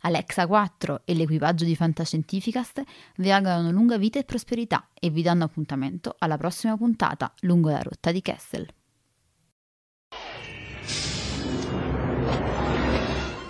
Alexa 0.00 0.46
4 0.46 1.02
e 1.04 1.12
l'equipaggio 1.12 1.66
di 1.66 1.76
Fantascientificast 1.76 2.82
vi 3.16 3.30
augurano 3.30 3.70
lunga 3.70 3.98
vita 3.98 4.18
e 4.18 4.24
prosperità 4.24 4.88
e 4.94 5.10
vi 5.10 5.20
danno 5.20 5.44
appuntamento 5.44 6.16
alla 6.18 6.38
prossima 6.38 6.78
puntata 6.78 7.30
lungo 7.40 7.68
la 7.68 7.82
rotta 7.82 8.10
di 8.10 8.22
Kessel. 8.22 8.66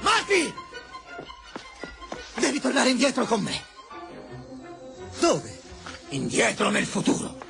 Marty! 0.02 0.52
Devi 2.40 2.58
tornare 2.58 2.90
indietro 2.90 3.24
con 3.24 3.40
me. 3.40 3.52
Dove? 5.20 5.60
Indietro 6.08 6.70
nel 6.70 6.86
futuro. 6.86 7.49